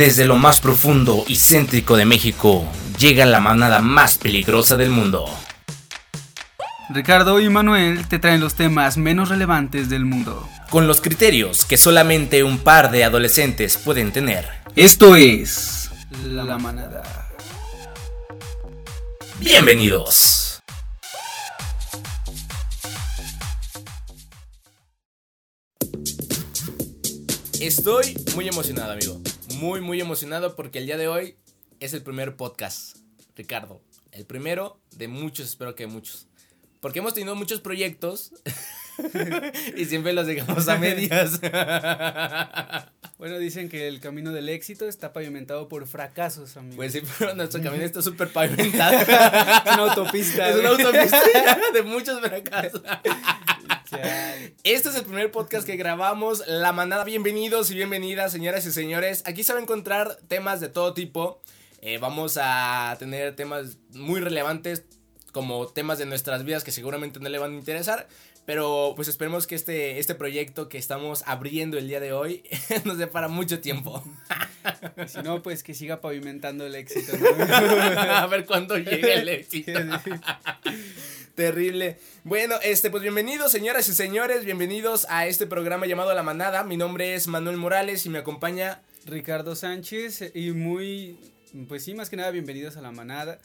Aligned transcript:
Desde 0.00 0.24
lo 0.24 0.36
más 0.36 0.60
profundo 0.60 1.26
y 1.28 1.36
céntrico 1.36 1.94
de 1.94 2.06
México, 2.06 2.66
llega 2.98 3.26
la 3.26 3.38
manada 3.38 3.80
más 3.80 4.16
peligrosa 4.16 4.78
del 4.78 4.88
mundo. 4.88 5.26
Ricardo 6.88 7.38
y 7.38 7.50
Manuel 7.50 8.08
te 8.08 8.18
traen 8.18 8.40
los 8.40 8.54
temas 8.54 8.96
menos 8.96 9.28
relevantes 9.28 9.90
del 9.90 10.06
mundo. 10.06 10.48
Con 10.70 10.86
los 10.86 11.02
criterios 11.02 11.66
que 11.66 11.76
solamente 11.76 12.42
un 12.42 12.60
par 12.60 12.90
de 12.90 13.04
adolescentes 13.04 13.76
pueden 13.76 14.10
tener. 14.10 14.48
Esto 14.74 15.16
es 15.16 15.90
La 16.24 16.56
Manada. 16.56 17.02
Bienvenidos. 19.38 20.62
Estoy 27.60 28.16
muy 28.34 28.48
emocionado, 28.48 28.92
amigo. 28.92 29.20
Muy, 29.60 29.82
muy 29.82 30.00
emocionado 30.00 30.56
porque 30.56 30.78
el 30.78 30.86
día 30.86 30.96
de 30.96 31.06
hoy 31.06 31.36
es 31.80 31.92
el 31.92 32.02
primer 32.02 32.34
podcast, 32.34 32.96
Ricardo. 33.36 33.82
El 34.10 34.24
primero 34.24 34.80
de 34.96 35.06
muchos, 35.06 35.48
espero 35.50 35.74
que 35.74 35.86
muchos. 35.86 36.28
Porque 36.80 37.00
hemos 37.00 37.12
tenido 37.12 37.36
muchos 37.36 37.60
proyectos 37.60 38.32
y 39.76 39.84
siempre 39.84 40.14
los 40.14 40.26
dejamos 40.26 40.66
a 40.68 40.78
medias. 40.78 41.40
Bueno, 43.18 43.38
dicen 43.38 43.68
que 43.68 43.86
el 43.86 44.00
camino 44.00 44.32
del 44.32 44.48
éxito 44.48 44.88
está 44.88 45.12
pavimentado 45.12 45.68
por 45.68 45.86
fracasos, 45.86 46.56
amigo. 46.56 46.76
Pues 46.76 46.94
sí, 46.94 47.02
pero 47.18 47.34
nuestro 47.34 47.62
camino 47.62 47.84
está 47.84 48.00
súper 48.00 48.32
pavimentado. 48.32 48.98
es 48.98 49.74
una 49.74 49.82
autopista. 49.92 50.48
Es 50.48 50.56
una 50.56 50.70
autopista 50.70 51.20
de 51.74 51.82
muchos 51.82 52.18
fracasos. 52.18 52.80
Este 54.62 54.88
es 54.88 54.94
el 54.94 55.04
primer 55.04 55.30
podcast 55.30 55.66
que 55.66 55.76
grabamos. 55.76 56.44
La 56.46 56.72
manada, 56.72 57.04
bienvenidos 57.04 57.70
y 57.70 57.74
bienvenidas, 57.74 58.32
señoras 58.32 58.66
y 58.66 58.72
señores. 58.72 59.22
Aquí 59.26 59.42
se 59.42 59.52
va 59.52 59.58
a 59.58 59.62
encontrar 59.62 60.16
temas 60.28 60.60
de 60.60 60.68
todo 60.68 60.94
tipo. 60.94 61.40
Eh, 61.80 61.98
vamos 61.98 62.38
a 62.40 62.94
tener 62.98 63.34
temas 63.36 63.78
muy 63.92 64.20
relevantes, 64.20 64.84
como 65.32 65.66
temas 65.68 65.98
de 65.98 66.06
nuestras 66.06 66.44
vidas 66.44 66.62
que 66.62 66.72
seguramente 66.72 67.20
no 67.20 67.28
le 67.28 67.38
van 67.38 67.52
a 67.52 67.56
interesar. 67.56 68.06
Pero 68.46 68.94
pues 68.96 69.08
esperemos 69.08 69.46
que 69.46 69.54
este, 69.54 69.98
este 69.98 70.14
proyecto 70.14 70.68
que 70.68 70.78
estamos 70.78 71.22
abriendo 71.26 71.78
el 71.78 71.88
día 71.88 72.00
de 72.00 72.12
hoy 72.12 72.42
nos 72.84 72.98
dé 72.98 73.06
para 73.06 73.28
mucho 73.28 73.60
tiempo. 73.60 74.02
si 75.06 75.18
no, 75.22 75.42
pues 75.42 75.62
que 75.62 75.74
siga 75.74 76.00
pavimentando 76.00 76.66
el 76.66 76.74
éxito. 76.74 77.12
a 77.48 78.26
ver 78.26 78.46
cuándo 78.46 78.76
llega 78.76 79.14
el 79.14 79.28
éxito. 79.28 79.72
Terrible. 81.40 81.96
Bueno, 82.22 82.56
este, 82.62 82.90
pues 82.90 83.02
bienvenidos, 83.02 83.50
señoras 83.50 83.88
y 83.88 83.94
señores, 83.94 84.44
bienvenidos 84.44 85.06
a 85.08 85.26
este 85.26 85.46
programa 85.46 85.86
llamado 85.86 86.12
La 86.12 86.22
Manada. 86.22 86.64
Mi 86.64 86.76
nombre 86.76 87.14
es 87.14 87.28
Manuel 87.28 87.56
Morales 87.56 88.04
y 88.04 88.10
me 88.10 88.18
acompaña 88.18 88.82
Ricardo 89.06 89.56
Sánchez. 89.56 90.32
Y 90.34 90.50
muy, 90.50 91.18
pues 91.66 91.82
sí, 91.82 91.94
más 91.94 92.10
que 92.10 92.16
nada, 92.16 92.30
bienvenidos 92.30 92.76
a 92.76 92.82
La 92.82 92.92
Manada. 92.92 93.38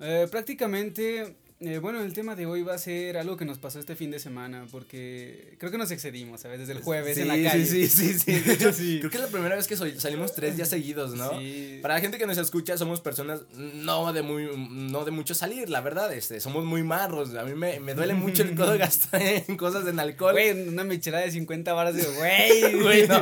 Eh, 0.00 0.28
prácticamente 0.30 1.34
eh, 1.66 1.78
bueno, 1.78 2.02
el 2.02 2.12
tema 2.12 2.34
de 2.34 2.46
hoy 2.46 2.62
va 2.62 2.74
a 2.74 2.78
ser 2.78 3.16
algo 3.16 3.36
que 3.36 3.44
nos 3.44 3.58
pasó 3.58 3.78
este 3.78 3.96
fin 3.96 4.10
de 4.10 4.18
semana, 4.18 4.66
porque 4.70 5.56
creo 5.58 5.70
que 5.70 5.78
nos 5.78 5.90
excedimos, 5.90 6.42
¿sabes? 6.42 6.60
Desde 6.60 6.72
el 6.72 6.82
jueves 6.82 7.16
en 7.16 7.28
la 7.28 7.34
calle. 7.34 7.64
Sí, 7.64 7.86
sí, 7.88 8.14
sí, 8.18 8.40
sí. 8.72 8.98
Creo 8.98 9.10
que 9.10 9.16
es 9.16 9.22
la 9.22 9.28
primera 9.28 9.56
vez 9.56 9.66
que 9.66 9.76
salimos 9.76 10.34
tres 10.34 10.56
días 10.56 10.68
seguidos, 10.68 11.14
¿no? 11.14 11.38
Sí. 11.38 11.78
Para 11.80 11.94
la 11.94 12.00
gente 12.00 12.18
que 12.18 12.26
nos 12.26 12.38
escucha, 12.38 12.76
somos 12.76 13.00
personas 13.00 13.42
no 13.54 14.12
de 14.12 14.22
muy, 14.22 14.48
no 14.70 15.04
de 15.04 15.10
mucho 15.10 15.34
salir, 15.34 15.70
la 15.70 15.80
verdad, 15.80 16.12
este, 16.12 16.40
somos 16.40 16.64
muy 16.64 16.82
marros. 16.82 17.34
A 17.34 17.44
mí 17.44 17.54
me, 17.54 17.80
me 17.80 17.94
duele 17.94 18.14
mucho 18.14 18.42
el 18.42 18.54
codo 18.54 18.76
gastar 18.78 19.22
en 19.22 19.56
cosas 19.56 19.86
en 19.86 19.98
alcohol. 19.98 20.32
Güey, 20.32 20.68
una 20.68 20.84
michelada 20.84 21.24
de 21.24 21.30
50 21.30 21.72
baras 21.72 21.94
de, 21.94 22.04
güey, 22.04 22.74
güey, 22.82 23.08
no, 23.08 23.20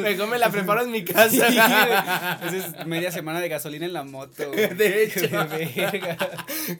mejor 0.00 0.28
me 0.28 0.38
la 0.38 0.50
preparo 0.50 0.82
en 0.82 0.90
mi 0.90 1.04
casa. 1.04 1.48
Esa 1.48 2.56
es 2.56 2.86
media 2.86 3.10
semana 3.10 3.40
de 3.40 3.48
gasolina 3.48 3.86
en 3.86 3.92
la 3.92 4.04
moto, 4.04 4.50
De 4.50 5.04
hecho. 5.04 5.28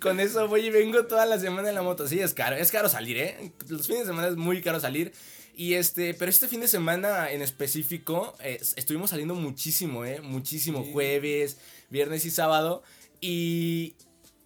Con 0.00 0.20
eso 0.20 0.51
voy 0.52 0.66
y 0.66 0.70
vengo 0.70 1.06
toda 1.06 1.26
la 1.26 1.40
semana 1.40 1.70
en 1.70 1.74
la 1.74 1.82
moto. 1.82 2.06
Sí, 2.06 2.20
es 2.20 2.34
caro, 2.34 2.56
es 2.56 2.70
caro 2.70 2.88
salir, 2.88 3.16
¿eh? 3.16 3.52
Los 3.68 3.86
fines 3.86 4.02
de 4.02 4.06
semana 4.08 4.28
es 4.28 4.36
muy 4.36 4.60
caro 4.60 4.78
salir. 4.78 5.12
Y 5.54 5.74
este, 5.74 6.14
pero 6.14 6.30
este 6.30 6.48
fin 6.48 6.60
de 6.60 6.68
semana 6.68 7.30
en 7.32 7.42
específico, 7.42 8.34
estuvimos 8.76 9.10
saliendo 9.10 9.34
muchísimo, 9.34 10.04
¿eh? 10.04 10.20
Muchísimo, 10.20 10.84
jueves, 10.92 11.56
viernes 11.90 12.24
y 12.24 12.30
sábado. 12.30 12.82
Y 13.20 13.94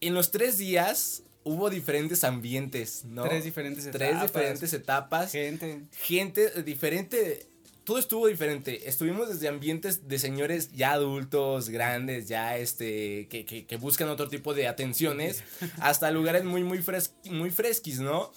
en 0.00 0.14
los 0.14 0.30
tres 0.30 0.58
días 0.58 1.22
hubo 1.44 1.70
diferentes 1.70 2.24
ambientes, 2.24 3.04
¿no? 3.04 3.24
Tres 3.24 3.44
diferentes 3.44 3.86
etapas. 3.86 4.08
Tres 4.08 4.22
diferentes 4.22 4.72
etapas. 4.72 5.32
Gente. 5.32 5.82
Gente 5.92 6.62
diferente 6.62 7.46
todo 7.86 7.98
estuvo 7.98 8.26
diferente. 8.26 8.88
Estuvimos 8.88 9.28
desde 9.28 9.46
ambientes 9.46 10.08
de 10.08 10.18
señores 10.18 10.72
ya 10.72 10.92
adultos, 10.92 11.70
grandes, 11.70 12.26
ya 12.26 12.58
este, 12.58 13.28
que, 13.28 13.46
que, 13.46 13.64
que 13.64 13.76
buscan 13.76 14.08
otro 14.08 14.28
tipo 14.28 14.54
de 14.54 14.66
atenciones, 14.66 15.44
hasta 15.80 16.10
lugares 16.10 16.44
muy, 16.44 16.64
muy, 16.64 16.82
fres 16.82 17.14
muy 17.30 17.50
fresquis, 17.50 18.00
¿no? 18.00 18.32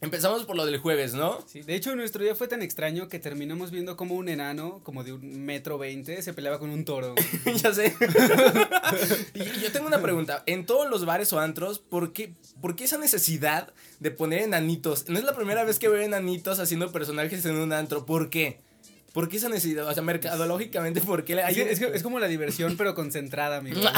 Empezamos 0.00 0.46
por 0.46 0.56
lo 0.56 0.64
del 0.64 0.78
jueves, 0.78 1.12
¿no? 1.12 1.44
Sí, 1.46 1.60
de 1.60 1.74
hecho 1.74 1.94
nuestro 1.94 2.24
día 2.24 2.34
fue 2.34 2.48
tan 2.48 2.62
extraño 2.62 3.06
que 3.08 3.18
terminamos 3.18 3.70
viendo 3.70 3.98
como 3.98 4.14
un 4.14 4.30
enano, 4.30 4.80
como 4.82 5.04
de 5.04 5.12
un 5.12 5.44
metro 5.44 5.76
veinte, 5.76 6.22
se 6.22 6.32
peleaba 6.32 6.58
con 6.58 6.70
un 6.70 6.86
toro. 6.86 7.14
ya 7.62 7.74
sé. 7.74 7.94
y 9.34 9.60
yo 9.60 9.70
tengo 9.72 9.88
una 9.88 10.00
pregunta. 10.00 10.42
En 10.46 10.64
todos 10.64 10.88
los 10.88 11.04
bares 11.04 11.34
o 11.34 11.38
antros, 11.38 11.80
¿por 11.80 12.14
qué, 12.14 12.32
¿por 12.62 12.76
qué 12.76 12.84
esa 12.84 12.96
necesidad 12.96 13.74
de 13.98 14.10
poner 14.10 14.40
enanitos? 14.40 15.06
No 15.10 15.18
es 15.18 15.24
la 15.24 15.36
primera 15.36 15.64
vez 15.64 15.78
que 15.78 15.88
veo 15.88 16.00
enanitos 16.00 16.60
haciendo 16.60 16.90
personajes 16.92 17.44
en 17.44 17.56
un 17.56 17.74
antro. 17.74 18.06
¿Por 18.06 18.30
qué? 18.30 18.69
¿Por 19.12 19.28
qué 19.28 19.38
esa 19.38 19.48
necesidad? 19.48 19.88
O 19.88 19.94
sea, 19.94 20.02
mercadológicamente, 20.02 21.00
¿por 21.00 21.24
qué 21.24 21.42
hay... 21.42 21.60
es, 21.60 21.80
es, 21.80 22.02
como 22.02 22.20
la 22.20 22.28
diversión, 22.28 22.76
pero 22.76 22.94
concentrada, 22.94 23.56
amigo. 23.56 23.80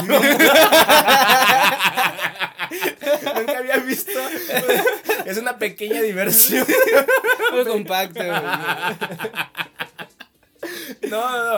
Nunca 3.36 3.58
había 3.58 3.76
visto. 3.78 4.12
Es 5.24 5.38
una 5.38 5.56
pequeña 5.56 6.02
diversión. 6.02 6.66
Muy 7.52 7.64
compacto. 7.64 8.20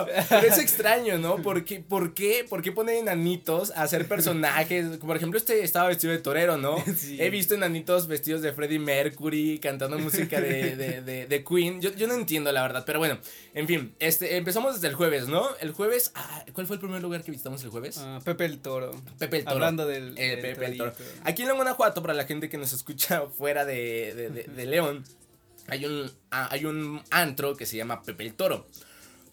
No. 0.05 0.37
es 0.37 0.57
extraño, 0.57 1.17
¿no? 1.17 1.37
¿Por 1.37 1.63
qué, 1.65 1.79
por 1.79 2.13
qué, 2.13 2.45
por 2.47 2.61
qué 2.61 2.71
ponen 2.71 2.97
enanitos 2.97 3.71
a 3.71 3.83
hacer 3.83 4.07
personajes? 4.07 4.97
Por 4.97 5.15
ejemplo, 5.15 5.37
este 5.37 5.63
estaba 5.63 5.87
vestido 5.87 6.13
de 6.13 6.19
torero, 6.19 6.57
¿no? 6.57 6.77
He 7.19 7.29
visto 7.29 7.55
enanitos 7.55 8.07
vestidos 8.07 8.41
de 8.41 8.53
Freddie 8.53 8.79
Mercury 8.79 9.59
cantando 9.59 9.97
música 9.99 10.39
de, 10.41 10.75
de, 10.75 11.27
de, 11.27 11.43
Queen. 11.43 11.81
Yo, 11.81 11.91
yo, 11.93 12.07
no 12.07 12.13
entiendo, 12.13 12.51
la 12.51 12.61
verdad. 12.61 12.83
Pero 12.85 12.99
bueno, 12.99 13.17
en 13.53 13.67
fin, 13.67 13.95
este, 13.99 14.37
empezamos 14.37 14.75
desde 14.75 14.87
el 14.87 14.95
jueves, 14.95 15.27
¿no? 15.27 15.47
El 15.59 15.71
jueves. 15.71 16.11
Ah, 16.15 16.45
¿Cuál 16.53 16.67
fue 16.67 16.75
el 16.75 16.79
primer 16.79 17.01
lugar 17.01 17.23
que 17.23 17.31
visitamos 17.31 17.63
el 17.63 17.69
jueves? 17.69 17.97
Uh, 17.97 18.23
Pepe 18.23 18.45
el 18.45 18.59
Toro. 18.59 18.91
Pepe 19.17 19.37
el 19.37 19.43
Toro. 19.43 19.55
Hablando 19.55 19.85
del. 19.85 20.15
Eh, 20.17 20.37
Pepe 20.41 20.65
el 20.65 20.77
Toro. 20.77 20.93
Aquí 21.23 21.43
en 21.43 21.55
Guanajuato, 21.55 22.01
para 22.01 22.13
la 22.13 22.25
gente 22.25 22.49
que 22.49 22.57
nos 22.57 22.73
escucha 22.73 23.27
fuera 23.37 23.65
de, 23.65 24.45
de 24.55 24.65
León, 24.65 25.03
hay 25.67 25.85
un, 25.85 26.11
ah, 26.31 26.47
hay 26.51 26.65
un 26.65 27.01
antro 27.09 27.55
que 27.55 27.65
se 27.65 27.77
llama 27.77 28.03
Pepe 28.03 28.23
el 28.23 28.33
Toro. 28.33 28.67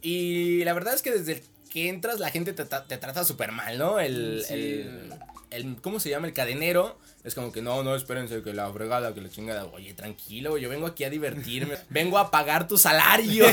Y 0.03 0.65
la 0.65 0.75
verdad 0.75 0.95
es 0.95 1.03
que 1.03 1.13
desde 1.13 1.43
que 1.71 1.89
entras 1.89 2.21
la 2.21 2.31
gente 2.31 2.53
te, 2.53 2.65
te 2.65 2.99
trata 2.99 3.25
súper 3.25 3.53
mal, 3.53 3.79
¿no? 3.79 3.99
El, 3.99 4.45
el, 4.51 5.15
el, 5.51 5.77
¿cómo 5.81 6.01
se 6.01 6.11
llama? 6.11 6.27
El 6.27 6.35
cadenero. 6.35 6.99
Es 7.25 7.35
como 7.37 7.53
que 7.53 7.63
no, 7.63 7.85
no, 7.85 7.95
espérense, 7.95 8.43
que 8.43 8.53
la 8.53 8.71
fregada, 8.73 9.15
que 9.15 9.21
la 9.21 9.31
chingada. 9.31 9.65
Oye, 9.67 9.95
tranquilo, 9.95 10.59
yo 10.59 10.69
vengo 10.69 10.87
aquí 10.87 11.05
a 11.05 11.11
divertirme. 11.11 11.77
vengo 11.91 12.19
a 12.19 12.31
pagar 12.31 12.67
tu 12.67 12.77
salario. 12.77 13.47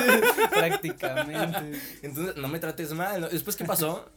Prácticamente. 0.50 1.80
Entonces, 2.02 2.36
no 2.36 2.48
me 2.48 2.60
trates 2.60 2.92
mal. 2.92 3.28
Después, 3.30 3.56
¿qué 3.56 3.64
pasó? 3.64 4.08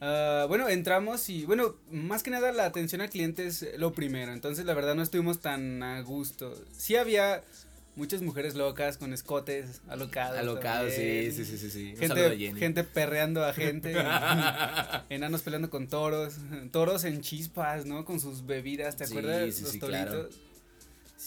Uh, 0.00 0.46
bueno, 0.48 0.68
entramos 0.68 1.28
y 1.28 1.44
bueno, 1.44 1.76
más 1.90 2.22
que 2.22 2.30
nada 2.30 2.50
la 2.52 2.64
atención 2.64 3.00
al 3.00 3.10
cliente 3.10 3.46
es 3.46 3.66
lo 3.78 3.92
primero. 3.92 4.32
Entonces, 4.32 4.64
la 4.64 4.74
verdad, 4.74 4.96
no 4.96 5.02
estuvimos 5.02 5.40
tan 5.40 5.82
a 5.82 6.00
gusto. 6.00 6.54
Sí 6.76 6.96
había 6.96 7.44
muchas 8.00 8.22
mujeres 8.22 8.54
locas 8.54 8.96
con 8.96 9.12
escotes 9.12 9.82
alocados. 9.86 10.38
Alocados, 10.38 10.94
sí, 10.94 11.30
sí, 11.32 11.44
sí, 11.44 11.70
sí. 11.70 11.94
Gente, 11.98 12.54
gente 12.56 12.82
perreando 12.82 13.44
a 13.44 13.52
gente. 13.52 13.92
enanos 15.10 15.42
peleando 15.42 15.68
con 15.68 15.86
toros. 15.86 16.36
Toros 16.72 17.04
en 17.04 17.20
chispas, 17.20 17.84
¿no? 17.84 18.06
Con 18.06 18.18
sus 18.18 18.46
bebidas, 18.46 18.96
¿te 18.96 19.04
acuerdas? 19.04 19.54
Sí, 19.54 19.62
Los 19.62 19.72
sí, 19.72 19.80
Claro. 19.80 20.28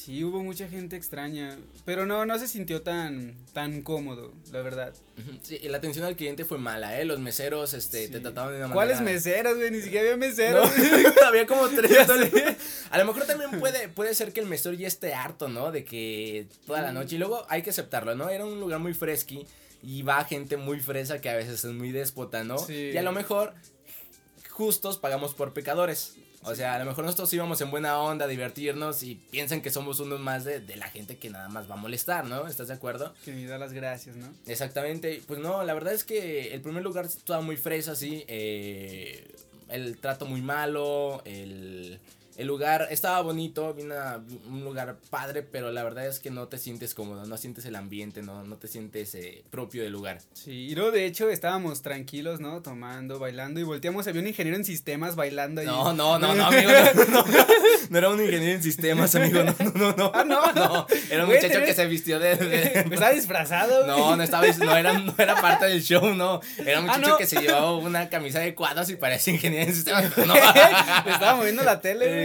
Sí, 0.03 0.21
hubo 0.21 0.44
mucha 0.44 0.67
gente 0.67 0.97
extraña, 0.97 1.57
pero 1.85 2.05
no, 2.05 2.25
no 2.25 2.38
se 2.38 2.50
sintió 2.50 2.81
tan, 2.81 3.38
tan 3.53 3.83
cómodo, 3.83 4.33
la 4.51 4.61
verdad. 4.61 4.94
Sí, 5.44 5.57
la 5.59 5.77
atención 5.77 6.03
al 6.03 6.17
cliente 6.17 6.44
fue 6.44 6.57
mala, 6.57 7.00
¿eh? 7.00 7.05
Los 7.05 7.19
meseros, 7.19 7.73
este, 7.73 8.09
te 8.09 8.19
trataban 8.19 8.51
de 8.51 8.57
una 8.57 8.67
manera... 8.67 8.73
¿Cuáles 8.73 9.00
meseros, 9.00 9.55
güey? 9.55 9.71
Ni 9.71 9.79
siquiera 9.79 10.01
había 10.01 10.17
meseros. 10.17 10.69
había 11.25 11.47
como 11.47 11.69
tres. 11.69 11.95
A 12.91 12.97
lo 12.97 13.05
mejor 13.05 13.23
también 13.23 13.57
puede, 13.61 13.88
puede 13.88 14.13
ser 14.13 14.33
que 14.33 14.41
el 14.41 14.45
mesero 14.45 14.75
ya 14.75 14.89
esté 14.89 15.13
harto, 15.13 15.47
¿no? 15.47 15.71
De 15.71 15.85
que 15.85 16.47
toda 16.67 16.81
la 16.81 16.91
noche, 16.91 17.15
y 17.15 17.19
luego 17.19 17.45
hay 17.47 17.61
que 17.61 17.69
aceptarlo, 17.69 18.13
¿no? 18.13 18.27
Era 18.27 18.44
un 18.44 18.59
lugar 18.59 18.79
muy 18.79 18.94
fresqui 18.94 19.47
y 19.81 20.01
va 20.01 20.25
gente 20.25 20.57
muy 20.57 20.81
fresa 20.81 21.21
que 21.21 21.29
a 21.29 21.35
veces 21.38 21.63
es 21.63 21.71
muy 21.71 21.94
déspota, 21.94 22.44
¿no? 22.44 22.57
Sí. 22.57 22.91
Y 22.94 22.97
a 22.97 23.03
lo 23.03 23.13
mejor 23.13 23.53
justos 24.50 24.97
pagamos 24.97 25.33
por 25.33 25.53
pecadores. 25.53 26.17
O 26.43 26.55
sea, 26.55 26.75
a 26.75 26.79
lo 26.79 26.85
mejor 26.85 27.05
nosotros 27.05 27.33
íbamos 27.33 27.59
en 27.61 27.71
buena 27.71 27.97
onda 27.99 28.25
a 28.25 28.27
divertirnos 28.27 29.03
y 29.03 29.15
piensan 29.15 29.61
que 29.61 29.69
somos 29.69 29.99
unos 29.99 30.19
más 30.19 30.43
de, 30.43 30.59
de 30.59 30.75
la 30.75 30.87
gente 30.89 31.17
que 31.17 31.29
nada 31.29 31.49
más 31.49 31.69
va 31.69 31.75
a 31.75 31.77
molestar, 31.77 32.25
¿no? 32.25 32.47
¿Estás 32.47 32.67
de 32.67 32.73
acuerdo? 32.73 33.13
Que 33.23 33.31
me 33.31 33.45
da 33.45 33.57
las 33.57 33.73
gracias, 33.73 34.15
¿no? 34.15 34.27
Exactamente. 34.45 35.21
Pues 35.25 35.39
no, 35.39 35.63
la 35.63 35.73
verdad 35.73 35.93
es 35.93 36.03
que 36.03 36.53
el 36.53 36.61
primer 36.61 36.83
lugar 36.83 37.05
estaba 37.05 37.41
muy 37.41 37.57
fresa, 37.57 37.95
sí. 37.95 38.23
Eh, 38.27 39.27
el 39.69 39.97
trato 39.97 40.25
muy 40.25 40.41
malo, 40.41 41.21
el 41.25 41.99
el 42.38 42.47
lugar 42.47 42.88
estaba 42.89 43.21
bonito, 43.21 43.75
un 44.47 44.63
lugar 44.63 44.97
padre, 45.09 45.44
pero 45.44 45.71
la 45.71 45.83
verdad 45.83 46.07
es 46.07 46.19
que 46.19 46.31
no 46.31 46.47
te 46.47 46.57
sientes 46.57 46.94
cómodo, 46.94 47.25
no 47.25 47.38
sientes 47.38 47.65
el 47.65 47.75
ambiente, 47.75 48.21
no, 48.21 48.44
no 48.44 48.57
te 48.57 48.68
sientes 48.68 49.13
eh, 49.15 49.44
propio 49.51 49.83
del 49.83 49.91
lugar. 49.91 50.19
Sí, 50.33 50.51
y 50.51 50.75
luego 50.75 50.91
de 50.91 51.06
hecho 51.06 51.30
estábamos 51.30 51.81
tranquilos, 51.81 52.39
¿no? 52.39 52.62
Tomando, 52.62 53.19
bailando 53.19 53.59
y 53.59 53.63
volteamos, 53.63 54.07
había 54.07 54.21
un 54.21 54.27
ingeniero 54.27 54.57
en 54.57 54.65
sistemas 54.65 55.15
bailando 55.15 55.62
ahí. 55.62 55.68
No, 55.68 55.94
no, 55.94 56.18
no, 56.19 56.33
no, 56.33 56.45
amigo, 56.47 56.71
no, 57.09 57.24
no, 57.89 57.97
era 57.97 58.09
un 58.09 58.19
ingeniero 58.19 58.53
en 58.53 58.63
sistemas, 58.63 59.13
amigo, 59.15 59.44
no, 59.44 59.56
no, 59.75 59.94
no. 59.94 60.12
Ah, 60.13 60.24
no. 60.24 60.53
No, 60.53 60.88
era 61.09 61.25
un 61.25 61.29
muchacho 61.29 61.59
que 61.63 61.74
se 61.74 61.86
vistió 61.86 62.19
de... 62.19 62.31
¿Estaba 62.91 63.12
disfrazado? 63.12 63.86
No, 63.86 64.15
no 64.15 64.24
estaba, 64.24 64.45
no 64.47 64.77
era, 64.77 64.97
no 64.97 65.13
era 65.18 65.36
parte 65.41 65.65
del 65.65 65.81
show, 65.81 66.13
no. 66.13 66.41
Era 66.57 66.79
un 66.79 66.89
ah, 66.89 66.97
muchacho 66.97 67.18
que 67.18 67.25
se 67.27 67.39
llevaba 67.39 67.75
una 67.77 68.09
camisa 68.09 68.39
de 68.39 68.56
cuadros 68.56 68.89
y 68.89 68.95
parecía 68.95 69.33
ingeniero 69.33 69.69
en 69.69 69.75
sistemas. 69.75 70.18
No. 70.18 70.36
estaba 71.13 71.36
moviendo 71.36 71.63
la 71.63 71.81
tele, 71.81 72.22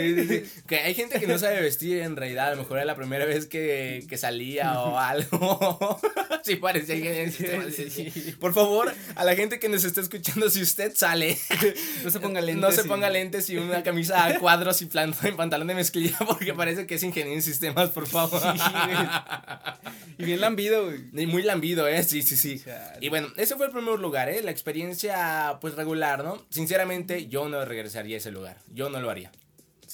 que 0.66 0.76
hay 0.76 0.94
gente 0.94 1.20
que 1.20 1.26
no 1.26 1.38
sabe 1.38 1.60
vestir 1.60 1.98
en 1.98 2.16
realidad. 2.16 2.48
A 2.48 2.50
lo 2.52 2.58
mejor 2.58 2.78
era 2.78 2.86
la 2.86 2.96
primera 2.96 3.24
vez 3.24 3.46
que, 3.46 4.04
que 4.08 4.16
salía 4.16 4.80
o 4.80 4.98
algo. 4.98 5.98
sí, 6.44 6.56
parecía 6.56 6.96
que. 6.96 8.34
Por 8.40 8.54
favor, 8.54 8.92
a 9.14 9.24
la 9.24 9.34
gente 9.34 9.58
que 9.58 9.68
nos 9.68 9.84
está 9.84 10.00
escuchando, 10.00 10.50
si 10.50 10.62
usted 10.62 10.92
sale, 10.94 11.36
no 12.04 12.10
se 12.10 12.20
ponga 12.20 12.40
lentes. 12.40 12.62
No 12.62 12.72
se 12.72 12.84
ponga 12.84 13.10
lentes 13.10 13.48
y 13.50 13.56
una 13.56 13.82
camisa 13.82 14.26
a 14.26 14.38
cuadros 14.38 14.82
y 14.82 14.86
pantalón 14.86 15.68
de 15.68 15.74
mezclilla 15.74 16.18
porque 16.26 16.54
parece 16.54 16.86
que 16.86 16.96
es 16.96 17.02
ingeniero 17.02 17.36
en 17.36 17.42
sistemas, 17.42 17.90
por 17.90 18.06
favor. 18.06 18.40
y 20.18 20.24
bien 20.24 20.40
lambido, 20.40 20.86
güey. 20.86 21.26
muy 21.26 21.42
lambido, 21.42 21.86
¿eh? 21.88 22.02
Sí, 22.02 22.22
sí, 22.22 22.36
sí. 22.36 22.62
Y 23.00 23.08
bueno, 23.08 23.28
ese 23.36 23.56
fue 23.56 23.66
el 23.66 23.72
primer 23.72 23.98
lugar, 23.98 24.28
¿eh? 24.28 24.42
La 24.42 24.50
experiencia, 24.50 25.58
pues 25.60 25.74
regular, 25.74 26.24
¿no? 26.24 26.44
Sinceramente, 26.50 27.26
yo 27.28 27.48
no 27.48 27.64
regresaría 27.64 28.16
a 28.16 28.18
ese 28.18 28.30
lugar. 28.30 28.58
Yo 28.72 28.90
no 28.90 29.00
lo 29.00 29.10
haría. 29.10 29.30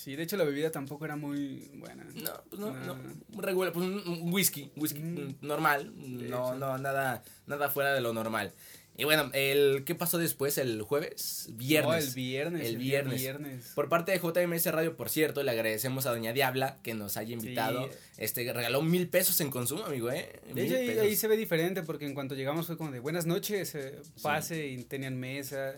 Sí, 0.04 0.16
de 0.16 0.22
hecho 0.22 0.36
la 0.36 0.44
bebida 0.44 0.70
tampoco 0.70 1.06
era 1.06 1.16
muy 1.16 1.70
buena. 1.76 2.04
No, 2.04 2.30
pues 2.50 2.60
no, 2.60 2.74
no. 2.74 2.94
Regular, 3.38 3.72
pues 3.72 3.86
un, 3.86 4.30
whisky, 4.34 4.70
whisky 4.76 5.00
mm. 5.00 5.36
normal, 5.40 5.94
no, 5.96 6.54
no, 6.56 6.76
nada, 6.76 7.22
nada 7.46 7.70
fuera 7.70 7.94
de 7.94 8.02
lo 8.02 8.12
normal. 8.12 8.52
Y 8.98 9.04
bueno, 9.04 9.30
el 9.32 9.84
¿qué 9.86 9.94
pasó 9.94 10.18
después? 10.18 10.58
¿El 10.58 10.82
jueves? 10.82 11.48
Viernes. 11.54 12.08
el 12.08 12.14
viernes. 12.14 12.66
El, 12.66 12.76
viernes. 12.76 13.72
Por 13.74 13.88
parte 13.88 14.12
de 14.12 14.18
JMS 14.18 14.66
Radio, 14.66 14.94
por 14.94 15.08
cierto, 15.08 15.42
le 15.42 15.52
agradecemos 15.52 16.04
a 16.04 16.10
Doña 16.10 16.34
Diabla 16.34 16.76
que 16.82 16.92
nos 16.92 17.16
haya 17.16 17.32
invitado. 17.32 17.88
Este, 18.18 18.52
regaló 18.52 18.82
mil 18.82 19.08
pesos 19.08 19.40
en 19.40 19.50
consumo, 19.50 19.86
amigo, 19.86 20.10
¿eh? 20.12 20.38
De 20.52 20.66
hecho, 20.66 21.02
ahí, 21.02 21.16
se 21.16 21.28
ve 21.28 21.38
diferente 21.38 21.82
porque 21.82 22.04
en 22.04 22.12
cuanto 22.12 22.34
llegamos 22.34 22.66
fue 22.66 22.76
como 22.76 22.90
de 22.90 23.00
buenas 23.00 23.24
noches, 23.24 23.74
eh, 23.74 24.02
pase 24.20 24.66
y 24.66 24.84
tenían 24.84 25.18
mesa. 25.18 25.74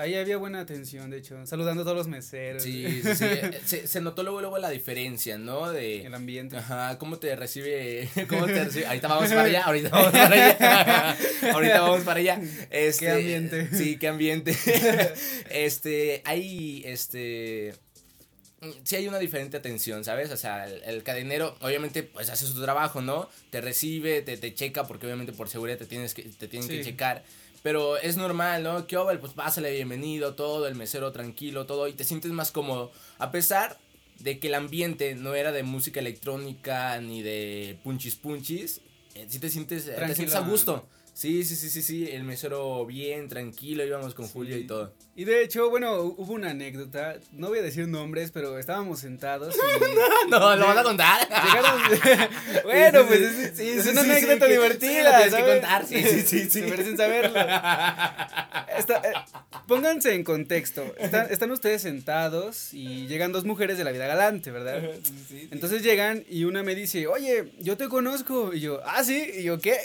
Ahí 0.00 0.14
había 0.14 0.38
buena 0.38 0.60
atención, 0.60 1.10
de 1.10 1.18
hecho, 1.18 1.46
saludando 1.46 1.82
a 1.82 1.84
todos 1.84 1.96
los 1.98 2.08
meseros. 2.08 2.62
Sí, 2.62 3.02
sí, 3.02 3.14
sí. 3.14 3.26
se, 3.66 3.86
se, 3.86 4.00
notó 4.00 4.22
luego, 4.22 4.40
luego 4.40 4.56
la 4.56 4.70
diferencia, 4.70 5.36
¿no? 5.36 5.70
De... 5.70 6.06
El 6.06 6.14
ambiente. 6.14 6.56
Ajá, 6.56 6.96
cómo 6.98 7.18
te 7.18 7.36
recibe, 7.36 8.08
cómo 8.28 8.46
te 8.46 8.64
recibe. 8.64 8.86
Ahorita 8.86 9.08
vamos 9.08 9.28
para 9.28 9.42
allá, 9.42 9.64
ahorita 9.64 9.88
vamos 9.92 10.12
para 10.12 10.34
allá. 10.34 11.16
ahorita 11.52 11.80
vamos 11.82 12.00
para 12.04 12.20
allá. 12.20 12.40
Este, 12.70 13.04
qué 13.04 13.10
ambiente. 13.10 13.68
Sí, 13.72 13.98
qué 13.98 14.08
ambiente. 14.08 14.56
este, 15.50 16.22
hay, 16.24 16.82
este... 16.86 17.74
Sí 18.84 18.96
hay 18.96 19.08
una 19.08 19.18
diferente 19.18 19.58
atención, 19.58 20.04
¿sabes? 20.04 20.30
O 20.30 20.36
sea, 20.36 20.66
el, 20.66 21.02
cadenero 21.02 21.56
obviamente 21.60 22.02
pues 22.02 22.30
hace 22.30 22.46
su 22.46 22.60
trabajo, 22.62 23.02
¿no? 23.02 23.28
Te 23.50 23.60
recibe, 23.60 24.22
te, 24.22 24.36
te 24.36 24.54
checa 24.54 24.86
porque 24.86 25.06
obviamente 25.06 25.32
por 25.32 25.48
seguridad 25.48 25.78
te 25.78 25.86
tienes 25.86 26.12
que 26.14 26.22
te 26.22 26.48
tienen 26.48 26.68
que 26.68 26.82
checar. 26.82 27.22
Pero 27.62 27.98
es 27.98 28.16
normal, 28.16 28.62
¿no? 28.62 28.86
Que 28.86 28.96
pues 29.20 29.32
pásale 29.32 29.72
bienvenido, 29.72 30.34
todo, 30.34 30.66
el 30.66 30.74
mesero 30.74 31.12
tranquilo, 31.12 31.66
todo, 31.66 31.88
y 31.88 31.92
te 31.92 32.04
sientes 32.04 32.30
más 32.32 32.52
cómodo. 32.52 32.90
A 33.18 33.30
pesar 33.30 33.78
de 34.18 34.38
que 34.38 34.48
el 34.48 34.54
ambiente 34.54 35.14
no 35.14 35.34
era 35.34 35.52
de 35.52 35.62
música 35.62 36.00
electrónica 36.00 37.00
ni 37.00 37.22
de 37.22 37.78
punchis 37.82 38.16
punchis, 38.16 38.80
eh, 39.14 39.26
sí 39.28 39.38
te 39.38 39.50
sientes, 39.50 39.86
te 39.86 40.14
sientes 40.14 40.34
a 40.34 40.40
gusto. 40.40 40.86
Sí, 41.12 41.44
sí, 41.44 41.56
sí, 41.56 41.68
sí, 41.68 41.82
sí, 41.82 42.08
el 42.10 42.24
mesero 42.24 42.86
bien, 42.86 43.28
tranquilo, 43.28 43.84
íbamos 43.84 44.14
con 44.14 44.26
Julio 44.26 44.56
y 44.56 44.66
todo. 44.66 44.94
Y 45.14 45.24
de 45.24 45.42
hecho, 45.42 45.68
bueno, 45.68 46.00
hubo 46.00 46.32
una 46.32 46.50
anécdota, 46.50 47.16
no 47.32 47.48
voy 47.48 47.58
a 47.58 47.62
decir 47.62 47.86
nombres, 47.88 48.30
pero 48.30 48.58
estábamos 48.58 49.00
sentados 49.00 49.54
y... 49.54 50.30
no, 50.30 50.56
lo 50.56 50.66
vas 50.66 50.78
a 50.78 50.82
contar. 50.82 51.28
bueno, 52.64 53.06
pues 53.06 53.20
es, 53.20 53.56
sí, 53.56 53.68
es 53.68 53.86
una 53.86 54.00
anécdota 54.00 54.46
divertida, 54.46 55.16
tienes 55.18 55.34
que 55.34 55.52
contar, 55.52 55.86
sí, 55.86 56.02
sí, 56.02 56.22
sí, 56.22 56.50
sí. 56.50 56.62
merecen 56.62 56.96
saberlo. 56.96 57.38
Eh, 58.78 59.12
pónganse 59.66 60.14
en 60.14 60.24
contexto, 60.24 60.82
están, 60.98 61.26
están, 61.30 61.50
ustedes 61.50 61.82
sentados 61.82 62.72
y 62.72 63.06
llegan 63.06 63.30
dos 63.30 63.44
mujeres 63.44 63.78
de 63.78 63.84
la 63.84 63.92
vida 63.92 64.06
galante, 64.06 64.50
¿verdad? 64.50 64.82
Entonces 65.50 65.82
llegan 65.82 66.24
y 66.28 66.44
una 66.44 66.62
me 66.62 66.74
dice, 66.74 67.06
oye, 67.06 67.52
yo 67.58 67.76
te 67.76 67.88
conozco, 67.88 68.54
y 68.54 68.60
yo, 68.60 68.80
ah, 68.84 69.04
sí, 69.04 69.30
y 69.38 69.42
yo, 69.44 69.60
¿qué? 69.60 69.76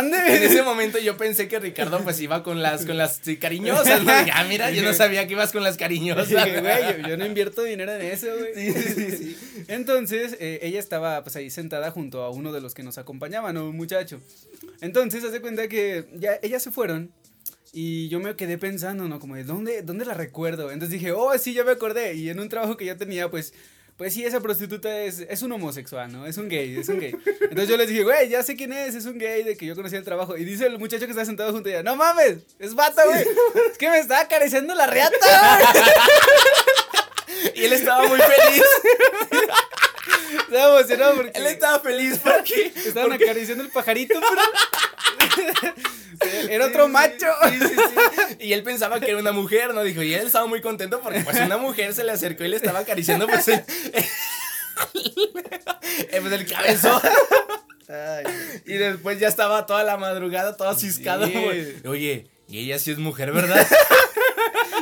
En 0.00 0.42
ese 0.42 0.62
momento 0.62 0.98
yo 0.98 1.16
pensé 1.16 1.48
que 1.48 1.58
Ricardo 1.58 2.00
pues 2.00 2.20
iba 2.20 2.42
con 2.42 2.62
las, 2.62 2.84
con 2.84 2.96
las 2.96 3.20
cariñosas, 3.40 4.02
Ah, 4.32 4.44
mira, 4.48 4.70
yo 4.70 4.82
no 4.82 4.92
sabía 4.92 5.26
que 5.26 5.32
ibas 5.32 5.52
con 5.52 5.62
las 5.62 5.76
cariñosas. 5.76 6.28
yo, 6.28 7.16
no 7.16 7.26
invierto 7.26 7.62
dinero 7.62 7.94
en 7.94 8.02
eso, 8.02 8.26
güey. 8.36 9.34
Entonces, 9.68 10.36
eh, 10.40 10.60
ella 10.62 10.78
estaba 10.78 11.22
pues 11.22 11.36
ahí 11.36 11.50
sentada 11.50 11.90
junto 11.90 12.22
a 12.22 12.30
uno 12.30 12.52
de 12.52 12.60
los 12.60 12.74
que 12.74 12.82
nos 12.82 12.98
acompañaban, 12.98 13.56
un 13.56 13.76
muchacho. 13.76 14.20
Entonces, 14.80 15.24
hace 15.24 15.40
cuenta 15.40 15.68
que 15.68 16.06
ya 16.14 16.38
ellas 16.42 16.62
se 16.62 16.70
fueron 16.70 17.12
y 17.72 18.08
yo 18.08 18.20
me 18.20 18.36
quedé 18.36 18.58
pensando, 18.58 19.08
¿no? 19.08 19.20
Como 19.20 19.36
de, 19.36 19.44
¿dónde, 19.44 19.82
¿dónde 19.82 20.04
la 20.04 20.14
recuerdo? 20.14 20.70
Entonces 20.70 20.98
dije, 20.98 21.12
oh, 21.12 21.36
sí, 21.38 21.52
ya 21.52 21.64
me 21.64 21.72
acordé. 21.72 22.14
Y 22.14 22.30
en 22.30 22.40
un 22.40 22.48
trabajo 22.48 22.76
que 22.76 22.86
yo 22.86 22.96
tenía, 22.96 23.30
pues, 23.30 23.52
pues 23.96 24.12
sí, 24.12 24.24
esa 24.24 24.40
prostituta 24.40 25.00
es, 25.00 25.20
es 25.20 25.42
un 25.42 25.52
homosexual, 25.52 26.12
¿no? 26.12 26.26
Es 26.26 26.36
un 26.36 26.48
gay, 26.48 26.76
es 26.78 26.88
un 26.88 27.00
gay. 27.00 27.14
Entonces 27.40 27.68
yo 27.68 27.76
les 27.76 27.88
dije, 27.88 28.02
güey, 28.02 28.28
ya 28.28 28.42
sé 28.42 28.54
quién 28.54 28.72
es, 28.72 28.94
es 28.94 29.06
un 29.06 29.18
gay 29.18 29.42
de 29.42 29.56
que 29.56 29.64
yo 29.64 29.74
conocí 29.74 29.96
el 29.96 30.04
trabajo. 30.04 30.36
Y 30.36 30.44
dice 30.44 30.66
el 30.66 30.78
muchacho 30.78 31.06
que 31.06 31.12
está 31.12 31.24
sentado 31.24 31.52
junto 31.52 31.68
a 31.68 31.72
ella, 31.72 31.82
no 31.82 31.96
mames, 31.96 32.38
es 32.58 32.74
bata, 32.74 33.04
güey. 33.06 33.24
Es 33.70 33.78
que 33.78 33.88
me 33.88 33.98
está 33.98 34.20
acariciando 34.20 34.74
la 34.74 34.86
reata, 34.86 35.16
y 37.54 37.64
él 37.64 37.72
estaba 37.72 38.06
muy 38.06 38.18
feliz. 38.18 38.64
Estaba 40.48 40.78
emocionado 40.78 41.16
porque. 41.16 41.32
Él 41.34 41.46
estaba 41.46 41.80
feliz 41.80 42.20
porque. 42.22 42.72
Estaban 42.76 43.12
acariciando 43.12 43.64
el 43.64 43.70
pajarito, 43.70 44.20
pero. 44.20 44.42
Era 46.48 46.66
otro 46.66 46.88
macho. 46.88 47.26
Y 48.40 48.52
él 48.52 48.62
pensaba 48.62 49.00
que 49.00 49.10
era 49.10 49.18
una 49.18 49.32
mujer, 49.32 49.74
¿no? 49.74 49.82
Dijo, 49.82 50.02
y 50.02 50.14
él 50.14 50.26
estaba 50.26 50.46
muy 50.46 50.60
contento 50.60 51.00
porque 51.00 51.20
pues 51.20 51.38
una 51.40 51.58
mujer 51.58 51.92
se 51.94 52.04
le 52.04 52.12
acercó 52.12 52.44
y 52.44 52.48
le 52.48 52.56
estaba 52.56 52.78
acariciando 52.80 53.26
pues 53.26 53.48
el, 53.48 53.62
pues, 56.20 56.32
el 56.32 56.46
cabezón. 56.46 57.00
y 58.64 58.74
después 58.74 59.18
ya 59.18 59.28
estaba 59.28 59.66
toda 59.66 59.84
la 59.84 59.96
madrugada, 59.96 60.56
todo 60.56 60.74
ciscado. 60.74 61.26
Oye, 61.84 62.26
y 62.48 62.58
ella 62.58 62.78
sí 62.78 62.90
es 62.90 62.98
mujer, 62.98 63.32
¿verdad? 63.32 63.66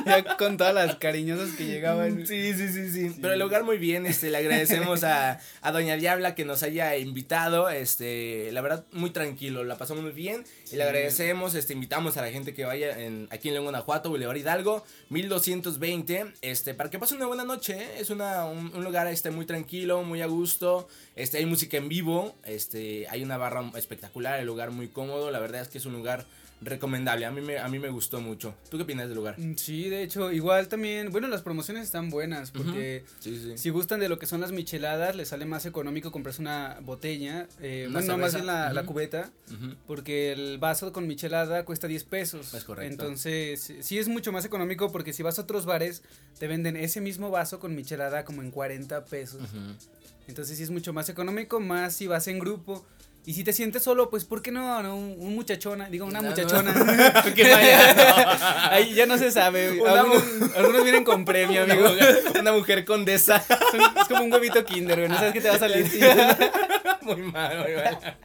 ya 0.04 0.36
con 0.36 0.56
todas 0.56 0.74
las 0.74 0.96
cariñosas 0.96 1.50
que 1.56 1.66
llegaban. 1.66 2.26
Sí, 2.26 2.54
sí, 2.54 2.68
sí, 2.68 2.90
sí. 2.90 3.16
Pero 3.20 3.34
el 3.34 3.40
lugar 3.40 3.64
muy 3.64 3.78
bien, 3.78 4.06
este, 4.06 4.30
le 4.30 4.38
agradecemos 4.38 5.04
a, 5.04 5.40
a 5.60 5.72
Doña 5.72 5.96
Diabla 5.96 6.34
que 6.34 6.44
nos 6.44 6.62
haya 6.62 6.96
invitado, 6.96 7.68
este, 7.70 8.50
la 8.52 8.60
verdad, 8.60 8.84
muy 8.92 9.10
tranquilo, 9.10 9.64
la 9.64 9.76
pasamos 9.76 10.02
muy 10.02 10.12
bien. 10.12 10.44
Y 10.70 10.76
le 10.76 10.82
agradecemos, 10.82 11.54
este, 11.54 11.72
invitamos 11.72 12.16
a 12.16 12.22
la 12.22 12.30
gente 12.30 12.54
que 12.54 12.64
vaya 12.64 12.98
en, 13.00 13.28
aquí 13.30 13.48
en 13.48 13.54
León, 13.54 13.64
Guanajuato, 13.64 14.10
Boulevard 14.10 14.36
Hidalgo, 14.36 14.84
1220, 15.08 16.34
este, 16.42 16.74
para 16.74 16.90
que 16.90 16.98
pasen 16.98 17.18
una 17.18 17.26
buena 17.26 17.44
noche, 17.44 17.74
¿eh? 17.74 18.00
es 18.00 18.10
una, 18.10 18.44
un, 18.44 18.74
un, 18.74 18.84
lugar, 18.84 19.06
este, 19.06 19.30
muy 19.30 19.46
tranquilo, 19.46 20.02
muy 20.02 20.22
a 20.22 20.26
gusto, 20.26 20.88
este, 21.16 21.38
hay 21.38 21.46
música 21.46 21.76
en 21.76 21.88
vivo, 21.88 22.34
este, 22.44 23.06
hay 23.08 23.22
una 23.22 23.36
barra 23.38 23.70
espectacular, 23.76 24.40
el 24.40 24.46
lugar 24.46 24.70
muy 24.70 24.88
cómodo, 24.88 25.30
la 25.30 25.38
verdad 25.38 25.62
es 25.62 25.68
que 25.68 25.78
es 25.78 25.86
un 25.86 25.92
lugar 25.94 26.26
recomendable. 26.64 27.26
A 27.26 27.30
mí, 27.30 27.40
me, 27.40 27.58
a 27.58 27.68
mí 27.68 27.78
me 27.78 27.88
gustó 27.88 28.20
mucho. 28.20 28.54
¿Tú 28.70 28.76
qué 28.76 28.82
opinas 28.84 29.08
del 29.08 29.16
lugar? 29.16 29.38
Mm, 29.38 29.56
sí, 29.56 29.88
de 29.88 30.02
hecho, 30.02 30.32
igual 30.32 30.68
también, 30.68 31.10
bueno, 31.10 31.28
las 31.28 31.42
promociones 31.42 31.84
están 31.84 32.10
buenas 32.10 32.50
porque 32.50 33.04
si 33.20 33.70
gustan 33.70 34.00
de 34.00 34.08
lo 34.08 34.18
que 34.18 34.26
son 34.26 34.40
las 34.40 34.52
micheladas, 34.52 35.14
les 35.16 35.28
sale 35.28 35.44
más 35.44 35.66
económico 35.66 36.10
comprarse 36.10 36.40
una 36.40 36.78
botella, 36.82 37.46
eh, 37.60 37.88
bueno, 37.90 38.06
no 38.06 38.18
más 38.18 38.34
en 38.34 38.46
la, 38.46 38.72
la 38.72 38.84
cubeta, 38.84 39.30
porque 39.86 40.32
el 40.32 40.58
vaso 40.58 40.92
con 40.92 41.06
michelada 41.06 41.64
cuesta 41.64 41.86
10 41.86 42.04
pesos. 42.04 42.54
Es 42.54 42.64
correcto. 42.64 42.90
Entonces, 42.90 43.72
sí 43.80 43.98
es 43.98 44.08
mucho 44.08 44.32
más 44.32 44.44
económico 44.44 44.90
porque 44.92 45.12
si 45.12 45.22
vas 45.22 45.38
a 45.38 45.42
otros 45.42 45.66
bares, 45.66 46.02
te 46.38 46.48
venden 46.48 46.76
ese 46.76 47.00
mismo 47.00 47.30
vaso 47.30 47.60
con 47.60 47.74
michelada 47.74 48.24
como 48.24 48.42
en 48.42 48.50
40 48.50 49.04
pesos. 49.04 49.42
Entonces 50.26 50.56
sí 50.56 50.62
es 50.62 50.70
mucho 50.70 50.92
más 50.92 51.08
económico, 51.08 51.60
más 51.60 51.94
si 51.94 52.06
vas 52.06 52.26
en 52.28 52.38
grupo 52.38 52.86
Y 53.26 53.32
si 53.32 53.42
te 53.42 53.54
sientes 53.54 53.82
solo, 53.82 54.10
pues, 54.10 54.26
¿por 54.26 54.42
qué 54.42 54.52
no? 54.52 54.82
no 54.82 54.96
un, 54.96 55.34
muchachona, 55.34 55.88
digo, 55.88 56.04
una 56.04 56.20
muchachona. 56.20 56.74
Ahí 58.70 58.92
ya 58.94 59.06
no 59.06 59.16
se 59.16 59.30
sabe. 59.30 59.80
Algunos, 59.86 60.82
vienen 60.82 61.04
con 61.04 61.24
premio, 61.24 61.62
amigo. 61.62 61.86
Una 62.38 62.52
mujer, 62.52 62.84
condesa. 62.84 63.36
es 64.00 64.08
como 64.08 64.24
un 64.24 64.32
huevito 64.32 64.62
kinder, 64.64 64.98
güey. 64.98 65.08
No 65.08 65.16
sabes 65.16 65.32
qué 65.32 65.40
te 65.40 65.48
va 65.48 65.54
a 65.54 65.58
salir. 65.58 65.90
muy 67.00 67.22
mal, 67.22 67.60
muy 67.60 67.74
mal. 67.76 68.16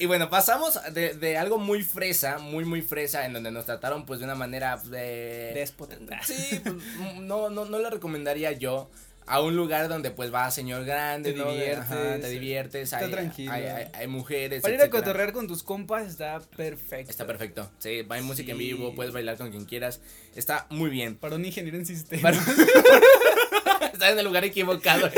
Y 0.00 0.06
bueno, 0.06 0.28
pasamos 0.28 0.80
de, 0.92 1.14
de, 1.14 1.38
algo 1.38 1.58
muy 1.58 1.84
fresa, 1.84 2.38
muy, 2.38 2.64
muy 2.64 2.82
fresa, 2.82 3.24
en 3.24 3.34
donde 3.34 3.52
nos 3.52 3.66
trataron 3.66 4.04
pues 4.04 4.18
de 4.18 4.24
una 4.24 4.34
manera 4.34 4.78
de... 4.78 5.52
Déspota. 5.54 5.96
Sí, 6.24 6.60
pues, 6.64 6.74
no, 7.20 7.50
no, 7.50 7.66
no 7.66 7.78
le 7.78 7.88
recomendaría 7.88 8.50
yo 8.50 8.90
a 9.28 9.42
un 9.42 9.56
lugar 9.56 9.88
donde 9.88 10.10
pues 10.10 10.32
va 10.32 10.50
señor 10.50 10.84
grande, 10.84 11.32
te 11.32 11.44
diviertes, 11.44 12.20
te 12.20 12.28
diviertes, 12.30 12.82
está 12.84 12.98
hay, 12.98 13.10
tranquilo. 13.10 13.52
Hay, 13.52 14.06
mujeres. 14.06 14.62
Para 14.62 14.74
ir 14.74 14.80
a 14.80 14.90
cotorrear 14.90 15.32
con 15.32 15.46
tus 15.46 15.62
compas 15.62 16.06
está 16.06 16.40
perfecto. 16.40 17.10
Está 17.10 17.26
perfecto. 17.26 17.70
Sí, 17.78 18.06
hay 18.08 18.22
música 18.22 18.52
en 18.52 18.58
vivo, 18.58 18.94
puedes 18.94 19.12
bailar 19.12 19.36
con 19.36 19.50
quien 19.50 19.66
quieras. 19.66 20.00
Está 20.34 20.66
muy 20.70 20.90
bien. 20.90 21.16
Para 21.16 21.36
un 21.36 21.44
ingeniero 21.44 21.76
en 21.76 21.86
sistemas. 21.86 22.36
está 23.92 24.10
en 24.10 24.18
el 24.18 24.24
lugar 24.24 24.44
equivocado. 24.44 25.10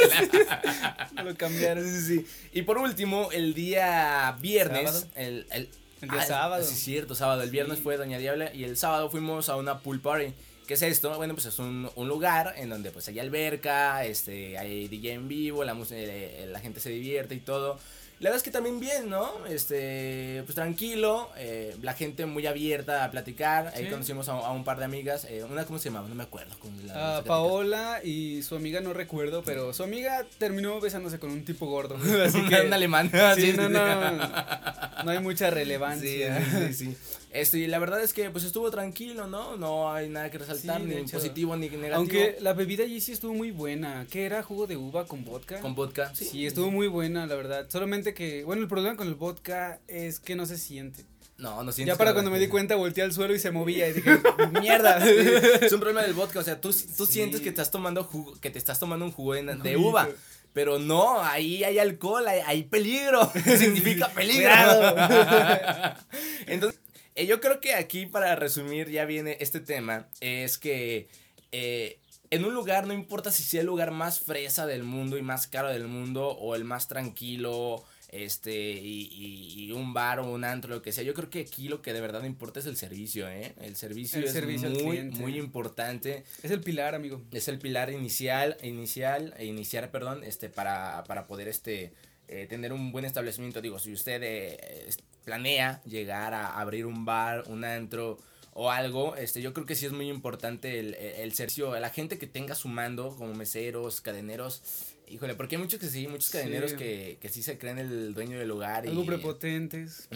Lo 1.25 1.35
cambiaron. 1.37 1.85
Sí, 1.85 2.01
sí. 2.01 2.27
Y 2.53 2.63
por 2.63 2.79
último, 2.79 3.31
el 3.33 3.55
día 3.55 4.37
viernes, 4.41 5.07
el, 5.15 5.47
el, 5.53 5.69
el 6.01 6.09
día 6.09 6.23
sábado. 6.23 6.65
Sí, 6.65 6.75
cierto, 6.75 7.15
sábado. 7.15 7.43
El 7.43 7.51
viernes 7.51 7.79
fue 7.79 7.97
Doña 7.97 8.19
Diabla 8.19 8.53
y 8.55 8.65
el 8.65 8.77
sábado 8.77 9.11
fuimos 9.11 9.49
a 9.49 9.57
una 9.57 9.79
pool 9.79 10.01
party. 10.01 10.33
¿Qué 10.71 10.75
es 10.75 10.83
esto? 10.83 11.17
Bueno, 11.17 11.35
pues 11.35 11.47
es 11.47 11.59
un, 11.59 11.91
un, 11.97 12.07
lugar 12.07 12.55
en 12.57 12.69
donde 12.69 12.93
pues 12.93 13.09
hay 13.09 13.19
alberca, 13.19 14.05
este, 14.05 14.57
hay 14.57 14.87
DJ 14.87 15.15
en 15.15 15.27
vivo, 15.27 15.65
la, 15.65 15.77
eh, 15.91 16.47
la 16.49 16.61
gente 16.61 16.79
se 16.79 16.91
divierte 16.91 17.35
y 17.35 17.41
todo. 17.41 17.81
La 18.21 18.29
verdad 18.29 18.37
es 18.37 18.43
que 18.43 18.51
también 18.51 18.79
bien, 18.79 19.09
¿no? 19.09 19.47
Este, 19.47 20.43
pues 20.45 20.55
tranquilo, 20.55 21.31
eh, 21.39 21.75
la 21.81 21.95
gente 21.95 22.27
muy 22.27 22.47
abierta 22.47 23.03
a 23.03 23.11
platicar. 23.11 23.73
Ahí 23.75 23.87
conocimos 23.87 24.29
a, 24.29 24.53
un 24.53 24.63
par 24.63 24.79
de 24.79 24.85
amigas. 24.85 25.25
Eh, 25.25 25.43
una, 25.43 25.65
¿cómo 25.65 25.79
se 25.79 25.89
llamaba? 25.89 26.07
No 26.07 26.15
me 26.15 26.25
acuerdo. 26.25 26.55
La, 26.85 27.25
Paola 27.27 28.01
y 28.05 28.43
su 28.43 28.57
amiga 28.57 28.83
no 28.83 28.93
recuerdo, 28.93 29.43
pero 29.43 29.73
su 29.73 29.83
amiga 29.83 30.27
terminó 30.37 30.81
besándose 30.81 31.19
con 31.19 31.31
un 31.31 31.47
tipo 31.47 31.65
gordo. 31.65 31.97
Así 32.25 32.45
que, 32.45 32.61
un 32.61 32.73
alemán. 32.73 33.11
Sí, 33.37 33.55
no, 33.57 33.71
no, 33.71 33.81
no 35.05 35.11
hay 35.11 35.21
mucha 35.21 35.51
relevancia. 35.51 36.45
Sí, 36.45 36.67
sí, 36.69 36.75
sí. 36.75 36.97
Este, 37.33 37.59
y 37.59 37.67
la 37.69 37.79
verdad 37.79 38.03
es 38.03 38.13
que 38.13 38.29
pues 38.31 38.43
estuvo 38.45 38.71
tranquilo, 38.71 39.29
¿no? 39.29 39.57
No 39.57 39.93
hay 39.93 40.09
nada 40.09 40.31
que 40.31 40.39
resaltar, 40.39 40.81
ni 40.81 41.03
positivo 41.05 41.57
ni 41.57 41.69
negativo. 41.69 41.95
Aunque 41.95 42.37
la 42.41 42.55
bebida 42.55 42.85
allí 42.85 43.01
sí 43.01 43.13
estuvo 43.13 43.35
muy 43.35 43.53
buena. 43.53 44.07
¿Qué 44.11 44.27
era? 44.27 44.43
¿Jugo 44.43 44.67
de 44.67 44.77
uva 44.77 45.07
con 45.07 45.25
vodka? 45.25 45.61
Con 45.61 45.75
vodka, 45.75 46.13
sí. 46.15 46.25
Sí, 46.25 46.47
estuvo 46.47 46.71
muy 46.71 46.89
buena, 46.89 47.27
la 47.27 47.37
verdad. 47.37 47.67
Solamente 47.69 48.15
que, 48.15 48.43
bueno, 48.45 48.63
el 48.63 48.69
problema 48.69 48.97
con 48.97 49.07
el 49.07 49.15
vodka 49.15 49.81
es 49.87 50.19
que 50.19 50.35
no 50.35 50.45
se 50.45 50.59
siente. 50.59 51.05
No, 51.41 51.63
no 51.63 51.73
siente. 51.73 51.93
Ya 51.93 51.97
para 51.97 52.13
cuando 52.13 52.31
me 52.31 52.39
di 52.39 52.49
cuenta 52.49 52.75
volteé 52.75 53.05
al 53.05 53.13
suelo 53.13 53.35
y 53.35 53.39
se 53.39 53.51
movía 53.51 53.89
y 53.89 53.95
dije, 53.95 54.19
mierda. 54.61 54.99
es 55.09 55.73
un 55.73 55.81
problema 55.81 56.03
del 56.03 56.15
vodka, 56.15 56.41
o 56.41 56.43
sea, 56.43 56.61
tú, 56.61 56.75
tú 56.97 57.07
sientes 57.07 57.41
que 57.41 57.49
estás 57.49 57.71
tomando 57.71 58.05
jugo, 58.05 58.35
que 58.41 58.51
te 58.51 58.59
estás 58.59 58.79
tomando 58.79 59.05
un 59.05 59.13
jugo 59.13 59.35
de, 59.35 59.77
uva. 59.77 60.09
Pero 60.53 60.79
no, 60.79 61.23
ahí 61.23 61.63
hay 61.65 61.79
alcohol, 61.79 62.27
hay, 62.27 62.65
peligro. 62.65 63.31
Significa 63.45 64.09
peligro. 64.09 64.53
Entonces, 66.47 66.81
eh, 67.15 67.27
yo 67.27 67.41
creo 67.41 67.61
que 67.61 67.75
aquí, 67.75 68.07
para 68.07 68.37
resumir, 68.37 68.89
ya 68.91 69.05
viene 69.05 69.37
este 69.41 69.61
tema, 69.61 70.09
es 70.21 70.59
que 70.59 71.09
eh, 71.53 71.99
en 72.31 72.45
un 72.45 72.55
lugar, 72.55 72.87
no 72.87 72.93
importa 72.93 73.31
si 73.31 73.43
sea 73.43 73.61
el 73.61 73.67
lugar 73.67 73.91
más 73.91 74.21
fresa 74.21 74.67
del 74.67 74.85
mundo 74.85 75.19
y 75.19 75.23
más 75.23 75.47
caro 75.47 75.69
del 75.69 75.87
mundo, 75.87 76.29
o 76.29 76.55
el 76.55 76.65
más 76.65 76.89
tranquilo, 76.89 77.85
este, 78.13 78.53
y, 78.53 79.71
un 79.73 79.95
bar 79.95 80.19
o 80.19 80.31
un 80.31 80.45
antro, 80.45 80.75
lo 80.75 80.83
que 80.83 80.93
sea, 80.93 81.05
yo 81.05 81.15
creo 81.15 81.31
que 81.31 81.41
aquí 81.41 81.69
lo 81.69 81.81
que 81.81 81.93
de 81.93 82.01
verdad 82.01 82.25
importa 82.25 82.59
es 82.59 82.67
el 82.67 82.77
servicio, 82.77 83.29
¿eh? 83.29 83.55
El 83.61 83.77
servicio 83.77 84.21
es 84.21 84.83
muy, 84.83 85.03
muy 85.03 85.39
importante. 85.39 86.25
Es 86.43 86.51
el 86.51 86.61
pilar, 86.61 86.95
amigo. 86.95 87.23
Es 87.31 87.47
el 87.49 87.59
pilar 87.59 87.91
inicial, 87.91 88.57
inicial, 88.63 89.35
e 89.39 89.47
iniciar, 89.47 89.91
perdón, 89.91 90.25
este, 90.25 90.49
para, 90.49 91.05
para 91.05 91.27
poder, 91.29 91.47
este, 91.47 91.93
eh, 92.27 92.47
tener 92.49 92.73
un 92.73 92.91
buen 92.91 93.05
establecimiento. 93.05 93.61
Digo, 93.61 93.79
si 93.79 93.93
usted 93.93 94.21
eh, 94.25 94.91
planea 95.25 95.81
llegar 95.85 96.35
a 96.35 96.59
abrir 96.61 96.87
un 96.87 97.05
bar, 97.05 97.45
un 97.47 97.65
antro 97.65 98.19
o 98.53 98.71
algo, 98.71 99.15
este, 99.15 99.41
yo 99.41 99.53
creo 99.53 99.67
que 99.67 99.77
sí 99.77 99.87
es 99.87 99.93
muy 99.93 100.09
importante 100.09 100.81
el, 100.81 100.95
el 100.95 101.33
servicio, 101.33 101.79
la 101.79 101.91
gente 101.91 102.19
que 102.19 102.27
tenga 102.27 102.57
su 102.57 102.69
mando, 102.69 103.15
como 103.17 103.35
meseros, 103.35 104.01
cadeneros, 104.01 104.63
híjole, 105.11 105.35
porque 105.35 105.57
hay 105.57 105.63
muchos 105.63 105.81
que 105.81 105.89
sí, 105.89 106.07
muchos 106.07 106.31
cadeneros 106.31 106.75
Que, 106.75 107.19
que 107.21 107.29
sí 107.29 107.43
se 107.43 107.59
creen 107.59 107.79
el 107.79 108.15
dueño 108.15 108.39
del 108.39 108.49
lugar. 108.49 108.87
Algo 108.87 109.05
prepotentes. 109.05 110.09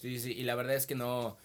Sí, 0.00 0.18
sí, 0.18 0.32
y 0.32 0.42
la 0.42 0.54
verdad 0.54 0.74
es 0.74 0.86
que 0.86 0.94
no, 0.96 1.36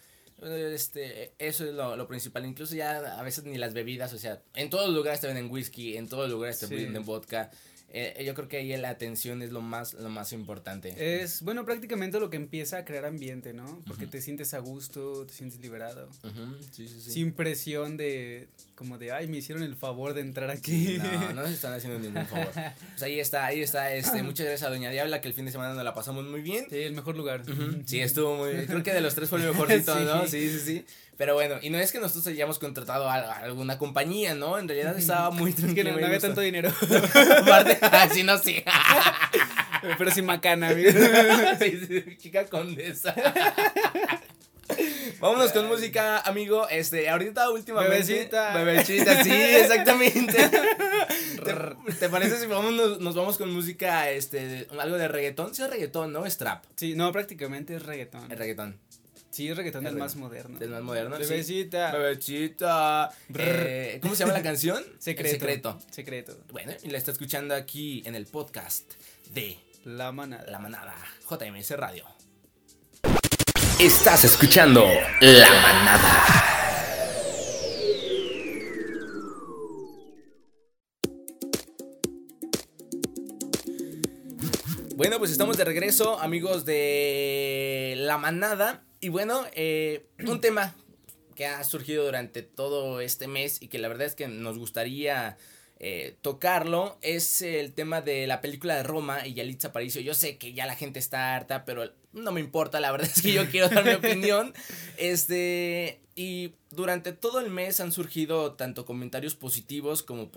este, 0.42 1.32
eso 1.38 1.64
es 1.64 1.74
lo, 1.74 1.96
lo, 1.96 2.06
principal, 2.06 2.44
incluso 2.44 2.74
ya 2.74 3.18
a 3.18 3.22
veces 3.22 3.44
ni 3.44 3.58
las 3.58 3.74
bebidas, 3.74 4.12
o 4.12 4.18
sea, 4.18 4.42
en 4.54 4.70
todos 4.70 4.86
los 4.86 4.96
lugares 4.96 5.20
te 5.20 5.26
venden 5.26 5.50
whisky, 5.50 5.96
en 5.96 6.08
todos 6.08 6.24
los 6.24 6.32
lugares 6.32 6.58
te 6.58 6.66
venden 6.66 7.04
vodka, 7.04 7.50
eh, 7.90 8.22
yo 8.24 8.34
creo 8.34 8.48
que 8.48 8.58
ahí 8.58 8.76
la 8.76 8.90
atención 8.90 9.40
es 9.42 9.50
lo 9.50 9.62
más, 9.62 9.94
lo 9.94 10.10
más 10.10 10.32
importante. 10.32 10.94
Es, 11.22 11.42
bueno, 11.42 11.64
prácticamente 11.64 12.20
lo 12.20 12.28
que 12.28 12.36
empieza 12.36 12.78
a 12.78 12.84
crear 12.84 13.06
ambiente, 13.06 13.54
¿no? 13.54 13.82
Porque 13.86 14.06
te 14.06 14.20
sientes 14.20 14.52
a 14.52 14.58
gusto, 14.58 15.24
te 15.26 15.32
sientes 15.32 15.60
liberado. 15.60 16.08
sí, 16.72 16.86
sí, 16.86 17.00
sí. 17.00 17.10
Sin 17.10 17.32
presión 17.32 17.96
de, 17.96 18.48
como 18.74 18.98
de, 18.98 19.12
ay, 19.12 19.26
me 19.26 19.38
hicieron 19.38 19.64
el 19.64 19.74
favor 19.74 20.12
de 20.12 20.20
entrar 20.20 20.50
aquí. 20.50 20.98
No, 20.98 21.32
no 21.34 21.46
se 21.46 21.54
están 21.54 21.72
haciendo 21.72 21.98
ningún 21.98 22.26
favor. 22.26 22.50
Pues 22.52 23.02
ahí 23.02 23.20
está, 23.20 23.46
ahí 23.46 23.62
está, 23.62 23.94
este, 23.94 24.22
muchas 24.22 24.46
gracias 24.46 24.68
a 24.68 24.70
Doña 24.70 24.90
Diabla, 24.90 25.20
que 25.20 25.28
el 25.28 25.34
fin 25.34 25.46
de 25.46 25.50
semana 25.50 25.74
nos 25.74 25.82
la 25.82 25.94
pasamos 25.94 26.26
muy 26.26 26.42
bien. 26.42 26.66
Sí, 26.68 26.76
el 26.76 26.92
mejor 26.92 27.16
lugar. 27.16 27.42
Sí, 27.86 28.00
estuvo 28.02 28.36
muy, 28.36 28.66
creo 28.66 28.82
que 28.82 28.92
de 28.92 29.00
los 29.00 29.14
tres 29.14 29.30
fue 29.30 29.40
el 29.40 29.48
mejorcito, 29.50 29.98
¿no? 30.00 30.26
Sí, 30.26 30.48
sí, 30.50 30.60
sí. 30.60 30.84
Pero 31.18 31.34
bueno, 31.34 31.56
y 31.60 31.68
no 31.68 31.78
es 31.78 31.90
que 31.90 31.98
nosotros 31.98 32.28
hayamos 32.28 32.60
contratado 32.60 33.10
a, 33.10 33.16
alguna 33.16 33.76
compañía, 33.76 34.36
¿no? 34.36 34.56
En 34.56 34.68
realidad 34.68 34.96
estaba 34.96 35.30
muy 35.30 35.52
tranquilo. 35.52 35.68
Es 35.90 35.94
que 35.96 36.00
no, 36.00 36.06
había 36.06 36.20
tanto 36.20 36.40
dinero. 36.40 36.72
Así 37.92 38.22
no, 38.22 38.38
sí. 38.38 38.62
Pero 39.98 40.10
sin 40.12 40.26
macana, 40.26 40.68
amigo. 40.68 40.90
sí, 41.58 41.80
sí, 41.86 42.16
chica 42.18 42.46
condesa. 42.46 43.14
Vámonos 45.20 45.50
con 45.50 45.66
música, 45.66 46.20
amigo. 46.20 46.68
Este, 46.68 47.08
ahorita 47.08 47.50
últimamente. 47.50 47.96
Bebecita. 47.96 48.54
Bebecita, 48.54 49.24
sí, 49.24 49.32
exactamente. 49.32 50.50
¿Te, 51.98 52.08
parece 52.08 52.38
si 52.38 52.46
vamos, 52.46 53.00
nos, 53.00 53.14
vamos 53.14 53.38
con 53.38 53.52
música, 53.52 54.10
este, 54.10 54.68
algo 54.78 54.96
de 54.96 55.08
reggaetón? 55.08 55.54
Sí, 55.54 55.62
es 55.62 55.70
reggaetón, 55.70 56.12
¿no? 56.12 56.26
Es 56.26 56.36
trap. 56.36 56.64
Sí, 56.76 56.94
no, 56.94 57.10
prácticamente 57.10 57.74
es 57.74 57.82
reggaetón. 57.82 58.30
Es 58.30 58.38
reggaetón. 58.38 58.78
Sí, 59.38 59.48
es 59.48 59.56
reggaetón 59.56 59.84
del 59.84 59.94
más 59.94 60.16
moderno. 60.16 60.58
Del 60.58 60.70
más 60.70 60.82
moderno. 60.82 61.16
Bebecita. 61.16 61.92
Bebecita. 61.92 63.08
Eh, 63.36 64.00
¿Cómo 64.02 64.16
se 64.16 64.24
llama 64.24 64.32
la 64.32 64.42
canción? 64.42 64.82
Secreto. 64.98 65.30
secreto. 65.30 65.78
Secreto. 65.92 66.36
Bueno, 66.50 66.72
y 66.82 66.90
la 66.90 66.98
está 66.98 67.12
escuchando 67.12 67.54
aquí 67.54 68.02
en 68.04 68.16
el 68.16 68.26
podcast 68.26 68.94
de 69.32 69.56
La 69.84 70.10
Manada. 70.10 70.44
La 70.50 70.58
Manada. 70.58 70.96
JMS 71.30 71.70
Radio. 71.76 72.04
Estás 73.78 74.24
escuchando 74.24 74.84
La 75.20 75.50
Manada. 75.50 76.24
Bueno, 84.96 85.20
pues 85.20 85.30
estamos 85.30 85.56
de 85.56 85.64
regreso, 85.64 86.18
amigos 86.18 86.64
de 86.64 87.94
La 87.98 88.18
Manada. 88.18 88.87
Y 89.00 89.08
bueno, 89.08 89.44
eh, 89.52 90.06
un 90.26 90.40
tema 90.40 90.74
que 91.34 91.46
ha 91.46 91.62
surgido 91.64 92.04
durante 92.04 92.42
todo 92.42 93.00
este 93.00 93.28
mes 93.28 93.62
y 93.62 93.68
que 93.68 93.78
la 93.78 93.88
verdad 93.88 94.06
es 94.06 94.14
que 94.14 94.26
nos 94.26 94.58
gustaría 94.58 95.36
eh, 95.80 96.16
tocarlo 96.22 96.98
es 97.02 97.40
el 97.40 97.72
tema 97.72 98.00
de 98.00 98.26
la 98.26 98.40
película 98.40 98.74
de 98.74 98.82
Roma 98.82 99.24
y 99.24 99.34
Yalitza 99.34 99.68
Aparicio. 99.68 100.00
Yo 100.00 100.14
sé 100.14 100.36
que 100.36 100.52
ya 100.52 100.66
la 100.66 100.74
gente 100.74 100.98
está 100.98 101.36
harta, 101.36 101.64
pero 101.64 101.92
no 102.12 102.32
me 102.32 102.40
importa, 102.40 102.80
la 102.80 102.90
verdad 102.90 103.08
es 103.14 103.22
que 103.22 103.32
yo 103.32 103.46
quiero 103.50 103.68
dar 103.68 103.84
mi 103.84 103.92
opinión. 103.92 104.52
Este, 104.96 106.00
y 106.16 106.54
durante 106.70 107.12
todo 107.12 107.38
el 107.38 107.50
mes 107.50 107.78
han 107.78 107.92
surgido 107.92 108.54
tanto 108.54 108.84
comentarios 108.84 109.36
positivos 109.36 110.02
como, 110.02 110.32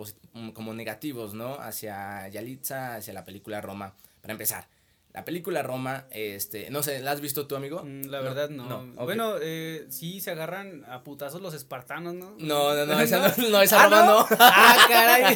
como 0.53 0.73
negativos, 0.75 1.33
¿no? 1.33 1.55
Hacia 1.55 2.27
Yalitza, 2.27 2.97
hacia 2.97 3.13
la 3.13 3.25
película 3.25 3.61
Roma. 3.61 3.95
Para 4.21 4.33
empezar, 4.33 4.67
la 5.13 5.25
película 5.25 5.61
Roma, 5.61 6.05
este, 6.11 6.69
no 6.69 6.83
sé, 6.83 7.01
¿la 7.01 7.11
has 7.11 7.19
visto 7.19 7.45
tú, 7.45 7.57
amigo? 7.57 7.83
Mm, 7.83 8.05
la 8.05 8.21
verdad 8.21 8.49
no. 8.49 8.85
Bueno, 8.95 9.35
eh, 9.41 9.85
sí 9.89 10.21
se 10.21 10.31
agarran 10.31 10.85
a 10.87 11.03
putazos 11.03 11.41
los 11.41 11.53
espartanos, 11.53 12.13
¿no? 12.13 12.35
No, 12.39 12.73
no, 12.73 12.85
no, 12.85 12.99
esa 12.99 13.19
no, 13.37 13.49
no 13.49 13.61
esa 13.61 13.81
¿Ah, 13.81 13.85
Roma 13.85 14.05
no? 14.05 14.25
Ah, 14.39 14.77
caray. 14.87 15.35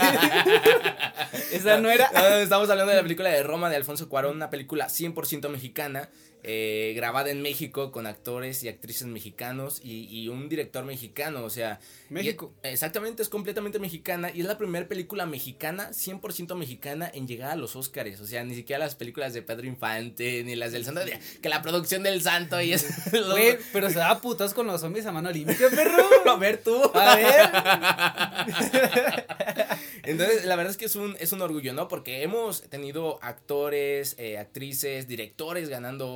esa 1.51 1.77
no 1.79 1.89
era. 1.89 2.05
estamos 2.41 2.69
hablando 2.69 2.91
de 2.91 2.97
la 2.97 3.03
película 3.03 3.29
de 3.29 3.43
Roma 3.43 3.69
de 3.69 3.75
Alfonso 3.75 4.07
Cuarón, 4.07 4.37
una 4.37 4.49
película 4.49 4.87
100% 4.87 5.49
mexicana 5.49 6.09
eh, 6.47 6.93
grabada 6.95 7.31
en 7.31 7.41
México 7.41 7.91
con 7.91 8.05
actores 8.05 8.63
y 8.63 8.67
actrices 8.67 9.07
mexicanos 9.07 9.81
y, 9.83 10.27
un 10.27 10.49
director 10.49 10.85
mexicano, 10.85 11.43
o 11.43 11.49
sea... 11.49 11.79
México. 12.09 12.53
exactamente, 12.63 13.23
es 13.23 13.29
completamente 13.29 13.79
mexicana 13.79 14.31
y 14.33 14.41
es 14.41 14.45
la 14.45 14.57
primera 14.57 14.87
película 14.87 15.25
mexicana, 15.25 15.89
100% 15.89 16.55
mexicana, 16.55 17.09
en 17.13 17.27
llegar 17.27 17.51
a 17.51 17.55
los 17.55 17.75
Oscars, 17.75 18.19
o 18.21 18.25
sea, 18.25 18.43
ni 18.43 18.55
siquiera 18.55 18.79
las 18.79 18.95
películas 18.95 19.33
de 19.33 19.41
Pedro 19.41 19.65
Infante, 19.65 20.43
ni 20.43 20.55
las 20.55 20.71
del 20.71 20.85
Santo, 20.85 21.01
que 21.41 21.49
la 21.49 21.61
producción 21.61 22.03
del 22.03 22.21
Santo 22.21 22.61
y 22.61 22.73
eso. 22.73 22.87
Güey, 23.31 23.57
pero 23.73 23.89
se 23.89 23.99
da 23.99 24.21
putas 24.21 24.53
con 24.53 24.67
los 24.67 24.81
zombies 24.81 25.05
a 25.05 25.11
mano 25.11 25.31
limpia, 25.31 25.69
perro. 25.69 26.03
A 26.25 26.35
ver 26.37 26.57
tú. 26.57 26.91
A 26.93 27.15
ver. 27.15 27.49
Entonces, 30.03 30.45
la 30.45 30.55
verdad 30.55 30.71
es 30.71 30.77
que 30.77 30.85
es 30.85 30.95
un, 30.95 31.15
es 31.19 31.31
un 31.31 31.41
orgullo, 31.41 31.73
¿no? 31.73 31.87
Porque 31.87 32.23
hemos 32.23 32.61
tenido 32.63 33.19
actores, 33.23 34.15
eh, 34.17 34.37
actrices, 34.37 35.07
directores 35.07 35.69
ganando 35.69 36.13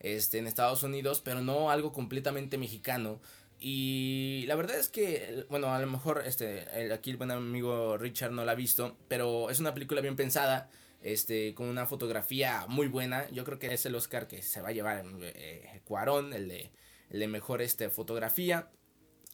Este, 0.00 0.38
en 0.38 0.46
Estados 0.46 0.82
Unidos, 0.82 1.20
pero 1.24 1.40
no 1.40 1.70
algo 1.70 1.92
completamente 1.92 2.58
mexicano. 2.58 3.20
Y 3.60 4.44
la 4.46 4.54
verdad 4.54 4.78
es 4.78 4.88
que, 4.88 5.44
bueno, 5.50 5.74
a 5.74 5.80
lo 5.80 5.86
mejor 5.88 6.22
este, 6.24 6.92
aquí 6.92 7.10
el 7.10 7.16
buen 7.16 7.30
amigo 7.32 7.96
Richard 7.98 8.30
no 8.30 8.44
la 8.44 8.52
ha 8.52 8.54
visto, 8.54 8.96
pero 9.08 9.50
es 9.50 9.58
una 9.58 9.74
película 9.74 10.00
bien 10.00 10.14
pensada, 10.14 10.70
este, 11.02 11.54
con 11.54 11.66
una 11.66 11.86
fotografía 11.86 12.66
muy 12.68 12.86
buena. 12.86 13.28
Yo 13.30 13.44
creo 13.44 13.58
que 13.58 13.74
es 13.74 13.84
el 13.86 13.96
Oscar 13.96 14.28
que 14.28 14.42
se 14.42 14.60
va 14.60 14.68
a 14.68 14.72
llevar 14.72 15.04
eh, 15.22 15.80
Cuarón, 15.84 16.32
el 16.32 16.48
de, 16.48 16.70
el 17.10 17.20
de 17.20 17.28
mejor 17.28 17.60
este, 17.60 17.90
fotografía. 17.90 18.70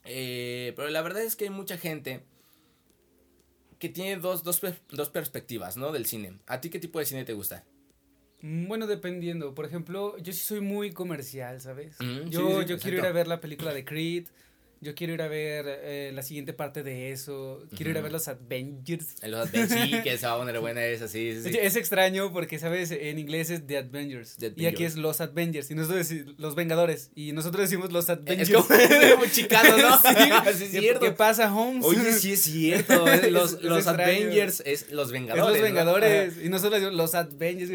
Eh, 0.05 0.73
pero 0.77 0.89
la 0.89 1.03
verdad 1.03 1.23
es 1.23 1.37
que 1.37 1.45
hay 1.45 1.51
mucha 1.51 1.77
gente 1.77 2.25
que 3.79 3.91
tiene 3.91 4.17
dos, 4.17 4.43
dos, 4.43 4.63
dos 4.89 5.11
perspectivas, 5.11 5.77
¿no? 5.77 5.93
Del 5.93 6.07
cine. 6.07 6.39
¿A 6.47 6.63
ti 6.63 6.71
qué 6.71 6.79
tipo 6.79 6.99
de 6.99 7.05
cine 7.05 7.25
te 7.25 7.35
gusta? 7.35 7.65
Mm, 8.45 8.69
bueno, 8.69 8.87
dependiendo. 8.87 9.55
Por 9.55 9.65
ejemplo, 9.65 10.19
yo 10.19 10.35
sí 10.35 10.41
soy 10.41 10.61
muy 10.61 10.93
comercial, 10.93 11.63
¿sabes? 11.63 11.97
Mm, 11.99 12.29
yo 12.29 12.61
yo 12.61 12.79
quiero 12.79 12.99
ir 12.99 13.07
a 13.07 13.13
ver 13.13 13.27
la 13.27 13.41
película 13.41 13.73
de 13.73 13.87
Creed. 13.87 14.27
Yo 14.85 14.95
quiero 14.95 15.15
ir 15.15 15.23
a 15.23 15.29
ver 15.29 15.65
eh, 15.67 16.11
la 16.13 16.23
siguiente 16.23 16.53
parte 16.53 16.83
de 16.83 17.11
eso. 17.11 17.65
Quiero 17.75 17.91
ir 17.91 17.97
a 17.97 18.03
ver 18.03 18.13
los 18.13 18.29
Avengers. 18.29 19.17
Los 19.23 19.49
Avengers, 19.49 19.81
sí, 19.81 20.03
que 20.03 20.19
se 20.19 20.27
va 20.27 20.35
a 20.35 20.37
poner 20.37 20.61
buena 20.61 20.85
esa, 20.85 21.09
sí, 21.09 21.41
sí. 21.43 21.57
Es 21.59 21.77
extraño 21.77 22.35
porque, 22.35 22.59
¿sabes? 22.59 22.91
En 22.91 23.19
inglés 23.19 23.49
es 23.49 23.67
The 23.67 23.79
Avengers. 23.79 24.37
Y 24.57 24.67
aquí 24.67 24.85
es 24.85 24.97
los 24.97 25.23
Avengers. 25.23 25.71
Y 25.71 25.75
nosotros 25.75 26.07
decimos 26.07 26.35
los 26.37 26.55
Vengadores. 26.55 27.11
Y 27.15 27.33
nosotros 27.33 27.63
decimos 27.63 27.93
los 27.93 28.11
Avengers. 28.11 28.51
Es 28.51 28.55
como, 28.55 28.69
chicano, 29.33 29.79
¿no? 29.79 29.99
sí, 30.53 30.65
es 30.65 30.71
cierto. 30.71 31.01
¿Qué 31.01 31.13
pasa, 31.13 31.55
Holmes? 31.55 31.83
Oye, 31.87 32.13
sí 32.13 32.35
es 32.35 32.43
cierto. 32.43 33.07
Los, 33.31 33.63
los 33.63 33.87
Avengers 33.87 34.63
es 34.67 34.93
los 34.93 35.11
Vengadores. 35.11 35.47
Es 35.47 35.63
los 35.63 35.63
Vengadores. 35.63 36.35
Y 36.45 36.51
nosotros 36.51 36.75
decimos 36.75 36.95
los 36.95 37.15
Avengers. 37.15 37.71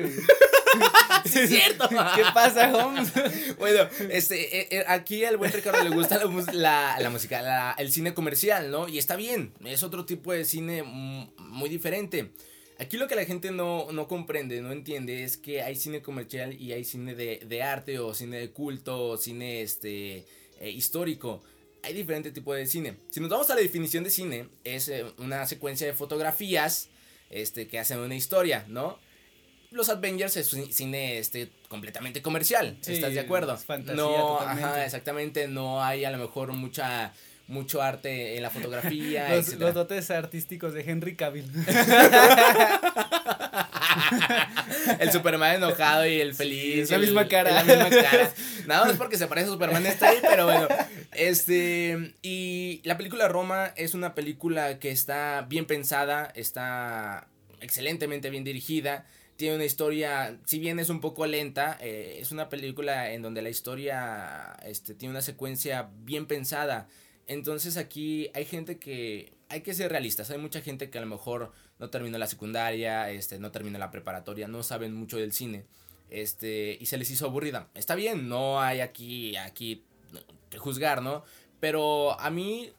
es 1.25 1.49
cierto. 1.49 1.87
¿Qué 1.89 2.23
pasa, 2.33 2.71
Holmes? 2.73 3.11
bueno, 3.57 3.87
este, 4.09 4.59
eh, 4.59 4.67
eh, 4.71 4.83
aquí 4.87 5.23
al 5.25 5.37
buen 5.37 5.51
Ricardo 5.51 5.83
le 5.83 5.89
gusta 5.89 6.21
la, 6.53 6.97
la, 6.99 7.09
música, 7.09 7.75
el 7.77 7.91
cine 7.91 8.13
comercial, 8.13 8.71
¿no? 8.71 8.87
Y 8.87 8.97
está 8.97 9.15
bien, 9.15 9.53
es 9.65 9.83
otro 9.83 10.05
tipo 10.05 10.31
de 10.31 10.45
cine 10.45 10.83
muy 10.83 11.69
diferente. 11.69 12.31
Aquí 12.79 12.95
lo 12.95 13.07
que 13.07 13.15
la 13.15 13.25
gente 13.25 13.51
no, 13.51 13.91
no 13.91 14.07
comprende, 14.07 14.61
no 14.61 14.71
entiende, 14.71 15.23
es 15.23 15.35
que 15.35 15.61
hay 15.61 15.75
cine 15.75 16.01
comercial 16.01 16.53
y 16.53 16.71
hay 16.71 16.85
cine 16.85 17.13
de, 17.13 17.41
de 17.45 17.61
arte 17.61 17.99
o 17.99 18.13
cine 18.13 18.37
de 18.37 18.51
culto 18.51 19.09
o 19.09 19.17
cine 19.17 19.61
este, 19.61 20.25
eh, 20.59 20.69
histórico. 20.69 21.43
Hay 21.83 21.93
diferentes 21.93 22.33
tipos 22.33 22.55
de 22.55 22.65
cine. 22.65 22.95
Si 23.09 23.19
nos 23.19 23.29
vamos 23.29 23.49
a 23.49 23.55
la 23.55 23.61
definición 23.61 24.03
de 24.03 24.09
cine, 24.09 24.47
es 24.63 24.91
una 25.17 25.45
secuencia 25.45 25.87
de 25.87 25.93
fotografías 25.93 26.89
este, 27.29 27.67
que 27.67 27.79
hacen 27.79 27.99
una 27.99 28.15
historia, 28.15 28.65
¿no? 28.67 28.97
Los 29.71 29.89
Avengers 29.89 30.37
es 30.37 30.53
un 30.53 30.71
cine 30.71 31.19
este 31.19 31.49
completamente 31.67 32.21
comercial, 32.21 32.77
¿estás 32.85 33.13
de 33.13 33.19
acuerdo? 33.19 33.57
no, 33.95 34.39
ajá, 34.39 34.85
exactamente, 34.85 35.47
no 35.47 35.83
hay 35.83 36.05
a 36.05 36.11
lo 36.11 36.17
mejor 36.17 36.53
mucha 36.53 37.13
mucho 37.47 37.81
arte 37.81 38.37
en 38.37 38.43
la 38.43 38.51
fotografía, 38.51 39.29
los, 39.35 39.53
los 39.55 39.73
dotes 39.73 40.11
artísticos 40.11 40.73
de 40.73 40.81
Henry 40.81 41.15
Cavill. 41.15 41.45
el 44.99 45.11
Superman 45.11 45.55
enojado 45.55 46.05
y 46.05 46.21
el 46.21 46.35
feliz. 46.35 46.91
la 46.91 46.99
misma 46.99 47.27
cara. 47.27 47.51
La 47.51 47.63
misma 47.63 47.89
cara. 47.89 48.31
Nada 48.67 48.85
más 48.85 48.97
porque 48.97 49.17
se 49.17 49.25
parece 49.25 49.47
a 49.47 49.51
Superman 49.51 49.83
está 49.87 50.09
ahí, 50.09 50.19
pero 50.21 50.45
bueno. 50.45 50.67
Este, 51.13 52.13
y 52.21 52.81
la 52.83 52.97
película 52.97 53.27
Roma 53.27 53.73
es 53.75 53.95
una 53.95 54.13
película 54.13 54.77
que 54.77 54.91
está 54.91 55.45
bien 55.49 55.65
pensada, 55.65 56.31
está 56.35 57.27
excelentemente 57.61 58.29
bien 58.29 58.43
dirigida 58.43 59.05
tiene 59.39 59.55
una 59.55 59.63
historia, 59.63 60.37
si 60.43 60.59
bien 60.59 60.79
es 60.79 60.89
un 60.89 60.99
poco 60.99 61.25
lenta, 61.25 61.77
eh, 61.79 62.17
es 62.19 62.33
una 62.33 62.49
película 62.49 63.13
en 63.13 63.21
donde 63.21 63.41
la 63.41 63.47
historia 63.47 64.57
este, 64.65 64.93
tiene 64.95 65.13
una 65.13 65.21
secuencia 65.21 65.89
bien 66.01 66.25
pensada. 66.25 66.89
Entonces 67.25 67.77
aquí 67.77 68.29
hay 68.33 68.43
gente 68.43 68.79
que, 68.79 69.37
hay 69.47 69.61
que 69.61 69.73
ser 69.73 69.93
realistas, 69.93 70.29
hay 70.29 70.39
mucha 70.39 70.59
gente 70.59 70.89
que 70.89 70.97
a 70.97 71.01
lo 71.01 71.07
mejor 71.07 71.53
no 71.79 71.89
terminó 71.89 72.17
la 72.17 72.27
secundaria, 72.27 73.09
este, 73.11 73.39
no 73.39 73.49
terminó 73.49 73.79
la 73.79 73.91
preparatoria, 73.91 74.49
no 74.49 74.61
saben 74.61 74.93
mucho 74.93 75.15
del 75.15 75.31
cine, 75.31 75.63
este, 76.09 76.77
y 76.77 76.87
se 76.87 76.97
les 76.97 77.09
hizo 77.09 77.25
aburrida. 77.25 77.69
Está 77.75 77.95
bien, 77.95 78.27
no 78.27 78.59
hay 78.59 78.81
aquí, 78.81 79.37
aquí 79.37 79.85
que 80.49 80.57
juzgar, 80.57 81.01
¿no? 81.01 81.23
Pero 81.61 82.19
a 82.19 82.29
mí, 82.29 82.73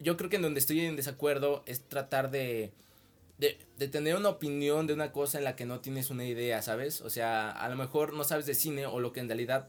yo 0.00 0.18
creo 0.18 0.28
que 0.28 0.36
en 0.36 0.42
donde 0.42 0.60
estoy 0.60 0.80
en 0.80 0.96
desacuerdo 0.96 1.62
es 1.64 1.88
tratar 1.88 2.30
de 2.30 2.74
de, 3.38 3.58
de, 3.78 3.88
tener 3.88 4.16
una 4.16 4.28
opinión 4.28 4.86
de 4.86 4.94
una 4.94 5.12
cosa 5.12 5.38
en 5.38 5.44
la 5.44 5.56
que 5.56 5.66
no 5.66 5.80
tienes 5.80 6.10
una 6.10 6.24
idea, 6.24 6.62
¿sabes? 6.62 7.00
O 7.00 7.10
sea, 7.10 7.50
a 7.50 7.68
lo 7.68 7.76
mejor 7.76 8.12
no 8.12 8.24
sabes 8.24 8.46
de 8.46 8.54
cine 8.54 8.86
o 8.86 9.00
lo 9.00 9.12
que 9.12 9.20
en 9.20 9.28
realidad 9.28 9.68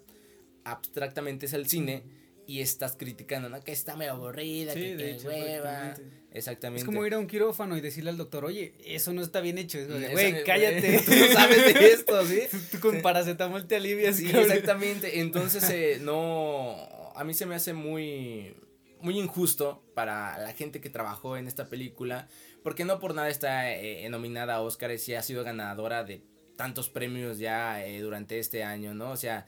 abstractamente 0.63 1.45
es 1.45 1.53
el 1.53 1.67
cine 1.67 2.03
y 2.47 2.61
estás 2.61 2.95
criticando, 2.97 3.49
¿no? 3.49 3.61
Que 3.61 3.71
está 3.71 3.95
medio 3.95 4.13
aburrida, 4.13 4.73
que, 4.73 4.95
de 4.95 5.17
hueva. 5.25 5.95
Exactamente. 6.31 6.81
Es 6.81 6.85
como 6.85 7.05
ir 7.05 7.13
a 7.13 7.19
un 7.19 7.27
quirófano 7.27 7.77
y 7.77 7.81
decirle 7.81 8.09
al 8.09 8.17
doctor, 8.17 8.45
oye, 8.45 8.75
eso 8.83 9.13
no 9.13 9.21
está 9.21 9.39
bien 9.41 9.57
hecho. 9.57 9.79
Güey, 9.87 10.43
cállate. 10.43 10.99
Tú 11.05 11.11
no 11.11 11.27
sabes 11.27 11.73
de 11.73 11.87
esto, 11.93 12.25
¿sí? 12.25 12.41
Tú 12.71 12.79
con 12.79 13.01
paracetamol 13.01 13.67
te 13.67 13.77
alivias. 13.77 14.17
Sí, 14.17 14.29
exactamente. 14.29 15.19
Entonces, 15.21 15.67
eh, 15.69 15.99
no, 16.01 16.75
a 17.15 17.23
mí 17.23 17.33
se 17.33 17.45
me 17.45 17.55
hace 17.55 17.73
muy, 17.73 18.55
muy 18.99 19.17
injusto 19.17 19.83
para 19.93 20.37
la 20.37 20.53
gente 20.53 20.81
que 20.81 20.89
trabajó 20.89 21.37
en 21.37 21.47
esta 21.47 21.67
película 21.67 22.27
porque 22.65 22.83
no 22.83 22.99
por 22.99 23.13
nada 23.13 23.29
está 23.29 23.71
eh, 23.71 24.09
nominada 24.09 24.55
a 24.55 24.61
Oscars 24.61 25.07
y 25.07 25.13
ha 25.13 25.21
sido 25.21 25.43
ganadora 25.43 26.03
de 26.03 26.23
tantos 26.55 26.89
premios 26.89 27.37
ya 27.37 27.85
eh, 27.85 28.01
durante 28.01 28.39
este 28.39 28.63
año, 28.63 28.95
¿no? 28.95 29.11
O 29.11 29.17
sea, 29.17 29.45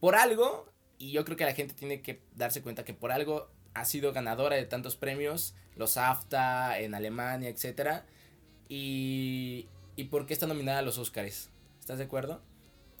por 0.00 0.14
algo, 0.14 0.70
y 0.98 1.12
yo 1.12 1.24
creo 1.24 1.38
que 1.38 1.46
la 1.46 1.54
gente 1.54 1.72
tiene 1.72 2.02
que 2.02 2.20
darse 2.34 2.60
cuenta 2.60 2.84
que 2.84 2.92
por 2.92 3.10
algo 3.10 3.48
ha 3.72 3.86
sido 3.86 4.12
ganadora 4.12 4.56
de 4.56 4.66
tantos 4.66 4.96
premios, 4.96 5.54
los 5.76 5.96
AFTA 5.96 6.78
en 6.80 6.94
Alemania, 6.94 7.48
etcétera, 7.48 8.04
y, 8.68 9.70
y 9.96 10.04
por 10.04 10.26
qué 10.26 10.34
está 10.34 10.46
nominada 10.46 10.80
a 10.80 10.82
los 10.82 10.98
Oscars, 10.98 11.48
¿estás 11.78 11.96
de 11.96 12.04
acuerdo? 12.04 12.42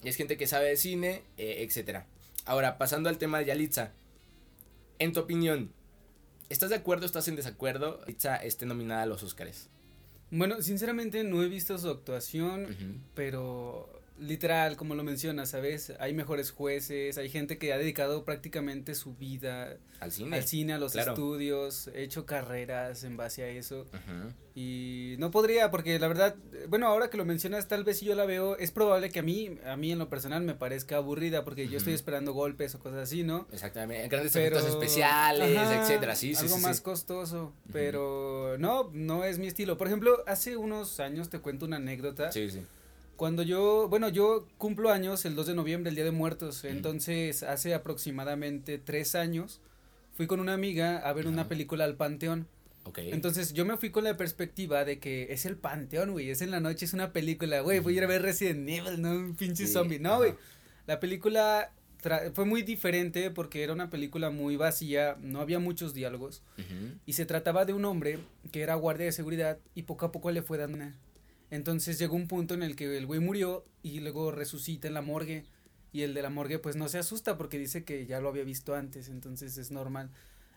Y 0.02 0.08
es 0.08 0.16
gente 0.16 0.38
que 0.38 0.46
sabe 0.46 0.70
de 0.70 0.78
cine, 0.78 1.24
eh, 1.36 1.56
etcétera. 1.58 2.06
Ahora, 2.46 2.78
pasando 2.78 3.10
al 3.10 3.18
tema 3.18 3.40
de 3.40 3.44
Yalitza, 3.44 3.92
en 4.98 5.12
tu 5.12 5.20
opinión, 5.20 5.74
¿Estás 6.50 6.70
de 6.70 6.76
acuerdo 6.76 7.04
o 7.04 7.06
estás 7.06 7.28
en 7.28 7.36
desacuerdo? 7.36 8.00
Pizza 8.04 8.34
esté 8.34 8.66
nominada 8.66 9.04
a 9.04 9.06
los 9.06 9.22
Oscars. 9.22 9.68
Bueno, 10.32 10.60
sinceramente 10.62 11.22
no 11.22 11.44
he 11.44 11.48
visto 11.48 11.78
su 11.78 11.88
actuación, 11.88 13.04
pero 13.14 13.99
literal, 14.20 14.76
como 14.76 14.94
lo 14.94 15.02
mencionas, 15.02 15.50
¿sabes? 15.50 15.92
Hay 15.98 16.14
mejores 16.14 16.50
jueces, 16.50 17.18
hay 17.18 17.28
gente 17.28 17.58
que 17.58 17.72
ha 17.72 17.78
dedicado 17.78 18.24
prácticamente 18.24 18.94
su 18.94 19.14
vida 19.14 19.78
al 19.98 20.12
cine, 20.12 20.36
al 20.36 20.44
cine 20.44 20.72
a 20.74 20.78
los 20.78 20.94
estudios, 20.94 21.88
he 21.88 22.02
hecho 22.02 22.26
carreras 22.26 23.02
en 23.04 23.16
base 23.16 23.42
a 23.42 23.48
eso. 23.48 23.86
Y 24.54 25.14
no 25.18 25.30
podría, 25.30 25.70
porque 25.70 25.98
la 25.98 26.08
verdad, 26.08 26.36
bueno, 26.68 26.86
ahora 26.86 27.08
que 27.08 27.16
lo 27.16 27.24
mencionas, 27.24 27.66
tal 27.68 27.84
vez 27.84 27.98
si 27.98 28.06
yo 28.06 28.14
la 28.14 28.26
veo, 28.26 28.58
es 28.58 28.72
probable 28.72 29.10
que 29.10 29.20
a 29.20 29.22
mí, 29.22 29.58
a 29.64 29.76
mí 29.76 29.92
en 29.92 29.98
lo 29.98 30.08
personal 30.08 30.42
me 30.42 30.54
parezca 30.54 30.96
aburrida, 30.96 31.44
porque 31.44 31.68
yo 31.68 31.78
estoy 31.78 31.94
esperando 31.94 32.32
golpes 32.32 32.74
o 32.74 32.78
cosas 32.78 33.00
así, 33.00 33.22
¿no? 33.22 33.46
Exactamente, 33.52 34.08
grandes 34.08 34.36
efectos 34.36 34.66
especiales, 34.66 35.56
etcétera, 35.56 36.14
sí, 36.14 36.34
sí, 36.34 36.44
Algo 36.44 36.58
más 36.58 36.80
costoso, 36.80 37.52
pero 37.72 38.56
no, 38.58 38.90
no 38.92 39.24
es 39.24 39.38
mi 39.38 39.46
estilo. 39.46 39.78
Por 39.78 39.86
ejemplo, 39.86 40.22
hace 40.26 40.56
unos 40.56 41.00
años 41.00 41.30
te 41.30 41.38
cuento 41.38 41.64
una 41.64 41.76
anécdota. 41.76 42.32
Sí, 42.32 42.50
sí 42.50 42.60
cuando 43.20 43.42
yo, 43.42 43.86
bueno, 43.90 44.08
yo 44.08 44.48
cumplo 44.56 44.90
años 44.90 45.26
el 45.26 45.34
2 45.34 45.48
de 45.48 45.54
noviembre, 45.54 45.90
el 45.90 45.94
Día 45.94 46.06
de 46.06 46.10
Muertos, 46.10 46.64
entonces 46.64 47.42
hace 47.42 47.74
aproximadamente 47.74 48.78
tres 48.78 49.14
años 49.14 49.60
fui 50.14 50.26
con 50.26 50.40
una 50.40 50.54
amiga 50.54 50.96
a 50.96 51.12
ver 51.12 51.26
una 51.26 51.46
película 51.46 51.84
al 51.84 51.96
Panteón. 51.96 52.48
Okay. 52.84 53.12
Entonces 53.12 53.52
yo 53.52 53.66
me 53.66 53.76
fui 53.76 53.90
con 53.90 54.04
la 54.04 54.16
perspectiva 54.16 54.86
de 54.86 55.00
que 55.00 55.34
es 55.34 55.44
el 55.44 55.56
Panteón, 55.56 56.12
güey, 56.12 56.30
es 56.30 56.40
en 56.40 56.50
la 56.50 56.60
noche, 56.60 56.86
es 56.86 56.94
una 56.94 57.12
película, 57.12 57.60
güey, 57.60 57.80
voy 57.80 57.92
a 57.92 57.96
ir 57.98 58.04
a 58.04 58.06
ver 58.06 58.22
Resident 58.22 58.66
Evil, 58.66 59.02
no 59.02 59.10
un 59.10 59.36
pinche 59.36 59.66
zombie, 59.66 59.98
no, 59.98 60.16
güey. 60.16 60.32
La 60.86 60.98
película 60.98 61.74
fue 62.32 62.46
muy 62.46 62.62
diferente 62.62 63.30
porque 63.30 63.62
era 63.62 63.74
una 63.74 63.90
película 63.90 64.30
muy 64.30 64.56
vacía, 64.56 65.18
no 65.20 65.42
había 65.42 65.58
muchos 65.58 65.92
diálogos 65.92 66.42
y 67.04 67.12
se 67.12 67.26
trataba 67.26 67.66
de 67.66 67.74
un 67.74 67.84
hombre 67.84 68.18
que 68.50 68.62
era 68.62 68.76
guardia 68.76 69.04
de 69.04 69.12
seguridad 69.12 69.58
y 69.74 69.82
poco 69.82 70.06
a 70.06 70.10
poco 70.10 70.30
le 70.30 70.40
fue 70.40 70.56
dando 70.56 70.78
una 70.78 70.96
entonces 71.50 71.98
llegó 71.98 72.16
un 72.16 72.28
punto 72.28 72.54
en 72.54 72.62
el 72.62 72.76
que 72.76 72.96
el 72.96 73.06
güey 73.06 73.20
murió 73.20 73.64
y 73.82 74.00
luego 74.00 74.30
resucita 74.30 74.88
en 74.88 74.94
la 74.94 75.02
morgue. 75.02 75.44
Y 75.92 76.02
el 76.02 76.14
de 76.14 76.22
la 76.22 76.30
morgue 76.30 76.60
pues 76.60 76.76
no 76.76 76.88
se 76.88 76.98
asusta 76.98 77.36
porque 77.36 77.58
dice 77.58 77.84
que 77.84 78.06
ya 78.06 78.20
lo 78.20 78.28
había 78.28 78.44
visto 78.44 78.74
antes, 78.74 79.08
entonces 79.08 79.58
es 79.58 79.72
normal. 79.72 80.10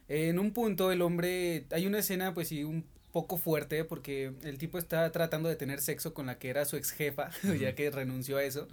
En 0.08 0.38
un 0.38 0.52
punto 0.52 0.92
el 0.92 1.02
hombre, 1.02 1.66
hay 1.72 1.88
una 1.88 2.00
escena 2.00 2.34
pues 2.34 2.52
y 2.52 2.64
un 2.64 2.86
poco 3.12 3.38
fuerte 3.38 3.84
porque 3.84 4.34
el 4.44 4.58
tipo 4.58 4.78
está 4.78 5.12
tratando 5.12 5.50
de 5.50 5.56
tener 5.56 5.82
sexo 5.82 6.14
con 6.14 6.28
la 6.28 6.38
que 6.38 6.50
era 6.50 6.66
su 6.66 6.78
ex 6.78 6.92
jefa, 6.92 7.32
ya 7.60 7.74
que 7.74 7.90
renunció 7.90 8.38
a 8.38 8.44
eso. 8.44 8.68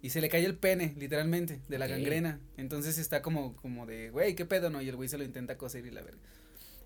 Y 0.00 0.10
se 0.10 0.20
le 0.20 0.28
cae 0.28 0.44
el 0.44 0.56
pene, 0.56 0.94
literalmente, 0.98 1.60
de 1.68 1.78
la 1.78 1.86
gangrena. 1.86 2.40
Entonces 2.56 2.98
está 2.98 3.22
como, 3.22 3.54
como 3.56 3.86
de, 3.86 4.10
güey, 4.10 4.34
¿qué 4.34 4.44
pedo, 4.44 4.68
no? 4.68 4.82
Y 4.82 4.88
el 4.88 4.96
güey 4.96 5.08
se 5.08 5.16
lo 5.16 5.24
intenta 5.24 5.56
coser 5.56 5.86
y 5.86 5.90
la 5.90 6.02
verga. 6.02 6.18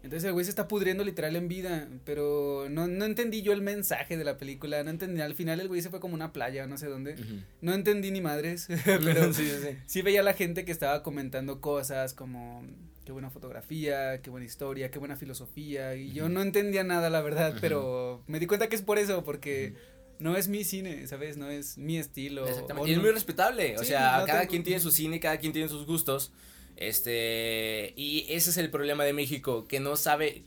Entonces 0.07 0.29
el 0.29 0.35
güey 0.35 0.45
se 0.45 0.51
está 0.51 0.69
pudriendo 0.69 1.03
literal 1.03 1.35
en 1.35 1.49
vida, 1.49 1.89
pero 2.05 2.69
no, 2.71 2.87
no 2.87 3.05
entendí 3.05 3.43
yo 3.43 3.53
el 3.53 3.61
mensaje 3.61 4.17
de 4.17 4.23
la 4.23 4.39
película, 4.39 4.85
no 4.85 4.91
entendí, 4.91 5.21
al 5.21 5.35
final 5.35 5.59
el 5.59 5.67
güey 5.67 5.83
se 5.83 5.91
fue 5.91 5.99
como 5.99 6.15
una 6.15 6.33
playa, 6.33 6.69
no 6.69 6.79
sé 6.79 6.87
dónde, 6.87 7.17
no 7.61 7.75
entendí 7.75 8.13
ni 8.13 8.21
madres, 8.21 8.69
pero 8.85 9.33
sí, 9.33 9.49
sí. 9.49 9.77
sí 9.85 10.03
veía 10.03 10.21
a 10.21 10.23
la 10.23 10.35
gente 10.35 10.65
que 10.65 10.71
estaba 10.71 11.03
comentando 11.03 11.61
cosas 11.61 12.15
como 12.15 12.65
qué 13.05 13.11
buena 13.11 13.31
fotografía, 13.31 14.23
qué 14.23 14.31
buena 14.31 14.47
historia, 14.47 14.93
qué 14.93 15.01
buena 15.01 15.17
filosofía, 15.17 15.97
y 15.97 16.13
yo 16.13 16.29
no 16.29 16.41
entendía 16.41 16.85
nada, 16.85 17.11
la 17.11 17.21
verdad, 17.21 17.57
pero 17.61 18.23
me 18.29 18.39
di 18.39 18.47
cuenta 18.47 18.69
que 18.69 18.77
es 18.77 18.83
por 18.83 19.01
eso, 19.01 19.25
porque 19.25 19.75
no 20.21 20.37
es 20.37 20.47
mi 20.47 20.63
cine, 20.63 21.05
¿sabes? 21.09 21.37
No 21.37 21.51
es 21.51 21.79
mi 21.79 21.99
estilo. 21.99 22.47
Exactamente. 22.47 22.91
Y 22.91 22.95
es 22.95 23.01
muy 23.01 23.11
respetable, 23.11 23.77
o 23.77 23.83
sea, 23.83 24.23
cada 24.25 24.47
quien 24.47 24.63
tiene 24.63 24.79
su 24.79 24.93
cine, 24.93 25.19
cada 25.19 25.39
quien 25.39 25.53
tiene 25.53 25.69
sus 25.69 25.85
gustos, 25.85 26.33
este, 26.77 27.93
y 27.97 28.27
ese 28.29 28.51
es 28.51 28.57
el 28.59 28.71
problema 28.71 29.05
de 29.05 29.13
México, 29.13 29.67
que 29.67 29.81
no 29.81 29.97
sabe 29.97 30.45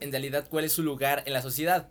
en 0.00 0.10
realidad 0.10 0.48
cuál 0.48 0.64
es 0.64 0.72
su 0.72 0.82
lugar 0.82 1.22
en 1.26 1.32
la 1.32 1.42
sociedad. 1.42 1.88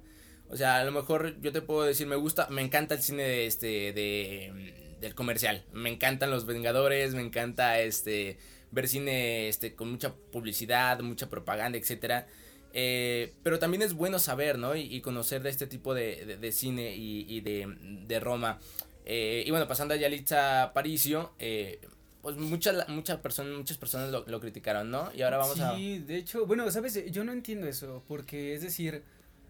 O 0.50 0.56
sea, 0.56 0.78
a 0.78 0.86
lo 0.86 0.92
mejor 0.92 1.40
yo 1.42 1.52
te 1.52 1.62
puedo 1.62 1.84
decir, 1.84 2.08
me 2.08 2.16
gusta, 2.16 2.48
me 2.50 2.62
encanta 2.62 2.96
el 2.96 3.02
cine 3.02 3.24
de 3.24 3.46
este, 3.46 3.94
de, 3.94 4.96
del 5.00 5.14
comercial, 5.14 5.66
me 5.74 5.90
encantan 5.90 6.32
los 6.32 6.46
Vengadores, 6.46 7.14
me 7.14 7.22
encanta 7.22 7.80
este 7.80 8.38
ver 8.72 8.88
cine 8.88 9.48
este, 9.48 9.76
con 9.76 9.92
mucha 9.92 10.14
publicidad, 10.14 11.00
mucha 11.02 11.30
propaganda, 11.30 11.78
etcétera. 11.78 12.28
Eh, 12.74 13.34
pero 13.44 13.60
también 13.60 13.82
es 13.82 13.94
bueno 13.94 14.20
saber, 14.20 14.58
¿no? 14.58 14.76
Y, 14.76 15.02
conocer 15.02 15.42
de 15.42 15.50
este 15.50 15.68
tipo 15.68 15.94
de, 15.94 16.38
de, 16.40 16.52
cine 16.52 16.96
y, 16.96 17.26
y 17.28 17.42
de, 17.42 17.68
de, 18.06 18.20
Roma. 18.20 18.60
Eh, 19.06 19.44
y 19.46 19.52
bueno, 19.52 19.68
pasando 19.68 19.94
a 19.94 19.98
Yalitza 19.98 20.72
Paricio, 20.74 21.34
eh, 21.40 21.80
pues 22.28 22.36
muchas 22.36 22.90
muchas 22.90 23.20
personas 23.20 23.58
muchas 23.58 23.78
personas 23.78 24.12
lo, 24.12 24.26
lo, 24.28 24.42
criticaron, 24.42 24.92
¿no? 24.92 25.10
Y 25.16 25.22
ahora 25.22 25.38
vamos 25.38 25.62
a 25.62 25.74
Sí, 25.78 26.00
de 26.00 26.18
hecho, 26.18 26.46
bueno, 26.46 26.70
sabes, 26.72 27.10
yo 27.10 27.24
no 27.24 27.32
entiendo 27.32 27.68
eso, 27.68 28.04
porque 28.06 28.54
es 28.54 28.62
decir, 28.64 29.02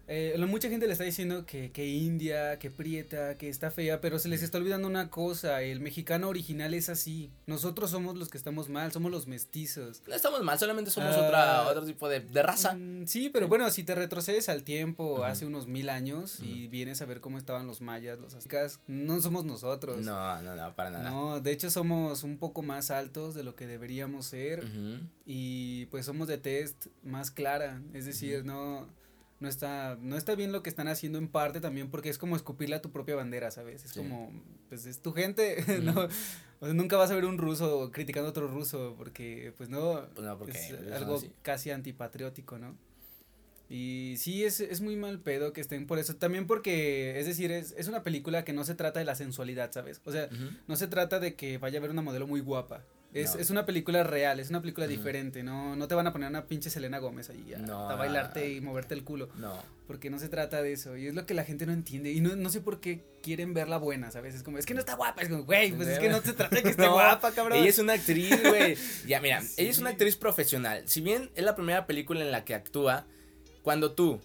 eh, 0.08 0.36
mucha 0.48 0.68
gente 0.68 0.86
le 0.86 0.92
está 0.92 1.04
diciendo 1.04 1.44
que, 1.44 1.70
que 1.70 1.86
india, 1.86 2.58
que 2.58 2.70
prieta, 2.70 3.36
que 3.36 3.48
está 3.48 3.70
fea, 3.70 4.00
pero 4.00 4.18
se 4.18 4.28
les 4.28 4.42
está 4.42 4.58
olvidando 4.58 4.88
una 4.88 5.10
cosa, 5.10 5.62
el 5.62 5.80
mexicano 5.80 6.28
original 6.28 6.74
es 6.74 6.88
así, 6.88 7.30
nosotros 7.46 7.90
somos 7.90 8.16
los 8.16 8.28
que 8.28 8.38
estamos 8.38 8.68
mal, 8.68 8.90
somos 8.90 9.10
los 9.10 9.26
mestizos. 9.26 10.02
No 10.06 10.14
estamos 10.14 10.42
mal, 10.42 10.58
solamente 10.58 10.90
somos 10.90 11.14
otra, 11.14 11.60
ah, 11.60 11.68
otro 11.68 11.84
tipo 11.84 12.08
de, 12.08 12.20
de 12.20 12.42
raza. 12.42 12.74
Mm, 12.74 13.06
sí, 13.06 13.28
pero 13.28 13.48
bueno, 13.48 13.70
si 13.70 13.84
te 13.84 13.94
retrocedes 13.94 14.48
al 14.48 14.64
tiempo, 14.64 15.24
hace 15.24 15.46
unos 15.46 15.66
mil 15.66 15.90
años, 15.90 16.40
y 16.40 16.68
vienes 16.68 17.02
a 17.02 17.04
ver 17.04 17.20
cómo 17.20 17.38
estaban 17.38 17.66
los 17.66 17.80
mayas, 17.80 18.18
los 18.18 18.34
aztecas, 18.34 18.80
no 18.86 19.20
somos 19.20 19.44
nosotros. 19.44 19.98
No, 19.98 20.40
no, 20.42 20.56
no, 20.56 20.74
para 20.74 20.90
nada. 20.90 21.10
No, 21.10 21.40
de 21.40 21.52
hecho 21.52 21.70
somos 21.70 22.22
un 22.22 22.38
poco 22.38 22.62
más 22.62 22.90
altos 22.90 23.34
de 23.34 23.44
lo 23.44 23.54
que 23.54 23.66
deberíamos 23.66 24.26
ser, 24.26 24.64
y 25.26 25.86
pues 25.86 26.06
somos 26.06 26.28
de 26.28 26.38
test 26.38 26.86
más 27.02 27.30
clara, 27.30 27.82
es 27.92 28.06
decir, 28.06 28.44
no 28.44 28.88
no 29.40 29.48
está, 29.48 29.96
no 30.00 30.16
está 30.16 30.34
bien 30.34 30.52
lo 30.52 30.62
que 30.62 30.70
están 30.70 30.88
haciendo 30.88 31.18
en 31.18 31.28
parte 31.28 31.60
también 31.60 31.90
porque 31.90 32.08
es 32.08 32.18
como 32.18 32.36
escupirle 32.36 32.76
a 32.76 32.82
tu 32.82 32.90
propia 32.90 33.14
bandera, 33.14 33.50
¿sabes? 33.50 33.84
Es 33.84 33.92
como, 33.92 34.32
pues 34.68 34.86
es 34.86 35.00
tu 35.00 35.12
gente, 35.12 35.64
¿no? 35.82 36.08
O 36.60 36.66
sea, 36.66 36.74
nunca 36.74 36.96
vas 36.96 37.10
a 37.10 37.14
ver 37.14 37.24
un 37.24 37.38
ruso 37.38 37.90
criticando 37.92 38.28
a 38.28 38.30
otro 38.30 38.48
ruso 38.48 38.94
porque, 38.98 39.52
pues 39.56 39.68
no, 39.68 40.06
pues 40.14 40.26
no 40.26 40.38
porque 40.38 40.58
es 40.58 40.92
algo 40.92 41.20
casi 41.42 41.70
antipatriótico, 41.70 42.58
¿no? 42.58 42.76
Y 43.70 44.14
sí, 44.16 44.44
es, 44.44 44.60
es 44.60 44.80
muy 44.80 44.96
mal 44.96 45.20
pedo 45.20 45.52
que 45.52 45.60
estén 45.60 45.86
por 45.86 45.98
eso. 45.98 46.16
También 46.16 46.46
porque, 46.46 47.20
es 47.20 47.26
decir, 47.26 47.52
es, 47.52 47.74
es 47.76 47.86
una 47.86 48.02
película 48.02 48.44
que 48.44 48.54
no 48.54 48.64
se 48.64 48.74
trata 48.74 48.98
de 48.98 49.04
la 49.04 49.14
sensualidad, 49.14 49.70
¿sabes? 49.72 50.00
O 50.04 50.12
sea, 50.12 50.28
no 50.66 50.76
se 50.76 50.88
trata 50.88 51.20
de 51.20 51.34
que 51.34 51.58
vaya 51.58 51.76
a 51.76 51.80
haber 51.80 51.90
una 51.90 52.00
modelo 52.00 52.26
muy 52.26 52.40
guapa. 52.40 52.82
Es, 53.14 53.34
es 53.36 53.48
una 53.48 53.64
película 53.64 54.02
real, 54.02 54.38
es 54.38 54.50
una 54.50 54.60
película 54.60 54.86
diferente, 54.86 55.42
no, 55.42 55.74
no 55.76 55.88
te 55.88 55.94
van 55.94 56.06
a 56.06 56.12
poner 56.12 56.28
una 56.28 56.44
pinche 56.44 56.68
Selena 56.68 56.98
Gómez 56.98 57.30
ahí 57.30 57.54
a, 57.54 57.94
bailarte 57.94 58.52
y 58.52 58.60
moverte 58.60 58.94
el 58.94 59.02
culo. 59.02 59.30
No. 59.36 59.62
Porque 59.86 60.10
no 60.10 60.18
se 60.18 60.28
trata 60.28 60.60
de 60.60 60.72
eso. 60.72 60.96
Y 60.98 61.06
es 61.06 61.14
lo 61.14 61.24
que 61.24 61.32
la 61.32 61.44
gente 61.44 61.64
no 61.64 61.72
entiende. 61.72 62.12
Y 62.12 62.20
no, 62.20 62.36
no 62.36 62.50
sé 62.50 62.60
por 62.60 62.80
qué 62.80 63.02
quieren 63.22 63.54
verla 63.54 63.78
buena, 63.78 64.10
¿sabes? 64.10 64.34
Es 64.34 64.42
como, 64.42 64.58
es 64.58 64.66
que 64.66 64.74
no 64.74 64.80
está 64.80 64.94
guapa. 64.94 65.22
Es 65.22 65.30
como, 65.30 65.44
güey, 65.44 65.72
pues 65.72 65.88
es 65.88 65.98
que 65.98 66.10
no 66.10 66.20
se 66.20 66.34
trata 66.34 66.54
de 66.54 66.62
que 66.62 66.68
esté 66.68 66.86
guapa, 66.88 67.32
cabrón. 67.32 67.58
Ella 67.58 67.70
es 67.70 67.78
una 67.78 67.94
actriz, 67.94 68.42
güey. 68.42 68.76
ya, 69.06 69.20
mira, 69.22 69.42
ella 69.56 69.70
es 69.70 69.78
una 69.78 69.90
actriz 69.90 70.16
profesional. 70.16 70.82
Si 70.86 71.00
bien 71.00 71.30
es 71.34 71.44
la 71.44 71.56
primera 71.56 71.86
película 71.86 72.20
en 72.20 72.30
la 72.30 72.44
que 72.44 72.54
actúa, 72.54 73.06
cuando 73.62 73.92
tú 73.92 74.20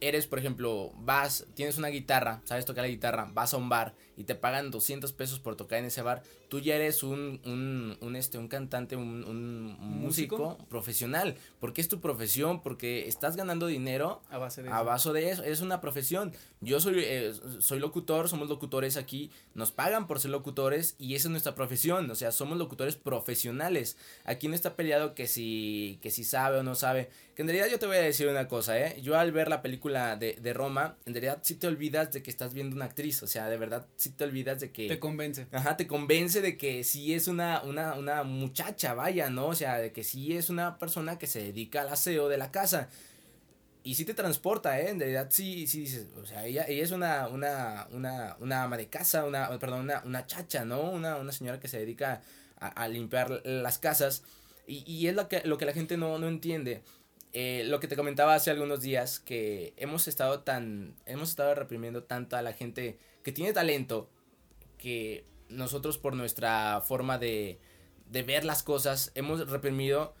eres, 0.00 0.28
por 0.28 0.38
ejemplo, 0.38 0.92
vas, 0.98 1.44
tienes 1.54 1.76
una 1.78 1.88
guitarra, 1.88 2.40
sabes 2.44 2.64
tocar 2.64 2.82
la 2.82 2.88
guitarra, 2.88 3.28
vas 3.32 3.52
a 3.52 3.56
un 3.56 3.68
bar 3.68 3.94
y 4.18 4.24
te 4.24 4.34
pagan 4.34 4.72
200 4.72 5.12
pesos 5.12 5.38
por 5.38 5.54
tocar 5.54 5.78
en 5.78 5.84
ese 5.84 6.02
bar, 6.02 6.24
tú 6.48 6.58
ya 6.58 6.74
eres 6.74 7.04
un, 7.04 7.40
un, 7.44 7.96
un 8.00 8.16
este, 8.16 8.36
un 8.36 8.48
cantante, 8.48 8.96
un, 8.96 9.24
un 9.24 9.76
músico? 9.80 10.58
profesional, 10.68 11.36
porque 11.60 11.80
es 11.80 11.88
tu 11.88 12.00
profesión, 12.00 12.60
porque 12.60 13.06
estás 13.06 13.36
ganando 13.36 13.68
dinero 13.68 14.20
a 14.28 14.38
base 14.38 14.62
de, 14.64 14.70
a 14.70 14.82
Base 14.82 15.12
de 15.12 15.30
eso, 15.30 15.44
es 15.44 15.60
una 15.60 15.80
profesión. 15.80 16.32
Yo 16.60 16.80
soy, 16.80 16.94
eh, 16.98 17.32
soy 17.60 17.78
locutor, 17.78 18.28
somos 18.28 18.48
locutores 18.48 18.96
aquí, 18.96 19.30
nos 19.54 19.70
pagan 19.70 20.08
por 20.08 20.18
ser 20.18 20.32
locutores 20.32 20.96
y 20.98 21.14
esa 21.14 21.28
es 21.28 21.30
nuestra 21.30 21.54
profesión, 21.54 22.10
o 22.10 22.14
sea, 22.16 22.32
somos 22.32 22.58
locutores 22.58 22.96
profesionales. 22.96 23.96
Aquí 24.24 24.48
no 24.48 24.56
está 24.56 24.74
peleado 24.74 25.14
que 25.14 25.28
si, 25.28 26.00
que 26.02 26.10
si 26.10 26.24
sabe 26.24 26.58
o 26.58 26.62
no 26.64 26.74
sabe, 26.74 27.08
que 27.36 27.42
en 27.42 27.48
realidad 27.48 27.68
yo 27.70 27.78
te 27.78 27.86
voy 27.86 27.96
a 27.96 28.00
decir 28.00 28.26
una 28.26 28.48
cosa, 28.48 28.78
¿eh? 28.80 29.00
Yo 29.00 29.16
al 29.16 29.30
ver 29.30 29.48
la 29.48 29.62
película 29.62 30.16
de, 30.16 30.32
de 30.34 30.52
Roma, 30.52 30.96
en 31.06 31.14
realidad 31.14 31.38
sí 31.42 31.54
te 31.54 31.68
olvidas 31.68 32.12
de 32.12 32.22
que 32.22 32.30
estás 32.30 32.52
viendo 32.52 32.74
una 32.74 32.86
actriz, 32.86 33.22
o 33.22 33.28
sea, 33.28 33.48
de 33.48 33.56
verdad 33.56 33.86
sí 33.96 34.07
te 34.12 34.24
olvidas 34.24 34.60
de 34.60 34.72
que... 34.72 34.88
Te 34.88 34.98
convence. 34.98 35.46
Ajá, 35.52 35.76
te 35.76 35.86
convence 35.86 36.40
de 36.40 36.56
que 36.56 36.84
sí 36.84 37.14
es 37.14 37.28
una, 37.28 37.62
una, 37.62 37.94
una 37.94 38.22
muchacha, 38.22 38.94
vaya, 38.94 39.30
¿no? 39.30 39.48
O 39.48 39.54
sea, 39.54 39.78
de 39.78 39.92
que 39.92 40.04
sí 40.04 40.36
es 40.36 40.50
una 40.50 40.78
persona 40.78 41.18
que 41.18 41.26
se 41.26 41.42
dedica 41.42 41.82
al 41.82 41.88
aseo 41.88 42.28
de 42.28 42.38
la 42.38 42.50
casa. 42.50 42.88
Y 43.82 43.94
sí 43.94 44.04
te 44.04 44.14
transporta, 44.14 44.80
¿eh? 44.80 44.90
En 44.90 44.98
realidad 44.98 45.28
sí, 45.30 45.66
sí 45.66 45.80
dices, 45.80 46.06
o 46.20 46.26
sea, 46.26 46.44
ella, 46.46 46.64
ella 46.68 46.82
es 46.82 46.90
una, 46.90 47.28
una, 47.28 47.86
una, 47.92 48.36
una 48.40 48.62
ama 48.64 48.76
de 48.76 48.88
casa, 48.88 49.24
una, 49.24 49.56
perdón, 49.58 49.80
una, 49.80 50.02
una 50.04 50.26
chacha, 50.26 50.64
¿no? 50.64 50.90
Una, 50.90 51.16
una 51.16 51.32
señora 51.32 51.60
que 51.60 51.68
se 51.68 51.78
dedica 51.78 52.22
a, 52.60 52.88
limpiar 52.88 53.40
las 53.44 53.78
casas. 53.78 54.24
Y, 54.66 54.84
y 54.86 55.06
es 55.06 55.14
lo 55.14 55.28
que, 55.28 55.42
lo 55.44 55.58
que 55.58 55.64
la 55.64 55.72
gente 55.72 55.96
no, 55.96 56.18
no 56.18 56.28
entiende. 56.28 56.82
Eh, 57.32 57.62
lo 57.66 57.78
que 57.78 57.88
te 57.88 57.96
comentaba 57.96 58.34
hace 58.34 58.50
algunos 58.50 58.80
días, 58.80 59.20
que 59.20 59.74
hemos 59.76 60.08
estado 60.08 60.40
tan, 60.40 60.94
hemos 61.04 61.30
estado 61.30 61.54
reprimiendo 61.54 62.02
tanto 62.02 62.36
a 62.36 62.42
la 62.42 62.52
gente 62.52 62.98
que 63.28 63.32
tiene 63.32 63.52
talento, 63.52 64.08
que 64.78 65.26
nosotros 65.50 65.98
por 65.98 66.16
nuestra 66.16 66.80
forma 66.80 67.18
de, 67.18 67.58
de 68.10 68.22
ver 68.22 68.42
las 68.46 68.62
cosas 68.62 69.12
hemos 69.14 69.50
reprimido 69.50 70.14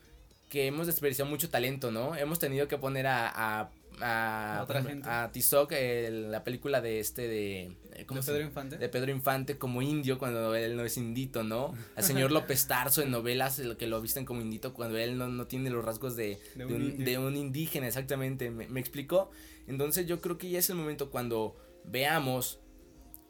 que 0.50 0.66
hemos 0.66 0.86
desperdiciado 0.86 1.30
mucho 1.30 1.48
talento, 1.48 1.90
¿no? 1.90 2.14
Hemos 2.16 2.38
tenido 2.38 2.68
que 2.68 2.76
poner 2.76 3.06
a, 3.06 3.32
a 3.34 3.70
a, 4.02 4.66
a 5.06 5.32
Tizoc, 5.32 5.72
la 5.72 6.44
película 6.44 6.82
de 6.82 7.00
este 7.00 7.26
de 7.26 7.76
eh, 7.94 8.04
¿cómo 8.06 8.20
¿De 8.20 8.26
Pedro 8.26 8.42
Infante 8.44 8.78
de 8.78 8.88
Pedro 8.88 9.10
Infante 9.10 9.58
como 9.58 9.82
indio 9.82 10.18
cuando 10.18 10.54
él 10.54 10.76
no 10.76 10.84
es 10.84 10.96
indito 10.96 11.42
no 11.42 11.74
al 11.96 12.04
señor 12.04 12.30
López 12.38 12.68
Tarso 12.68 13.02
en 13.02 13.10
novelas 13.10 13.60
que 13.76 13.88
lo 13.88 14.00
visten 14.00 14.24
como 14.24 14.40
indito 14.40 14.72
cuando 14.72 14.98
él 14.98 15.18
no, 15.18 15.26
no 15.26 15.48
tiene 15.48 15.70
los 15.70 15.84
rasgos 15.84 16.14
de, 16.14 16.38
de, 16.54 16.64
un, 16.64 17.04
de 17.04 17.18
un, 17.18 17.34
indígena 17.34 17.88
exactamente 17.88 18.50
me, 18.50 18.68
me 18.68 18.78
explicó 18.78 19.32
entonces 19.66 20.06
yo 20.06 20.20
creo 20.20 20.38
que 20.38 20.48
ya 20.48 20.60
es 20.60 20.70
el 20.70 20.76
momento 20.76 21.10
cuando 21.10 21.56
veamos 21.84 22.60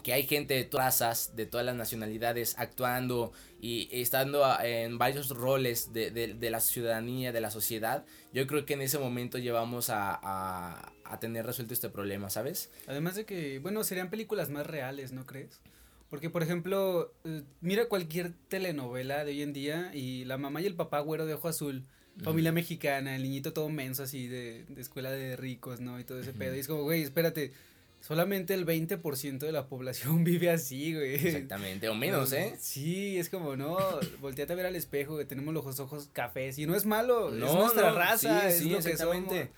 que 0.03 0.13
hay 0.13 0.27
gente 0.27 0.55
de 0.55 0.65
todas 0.65 1.01
razas, 1.01 1.37
de 1.37 1.47
todas 1.47 1.67
las 1.67 1.75
nacionalidades 1.75 2.55
actuando 2.59 3.33
y 3.61 3.89
estando 3.91 4.45
en 4.63 4.97
varios 4.97 5.31
roles 5.31 5.93
de, 5.93 6.11
de, 6.11 6.51
la 6.51 6.61
ciudadanía, 6.61 7.33
de 7.33 7.41
la 7.41 7.51
sociedad, 7.51 8.05
yo 8.33 8.47
creo 8.47 8.65
que 8.65 8.75
en 8.75 8.83
ese 8.83 8.99
momento 8.99 9.39
llevamos 9.39 9.91
a, 9.91 10.19
a, 10.23 10.93
a, 11.05 11.21
tener 11.21 11.45
resuelto 11.45 11.75
este 11.75 11.89
problema, 11.89 12.31
¿sabes? 12.31 12.71
Además 12.87 13.17
de 13.17 13.25
que, 13.25 13.59
bueno, 13.59 13.83
serían 13.83 14.11
películas 14.11 14.51
más 14.51 14.67
reales, 14.67 15.13
¿no 15.13 15.27
crees? 15.27 15.61
Porque, 16.11 16.31
por 16.31 16.43
ejemplo, 16.43 17.13
eh, 17.25 17.43
mira 17.61 17.87
cualquier 17.87 18.33
telenovela 18.49 19.25
de 19.25 19.33
hoy 19.33 19.43
en 19.43 19.53
día 19.53 19.91
y 19.93 20.25
la 20.25 20.39
mamá 20.39 20.63
y 20.63 20.67
el 20.67 20.75
papá 20.75 21.01
güero 21.01 21.27
de 21.27 21.35
ojo 21.35 21.49
azul, 21.49 21.85
familia 22.23 22.53
mexicana, 22.53 23.17
el 23.17 23.23
niñito 23.25 23.53
todo 23.53 23.69
menso 23.69 24.05
así 24.05 24.27
de, 24.27 24.65
de 24.69 24.81
escuela 24.81 25.11
de 25.11 25.37
ricos, 25.37 25.81
¿no? 25.81 25.99
Y 25.99 26.05
todo 26.05 26.21
ese 26.21 26.33
pedo. 26.33 26.55
Y 26.55 26.61
es 26.61 26.69
como, 26.69 26.83
güey, 26.83 27.03
espérate 27.03 27.53
Solamente 28.01 28.55
el 28.55 28.65
20% 28.65 29.39
de 29.39 29.53
la 29.53 29.67
población 29.67 30.25
vive 30.25 30.51
así, 30.51 30.95
güey. 30.95 31.15
Exactamente, 31.15 31.89
o 31.89 31.95
menos, 31.95 32.33
¿eh? 32.33 32.55
Sí, 32.59 33.19
es 33.19 33.29
como, 33.29 33.57
no, 33.57 33.77
volteate 34.21 34.53
a 34.53 34.57
ver 34.57 34.67
al 34.67 34.77
espejo, 34.77 35.19
que 35.19 35.25
tenemos 35.25 35.53
los 35.53 35.81
ojos 35.81 36.09
cafés, 36.13 36.59
y 36.59 36.67
no 36.67 36.75
es 36.75 36.87
malo, 36.87 37.31
no, 37.31 37.47
es 37.47 37.55
nuestra 37.55 37.93
raza, 37.93 38.51
sí, 38.51 38.75
es 38.75 38.87
exactamente. 38.87 39.51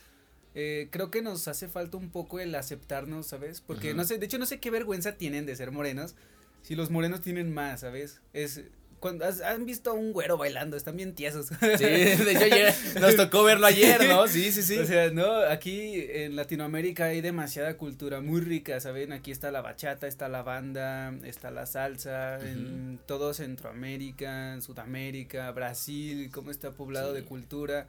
Eh, 0.54 0.88
creo 0.90 1.12
que 1.12 1.22
nos 1.22 1.46
hace 1.46 1.68
falta 1.68 1.96
un 1.96 2.10
poco 2.10 2.40
el 2.40 2.54
aceptarnos, 2.54 3.26
¿sabes? 3.26 3.60
Porque 3.60 3.94
no 3.94 4.04
sé, 4.04 4.18
de 4.18 4.26
hecho 4.26 4.38
no 4.38 4.46
sé 4.46 4.58
qué 4.58 4.70
vergüenza 4.70 5.16
tienen 5.16 5.46
de 5.46 5.54
ser 5.54 5.70
morenos, 5.70 6.16
si 6.62 6.74
los 6.74 6.90
morenos 6.90 7.20
tienen 7.20 7.54
más, 7.54 7.80
¿sabes? 7.80 8.20
Es, 8.32 8.62
cuando 9.00 9.24
han 9.24 9.64
visto 9.64 9.90
a 9.90 9.94
un 9.94 10.12
güero 10.12 10.36
bailando, 10.36 10.76
están 10.76 10.96
bien 10.96 11.14
tiesos. 11.14 11.46
Sí, 11.46 11.84
de 11.84 12.32
hecho 12.32 12.44
ayer 12.44 12.74
nos 13.00 13.16
tocó 13.16 13.42
verlo 13.42 13.66
ayer, 13.66 14.06
¿no? 14.08 14.28
Sí, 14.28 14.52
sí, 14.52 14.62
sí. 14.62 14.78
O 14.78 14.86
sea, 14.86 15.10
no, 15.10 15.36
aquí 15.36 16.06
en 16.08 16.36
Latinoamérica 16.36 17.06
hay 17.06 17.22
demasiada 17.22 17.76
cultura 17.76 18.20
muy 18.20 18.40
rica, 18.42 18.78
¿saben? 18.78 19.12
Aquí 19.12 19.30
está 19.30 19.50
la 19.50 19.62
bachata, 19.62 20.06
está 20.06 20.28
la 20.28 20.42
banda, 20.42 21.14
está 21.24 21.50
la 21.50 21.66
salsa, 21.66 22.38
en 22.40 23.00
todo 23.06 23.32
Centroamérica, 23.32 24.52
en 24.52 24.62
Sudamérica, 24.62 25.50
Brasil, 25.50 26.30
cómo 26.32 26.50
está 26.50 26.70
poblado 26.70 27.12
de 27.12 27.24
cultura 27.24 27.86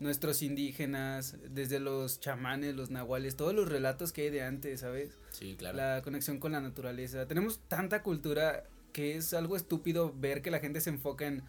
nuestros 0.00 0.42
indígenas, 0.42 1.36
desde 1.50 1.80
los 1.80 2.20
chamanes, 2.20 2.76
los 2.76 2.90
nahuales, 2.90 3.36
todos 3.36 3.54
los 3.54 3.68
relatos 3.68 4.12
que 4.12 4.22
hay 4.22 4.30
de 4.30 4.42
antes, 4.42 4.80
¿sabes? 4.80 5.10
Sí, 5.32 5.56
claro. 5.58 5.76
La 5.76 6.02
conexión 6.02 6.38
con 6.38 6.52
la 6.52 6.60
naturaleza. 6.60 7.26
Tenemos 7.26 7.58
tanta 7.68 8.02
cultura 8.02 8.64
que 8.98 9.14
es 9.14 9.32
algo 9.32 9.54
estúpido 9.54 10.12
ver 10.12 10.42
que 10.42 10.50
la 10.50 10.58
gente 10.58 10.80
se 10.80 10.90
enfoca 10.90 11.24
en, 11.24 11.44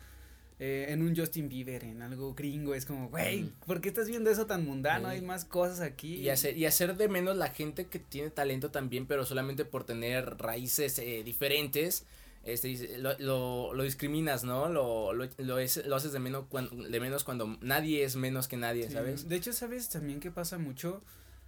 eh, 0.59 0.85
en 0.89 1.01
un 1.01 1.15
Justin 1.15 1.49
Bieber, 1.49 1.83
en 1.83 2.03
algo 2.03 2.35
gringo. 2.35 2.75
Es 2.75 2.85
como, 2.85 3.09
güey, 3.09 3.51
¿por 3.65 3.81
qué 3.81 3.89
estás 3.89 4.07
viendo 4.07 4.29
eso 4.29 4.45
tan 4.45 4.63
mundano? 4.63 5.07
Hay 5.07 5.21
más 5.21 5.45
cosas 5.45 5.79
aquí. 5.79 6.17
Y 6.17 6.29
hacer, 6.29 6.55
y 6.55 6.67
hacer 6.67 6.95
de 6.95 7.07
menos 7.07 7.35
la 7.38 7.49
gente 7.49 7.88
que 7.88 7.97
tiene 7.97 8.29
talento 8.29 8.69
también, 8.69 9.07
pero 9.07 9.25
solamente 9.25 9.65
por 9.65 9.83
tener 9.83 10.38
raíces 10.38 10.99
eh, 10.99 11.23
diferentes 11.23 12.05
este, 12.43 12.99
lo, 12.99 13.17
lo, 13.17 13.73
lo 13.73 13.83
discriminas, 13.83 14.43
¿no? 14.43 14.69
Lo, 14.69 15.12
lo, 15.12 15.27
lo, 15.39 15.57
es, 15.57 15.83
lo 15.88 15.95
haces 15.95 16.12
de 16.12 16.19
menos, 16.19 16.45
cuando, 16.49 16.88
de 16.88 16.99
menos 16.99 17.23
cuando 17.23 17.57
nadie 17.62 18.03
es 18.03 18.15
menos 18.15 18.47
que 18.47 18.57
nadie, 18.57 18.91
¿sabes? 18.91 19.27
De 19.27 19.35
hecho, 19.38 19.53
¿sabes 19.53 19.89
también 19.89 20.19
qué 20.19 20.29
pasa 20.29 20.59
mucho? 20.59 21.01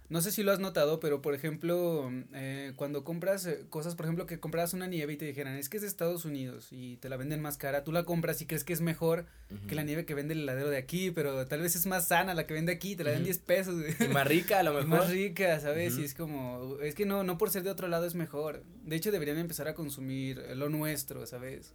No 0.08 0.20
sé 0.20 0.30
si 0.30 0.42
lo 0.42 0.52
has 0.52 0.58
notado, 0.58 1.00
pero 1.00 1.22
por 1.22 1.34
ejemplo, 1.34 2.10
eh, 2.34 2.72
cuando 2.76 3.02
compras 3.02 3.46
eh, 3.46 3.64
cosas, 3.70 3.94
por 3.94 4.04
ejemplo, 4.04 4.26
que 4.26 4.40
compras 4.40 4.74
una 4.74 4.86
nieve 4.86 5.14
y 5.14 5.16
te 5.16 5.24
dijeran, 5.24 5.56
es 5.56 5.70
que 5.70 5.78
es 5.78 5.82
de 5.82 5.88
Estados 5.88 6.26
Unidos 6.26 6.68
y 6.70 6.98
te 6.98 7.08
la 7.08 7.16
venden 7.16 7.40
más 7.40 7.56
cara, 7.56 7.82
tú 7.82 7.92
la 7.92 8.04
compras 8.04 8.42
y 8.42 8.46
crees 8.46 8.62
que 8.62 8.74
es 8.74 8.82
mejor 8.82 9.24
que 9.68 9.74
la 9.74 9.84
nieve 9.84 10.04
que 10.04 10.14
vende 10.14 10.34
el 10.34 10.40
heladero 10.42 10.68
de 10.68 10.76
aquí, 10.76 11.10
pero 11.10 11.46
tal 11.46 11.62
vez 11.62 11.76
es 11.76 11.86
más 11.86 12.08
sana 12.08 12.34
la 12.34 12.46
que 12.46 12.52
vende 12.52 12.72
aquí, 12.72 12.94
te 12.94 13.04
la 13.04 13.12
dan 13.12 13.24
10 13.24 13.38
pesos. 13.38 13.82
Y 14.00 14.08
más 14.08 14.26
rica 14.26 14.58
a 14.58 14.62
lo 14.62 14.72
mejor. 14.74 14.88
más 14.88 15.10
rica, 15.10 15.58
¿sabes? 15.60 15.96
Y 15.96 16.04
es 16.04 16.14
como, 16.14 16.78
es 16.82 16.94
que 16.94 17.06
no, 17.06 17.24
no 17.24 17.38
por 17.38 17.50
ser 17.50 17.62
de 17.62 17.70
otro 17.70 17.88
lado 17.88 18.04
es 18.04 18.14
mejor. 18.14 18.64
De 18.84 18.96
hecho, 18.96 19.12
deberían 19.12 19.38
empezar 19.38 19.66
a 19.68 19.74
consumir 19.74 20.44
lo 20.56 20.68
nuestro, 20.68 21.24
¿sabes? 21.26 21.74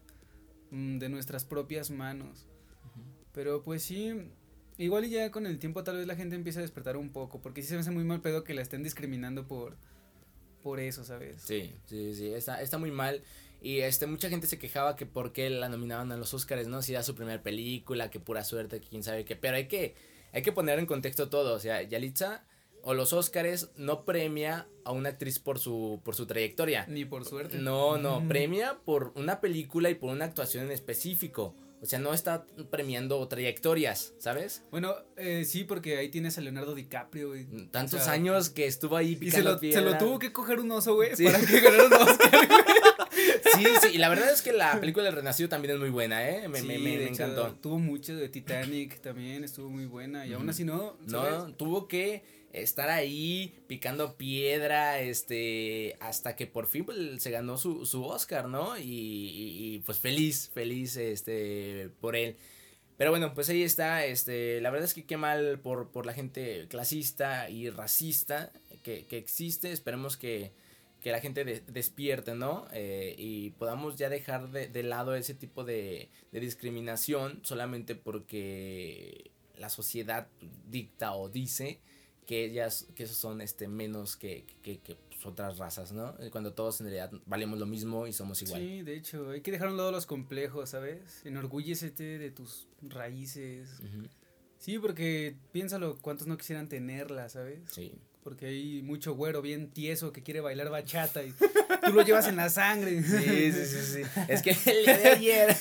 Mm, 0.71 0.99
de 0.99 1.09
nuestras 1.09 1.43
propias 1.45 1.89
manos. 1.89 2.45
Pero 3.33 3.63
pues 3.63 3.83
sí, 3.83 4.13
Igual 4.77 5.05
y 5.05 5.09
ya 5.09 5.31
con 5.31 5.47
el 5.47 5.57
tiempo 5.57 5.83
tal 5.83 5.97
vez 5.97 6.07
la 6.07 6.15
gente 6.15 6.35
empieza 6.35 6.59
a 6.59 6.61
despertar 6.61 6.97
un 6.97 7.09
poco, 7.09 7.41
porque 7.41 7.61
sí 7.61 7.69
se 7.69 7.73
me 7.75 7.81
hace 7.81 7.91
muy 7.91 8.03
mal 8.03 8.21
pedo 8.21 8.43
que 8.43 8.53
la 8.53 8.61
estén 8.61 8.83
discriminando 8.83 9.47
por, 9.47 9.75
por 10.61 10.79
eso, 10.79 11.03
¿sabes? 11.03 11.41
Sí, 11.41 11.73
sí, 11.87 12.13
sí, 12.13 12.33
está, 12.33 12.61
está 12.61 12.77
muy 12.77 12.91
mal. 12.91 13.23
Y 13.61 13.79
este, 13.79 14.05
mucha 14.05 14.29
gente 14.29 14.47
se 14.47 14.59
quejaba 14.59 14.95
que 14.95 15.05
por 15.05 15.33
qué 15.33 15.49
la 15.49 15.69
nominaban 15.69 16.11
a 16.11 16.17
los 16.17 16.33
Oscars, 16.33 16.67
¿no? 16.67 16.81
Si 16.81 16.93
era 16.93 17.03
su 17.03 17.15
primera 17.15 17.41
película, 17.41 18.09
que 18.09 18.19
pura 18.19 18.43
suerte, 18.43 18.79
que 18.79 18.87
quién 18.87 19.03
sabe 19.03 19.25
qué. 19.25 19.35
Pero 19.35 19.57
hay 19.57 19.67
que, 19.67 19.95
hay 20.31 20.43
que 20.43 20.51
poner 20.51 20.77
en 20.77 20.85
contexto 20.85 21.29
todo. 21.29 21.55
O 21.55 21.59
sea, 21.59 21.81
Yalitza 21.81 22.43
o 22.83 22.93
los 22.93 23.13
Oscars 23.13 23.71
no 23.75 24.05
premia 24.05 24.67
a 24.83 24.91
una 24.91 25.09
actriz 25.09 25.39
por 25.39 25.57
su, 25.57 25.99
por 26.03 26.15
su 26.15 26.27
trayectoria. 26.27 26.85
Ni 26.87 27.03
por 27.03 27.25
suerte. 27.25 27.57
No, 27.57 27.97
no, 27.97 28.27
premia 28.27 28.77
por 28.85 29.11
una 29.15 29.41
película 29.41 29.89
y 29.89 29.95
por 29.95 30.11
una 30.11 30.25
actuación 30.25 30.65
en 30.65 30.71
específico. 30.71 31.55
O 31.81 31.85
sea, 31.85 31.99
no 31.99 32.13
está 32.13 32.45
premiando 32.71 33.25
trayectorias, 33.27 34.13
¿sabes? 34.17 34.63
Bueno, 34.71 34.95
eh, 35.15 35.45
sí, 35.45 35.63
porque 35.63 35.97
ahí 35.97 36.09
tienes 36.09 36.37
a 36.37 36.41
Leonardo 36.41 36.73
DiCaprio, 36.73 37.29
güey. 37.29 37.45
Tantos 37.69 38.07
años 38.07 38.49
que 38.49 38.65
estuvo 38.65 38.97
ahí 38.97 39.15
picando 39.15 39.57
y 39.61 39.71
se 39.71 39.81
lo, 39.81 39.85
se 39.85 39.91
lo 39.91 39.97
tuvo 39.97 40.17
que 40.19 40.33
coger 40.33 40.59
un 40.59 40.71
oso, 40.71 40.95
güey, 40.95 41.11
para 41.23 41.39
que 41.39 41.59
ganara 41.59 41.85
un 41.85 41.93
Oscar, 41.93 42.47
Sí, 43.11 43.65
sí, 43.81 43.87
y 43.93 43.97
la 43.97 44.09
verdad 44.09 44.31
es 44.31 44.41
que 44.41 44.53
la 44.53 44.79
película 44.79 45.05
del 45.05 45.15
Renacido 45.15 45.49
también 45.49 45.73
es 45.73 45.79
muy 45.79 45.89
buena, 45.89 46.29
¿eh? 46.29 46.47
Me, 46.47 46.61
me, 46.61 46.77
me, 46.77 47.07
encantó. 47.07 47.53
Tuvo 47.61 47.79
mucho 47.79 48.15
de 48.15 48.29
Titanic 48.29 48.99
también, 49.01 49.43
estuvo 49.43 49.69
muy 49.69 49.85
buena, 49.85 50.25
y 50.25 50.33
aún 50.33 50.49
así 50.49 50.63
no. 50.63 50.97
No, 51.07 51.53
tuvo 51.53 51.87
que 51.87 52.23
estar 52.53 52.89
ahí 52.89 53.59
picando 53.67 54.17
piedra, 54.17 54.99
este, 54.99 55.97
hasta 55.99 56.35
que 56.35 56.47
por 56.47 56.67
fin 56.67 56.85
pues, 56.85 57.21
se 57.21 57.31
ganó 57.31 57.57
su, 57.57 57.85
su 57.85 58.03
Oscar, 58.05 58.47
¿no? 58.47 58.77
Y, 58.77 58.83
y, 58.83 59.79
pues 59.85 59.99
feliz, 59.99 60.49
feliz, 60.53 60.97
este, 60.97 61.89
por 61.99 62.15
él. 62.15 62.37
Pero 62.97 63.11
bueno, 63.11 63.33
pues 63.35 63.49
ahí 63.49 63.61
está, 63.61 64.05
este, 64.05 64.59
la 64.61 64.71
verdad 64.71 64.85
es 64.85 64.95
que 64.95 65.05
qué 65.05 65.17
mal 65.17 65.59
por, 65.59 65.91
por 65.91 66.05
la 66.07 66.13
gente 66.13 66.65
clasista 66.67 67.47
y 67.49 67.69
racista 67.69 68.51
que, 68.83 69.05
que 69.05 69.17
existe, 69.17 69.71
esperemos 69.71 70.17
que, 70.17 70.51
que 71.07 71.13
la 71.13 71.21
gente 71.21 71.45
despierte, 71.45 72.35
¿no? 72.35 72.67
Eh, 72.73 73.15
y 73.17 73.51
podamos 73.51 73.95
ya 73.95 74.09
dejar 74.09 74.51
de, 74.51 74.67
de 74.67 74.83
lado 74.83 75.15
ese 75.15 75.33
tipo 75.33 75.63
de, 75.63 76.09
de 76.33 76.39
discriminación 76.41 77.39
solamente 77.43 77.95
porque 77.95 79.31
la 79.55 79.69
sociedad 79.69 80.27
dicta 80.69 81.13
o 81.13 81.29
dice 81.29 81.79
que 82.25 82.43
ellas, 82.43 82.89
que 82.93 83.03
esos 83.03 83.15
son 83.15 83.39
este 83.39 83.69
menos 83.69 84.17
que, 84.17 84.45
que, 84.61 84.79
que 84.79 84.95
pues, 84.95 85.25
otras 85.25 85.57
razas, 85.57 85.93
¿no? 85.93 86.13
Cuando 86.29 86.51
todos 86.51 86.81
en 86.81 86.87
realidad 86.87 87.13
valemos 87.25 87.57
lo 87.57 87.67
mismo 87.67 88.05
y 88.05 88.11
somos 88.11 88.41
igual. 88.41 88.59
Sí, 88.59 88.81
de 88.81 88.97
hecho, 88.97 89.29
hay 89.29 89.39
que 89.39 89.51
dejar 89.51 89.69
a 89.69 89.71
un 89.71 89.77
lado 89.77 89.93
los 89.93 90.05
complejos, 90.05 90.71
¿sabes? 90.71 91.25
Enorgullécete 91.25 92.17
de 92.17 92.31
tus 92.31 92.67
raíces. 92.81 93.69
Sí, 94.57 94.77
porque 94.77 95.37
piénsalo, 95.53 95.99
¿cuántos 96.01 96.27
no 96.27 96.37
quisieran 96.37 96.67
tenerlas, 96.67 97.31
¿sabes? 97.31 97.61
Sí 97.71 97.93
porque 98.27 98.47
hay 98.47 98.81
mucho 98.81 99.13
güero 99.13 99.41
bien 99.41 99.71
tieso 99.71 100.11
que 100.11 100.21
quiere 100.21 100.41
bailar 100.41 100.69
bachata 100.69 101.23
y 101.23 101.31
tú 101.31 101.93
lo 101.93 102.01
llevas 102.01 102.27
en 102.27 102.35
la 102.35 102.49
sangre. 102.49 103.01
Sí, 103.01 103.53
sí, 103.53 103.65
sí, 103.65 104.03
sí. 104.03 104.21
Es 104.27 104.41
que 104.41 104.49
el 104.69 104.83
día 104.85 104.97
de 104.97 105.07
ayer 105.11 105.55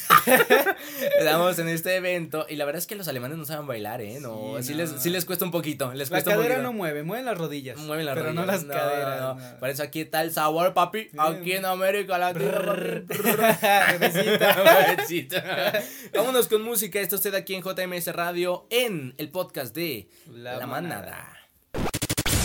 estamos 1.17 1.57
en 1.61 1.69
este 1.69 1.95
evento 1.95 2.45
y 2.49 2.57
la 2.57 2.65
verdad 2.65 2.81
es 2.81 2.89
que 2.89 2.97
los 2.97 3.07
alemanes 3.07 3.39
no 3.39 3.45
saben 3.45 3.69
bailar, 3.69 4.01
¿eh? 4.01 4.19
No, 4.21 4.61
sí, 4.63 4.75
Les, 4.75 4.91
sí 5.01 5.11
les 5.11 5.25
cuesta 5.25 5.45
un 5.45 5.53
poquito, 5.53 5.95
les 5.95 6.11
la 6.11 6.25
cadera 6.25 6.61
no 6.61 6.73
mueve, 6.73 7.05
mueven 7.05 7.25
las 7.25 7.39
rodillas. 7.39 7.79
Mueven 7.79 8.05
las 8.05 8.17
pero 8.17 8.27
rodillas. 8.33 8.47
no 8.47 8.53
las 8.53 8.65
caderas. 8.65 9.37
No. 9.37 9.59
Por 9.61 9.69
eso 9.69 9.85
aquí 9.85 10.01
está 10.01 10.23
el 10.23 10.33
sabor, 10.33 10.75
papi. 10.75 11.11
Aquí 11.17 11.53
en 11.53 11.67
América 11.67 12.19
Latina. 12.19 13.05
Vámonos 16.13 16.49
con 16.49 16.63
música. 16.63 16.99
Esto 16.99 17.15
usted 17.15 17.33
aquí 17.37 17.55
en 17.55 17.63
JMS 17.63 18.09
Radio 18.09 18.67
en 18.71 19.15
el 19.19 19.31
podcast 19.31 19.73
de 19.73 20.09
La, 20.33 20.57
la 20.57 20.67
manada. 20.67 20.97
manada. 21.07 21.36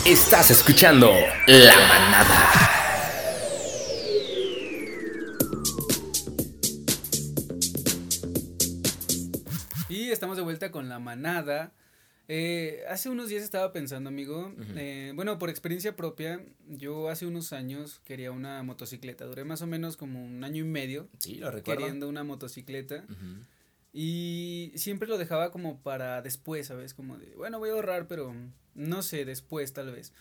Estás 0.04 0.50
escuchando 0.50 1.12
La 1.46 1.76
Manada. 1.88 2.50
Y 9.88 10.10
estamos 10.10 10.36
de 10.36 10.42
vuelta 10.42 10.72
con 10.72 10.88
La 10.88 10.98
Manada. 10.98 11.72
Eh, 12.26 12.82
hace 12.88 13.10
unos 13.10 13.28
días 13.28 13.44
estaba 13.44 13.72
pensando, 13.72 14.08
amigo, 14.08 14.52
eh, 14.74 15.12
bueno, 15.14 15.38
por 15.38 15.50
experiencia 15.50 15.94
propia, 15.94 16.44
yo 16.66 17.08
hace 17.08 17.24
unos 17.26 17.52
años 17.52 18.00
quería 18.04 18.32
una 18.32 18.60
motocicleta, 18.64 19.24
duré 19.26 19.44
más 19.44 19.62
o 19.62 19.68
menos 19.68 19.96
como 19.96 20.24
un 20.24 20.42
año 20.42 20.64
y 20.64 20.68
medio 20.68 21.08
sí, 21.18 21.36
lo 21.36 21.52
recuerdo. 21.52 21.80
queriendo 21.80 22.08
una 22.08 22.24
motocicleta. 22.24 23.04
Y 23.92 24.72
siempre 24.74 25.06
lo 25.06 25.18
dejaba 25.18 25.50
como 25.52 25.80
para 25.82 26.22
después, 26.22 26.68
¿sabes? 26.68 26.94
Como 26.94 27.18
de, 27.18 27.34
bueno, 27.36 27.58
voy 27.58 27.70
a 27.70 27.74
ahorrar, 27.74 28.08
pero 28.08 28.34
no 28.74 29.02
sé, 29.02 29.24
después 29.24 29.72
tal 29.72 29.92
vez. 29.92 30.12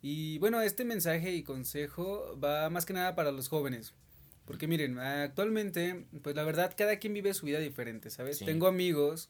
Y 0.00 0.38
bueno, 0.38 0.60
este 0.60 0.84
mensaje 0.84 1.32
y 1.34 1.42
consejo 1.42 2.38
va 2.38 2.70
más 2.70 2.86
que 2.86 2.92
nada 2.92 3.16
para 3.16 3.32
los 3.32 3.48
jóvenes. 3.48 3.94
Porque 4.44 4.68
miren, 4.68 4.98
actualmente, 4.98 6.06
pues 6.22 6.36
la 6.36 6.44
verdad, 6.44 6.72
cada 6.76 6.98
quien 6.98 7.14
vive 7.14 7.34
su 7.34 7.46
vida 7.46 7.58
diferente, 7.58 8.10
¿sabes? 8.10 8.38
Tengo 8.38 8.68
amigos 8.68 9.28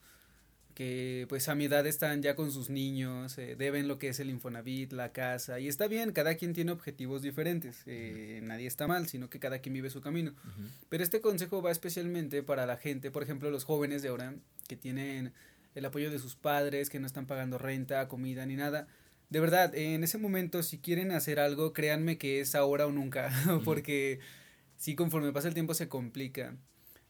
que 0.76 1.24
pues 1.30 1.48
a 1.48 1.54
mi 1.54 1.64
edad 1.64 1.86
están 1.86 2.20
ya 2.20 2.36
con 2.36 2.52
sus 2.52 2.68
niños, 2.68 3.38
eh, 3.38 3.56
deben 3.56 3.88
lo 3.88 3.98
que 3.98 4.08
es 4.08 4.20
el 4.20 4.28
Infonavit, 4.28 4.92
la 4.92 5.10
casa, 5.10 5.58
y 5.58 5.68
está 5.68 5.88
bien, 5.88 6.12
cada 6.12 6.34
quien 6.34 6.52
tiene 6.52 6.70
objetivos 6.70 7.22
diferentes, 7.22 7.82
eh, 7.86 8.40
nadie 8.42 8.66
está 8.66 8.86
mal, 8.86 9.08
sino 9.08 9.30
que 9.30 9.40
cada 9.40 9.60
quien 9.60 9.72
vive 9.72 9.88
su 9.88 10.02
camino. 10.02 10.34
Pero 10.90 11.02
este 11.02 11.22
consejo 11.22 11.62
va 11.62 11.70
especialmente 11.72 12.42
para 12.42 12.66
la 12.66 12.76
gente, 12.76 13.10
por 13.10 13.22
ejemplo, 13.22 13.50
los 13.50 13.64
jóvenes 13.64 14.02
de 14.02 14.10
ahora, 14.10 14.34
que 14.68 14.76
tienen 14.76 15.32
el 15.74 15.84
apoyo 15.86 16.10
de 16.10 16.18
sus 16.18 16.36
padres, 16.36 16.90
que 16.90 17.00
no 17.00 17.06
están 17.06 17.26
pagando 17.26 17.56
renta, 17.56 18.06
comida 18.06 18.44
ni 18.44 18.56
nada. 18.56 18.86
De 19.30 19.40
verdad, 19.40 19.74
en 19.74 20.04
ese 20.04 20.18
momento, 20.18 20.62
si 20.62 20.78
quieren 20.78 21.10
hacer 21.10 21.40
algo, 21.40 21.72
créanme 21.72 22.18
que 22.18 22.40
es 22.40 22.54
ahora 22.54 22.86
o 22.86 22.92
nunca, 22.92 23.30
porque 23.64 24.20
si 24.76 24.94
conforme 24.94 25.32
pasa 25.32 25.48
el 25.48 25.54
tiempo 25.54 25.72
se 25.72 25.88
complica. 25.88 26.54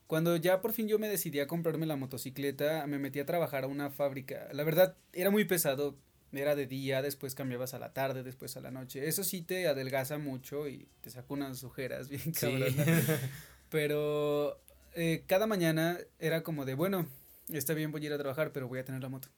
Cuando 0.06 0.36
ya 0.36 0.60
por 0.60 0.72
fin 0.72 0.88
yo 0.88 0.98
me 0.98 1.08
decidí 1.08 1.40
a 1.40 1.46
comprarme 1.46 1.86
la 1.86 1.96
motocicleta, 1.96 2.86
me 2.86 2.98
metí 2.98 3.18
a 3.18 3.26
trabajar 3.26 3.64
a 3.64 3.66
una 3.66 3.90
fábrica. 3.90 4.48
La 4.52 4.64
verdad, 4.64 4.96
era 5.12 5.30
muy 5.30 5.44
pesado. 5.44 5.96
Era 6.32 6.54
de 6.54 6.66
día, 6.66 7.02
después 7.02 7.34
cambiabas 7.34 7.72
a 7.72 7.78
la 7.78 7.92
tarde, 7.92 8.22
después 8.22 8.56
a 8.56 8.60
la 8.60 8.70
noche. 8.70 9.08
Eso 9.08 9.24
sí 9.24 9.42
te 9.42 9.68
adelgaza 9.68 10.18
mucho 10.18 10.68
y 10.68 10.88
te 11.00 11.10
saca 11.10 11.32
unas 11.32 11.64
ojeras 11.64 12.08
bien 12.10 12.32
cabrón. 12.32 12.74
Pero 13.70 14.60
eh, 14.94 15.24
cada 15.26 15.46
mañana 15.46 15.98
era 16.18 16.42
como 16.42 16.64
de, 16.64 16.74
bueno, 16.74 17.06
está 17.48 17.74
bien, 17.74 17.92
voy 17.92 18.02
a 18.02 18.06
ir 18.06 18.12
a 18.12 18.18
trabajar, 18.18 18.52
pero 18.52 18.68
voy 18.68 18.78
a 18.78 18.84
tener 18.84 19.02
la 19.02 19.08
moto. 19.08 19.28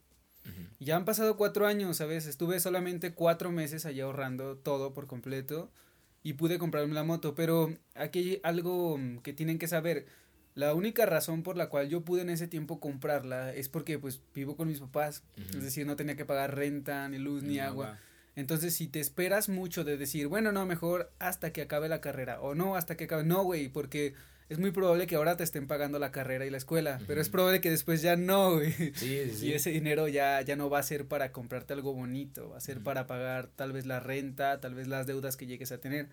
Ya 0.81 0.97
han 0.97 1.05
pasado 1.05 1.37
cuatro 1.37 1.67
años, 1.67 1.97
¿sabes? 1.99 2.27
Estuve 2.27 2.61
solamente 2.61 3.13
cuatro 3.13 3.51
meses 3.51 3.85
allá 3.85 4.05
ahorrando 4.05 4.57
todo 4.57 4.95
por 4.95 5.07
completo 5.07 5.71
y 6.23 6.35
pude 6.35 6.59
comprarme 6.59 6.95
la 6.95 7.05
moto, 7.05 7.35
pero 7.35 7.75
aquí 7.95 8.19
hay 8.19 8.41
algo 8.45 8.99
que 9.23 9.33
tienen 9.33 9.59
que 9.59 9.69
saber. 9.69 10.07
La 10.59 10.75
única 10.75 11.07
razón 11.07 11.45
por 11.45 11.57
la 11.57 11.69
cual 11.69 11.89
yo 11.89 12.01
pude 12.01 12.23
en 12.23 12.31
ese 12.31 12.49
tiempo 12.49 12.81
comprarla 12.81 13.55
es 13.55 13.69
porque 13.69 13.97
pues 14.01 14.21
vivo 14.35 14.57
con 14.57 14.67
mis 14.67 14.81
papás, 14.81 15.23
es 15.37 15.63
decir, 15.63 15.87
no 15.87 15.95
tenía 15.95 16.17
que 16.17 16.25
pagar 16.25 16.57
renta, 16.57 17.09
ni 17.09 17.19
luz, 17.19 17.45
ni, 17.45 17.61
agua. 17.61 17.97
Entonces, 18.35 18.75
si 18.75 18.89
te 18.89 18.99
esperas 18.99 19.49
mucho 19.49 19.85
de 19.85 19.97
decir, 19.97 20.27
bueno, 20.27 20.51
no, 20.51 20.67
mejor 20.67 21.13
hasta 21.21 21.53
que 21.53 21.63
acabe 21.63 21.89
la 21.89 22.01
carrera, 22.01 22.41
o 22.41 22.57
no, 22.57 22.75
hasta 22.75 22.97
que 22.97 23.05
acabe, 23.05 23.23
no, 23.23 23.45
güey, 23.45 23.69
porque 23.69 24.15
es 24.49 24.59
muy 24.59 24.73
probable 24.73 25.07
que 25.07 25.15
ahora 25.15 25.37
te 25.37 25.45
estén 25.45 25.69
pagando 25.69 26.01
la 26.01 26.11
carrera 26.11 26.45
y 26.45 26.51
la 26.51 26.57
escuela, 26.57 26.99
pero 27.07 27.21
es 27.21 27.29
probable 27.29 27.61
que 27.61 27.71
después 27.71 28.03
ya 28.03 28.17
no, 28.17 28.55
güey. 28.55 28.73
Sí, 28.73 29.31
sí. 29.37 29.47
Y 29.47 29.53
ese 29.53 29.71
dinero 29.71 30.09
ya, 30.09 30.41
ya 30.41 30.57
no 30.57 30.69
va 30.69 30.81
a 30.81 30.83
ser 30.83 31.07
para 31.07 31.31
comprarte 31.31 31.73
algo 31.73 31.95
bonito, 31.95 32.51
va 32.51 32.57
a 32.57 32.61
ser 32.61 32.81
para 32.81 33.07
pagar 33.07 33.47
tal 33.55 33.71
vez 33.71 33.87
la 33.87 34.01
renta, 34.01 34.61
tal 34.61 34.75
vez 34.75 34.89
las 34.89 35.07
deudas 35.07 35.37
que 35.37 35.47
llegues 35.47 35.71
a 35.71 35.79
tener. 35.79 36.09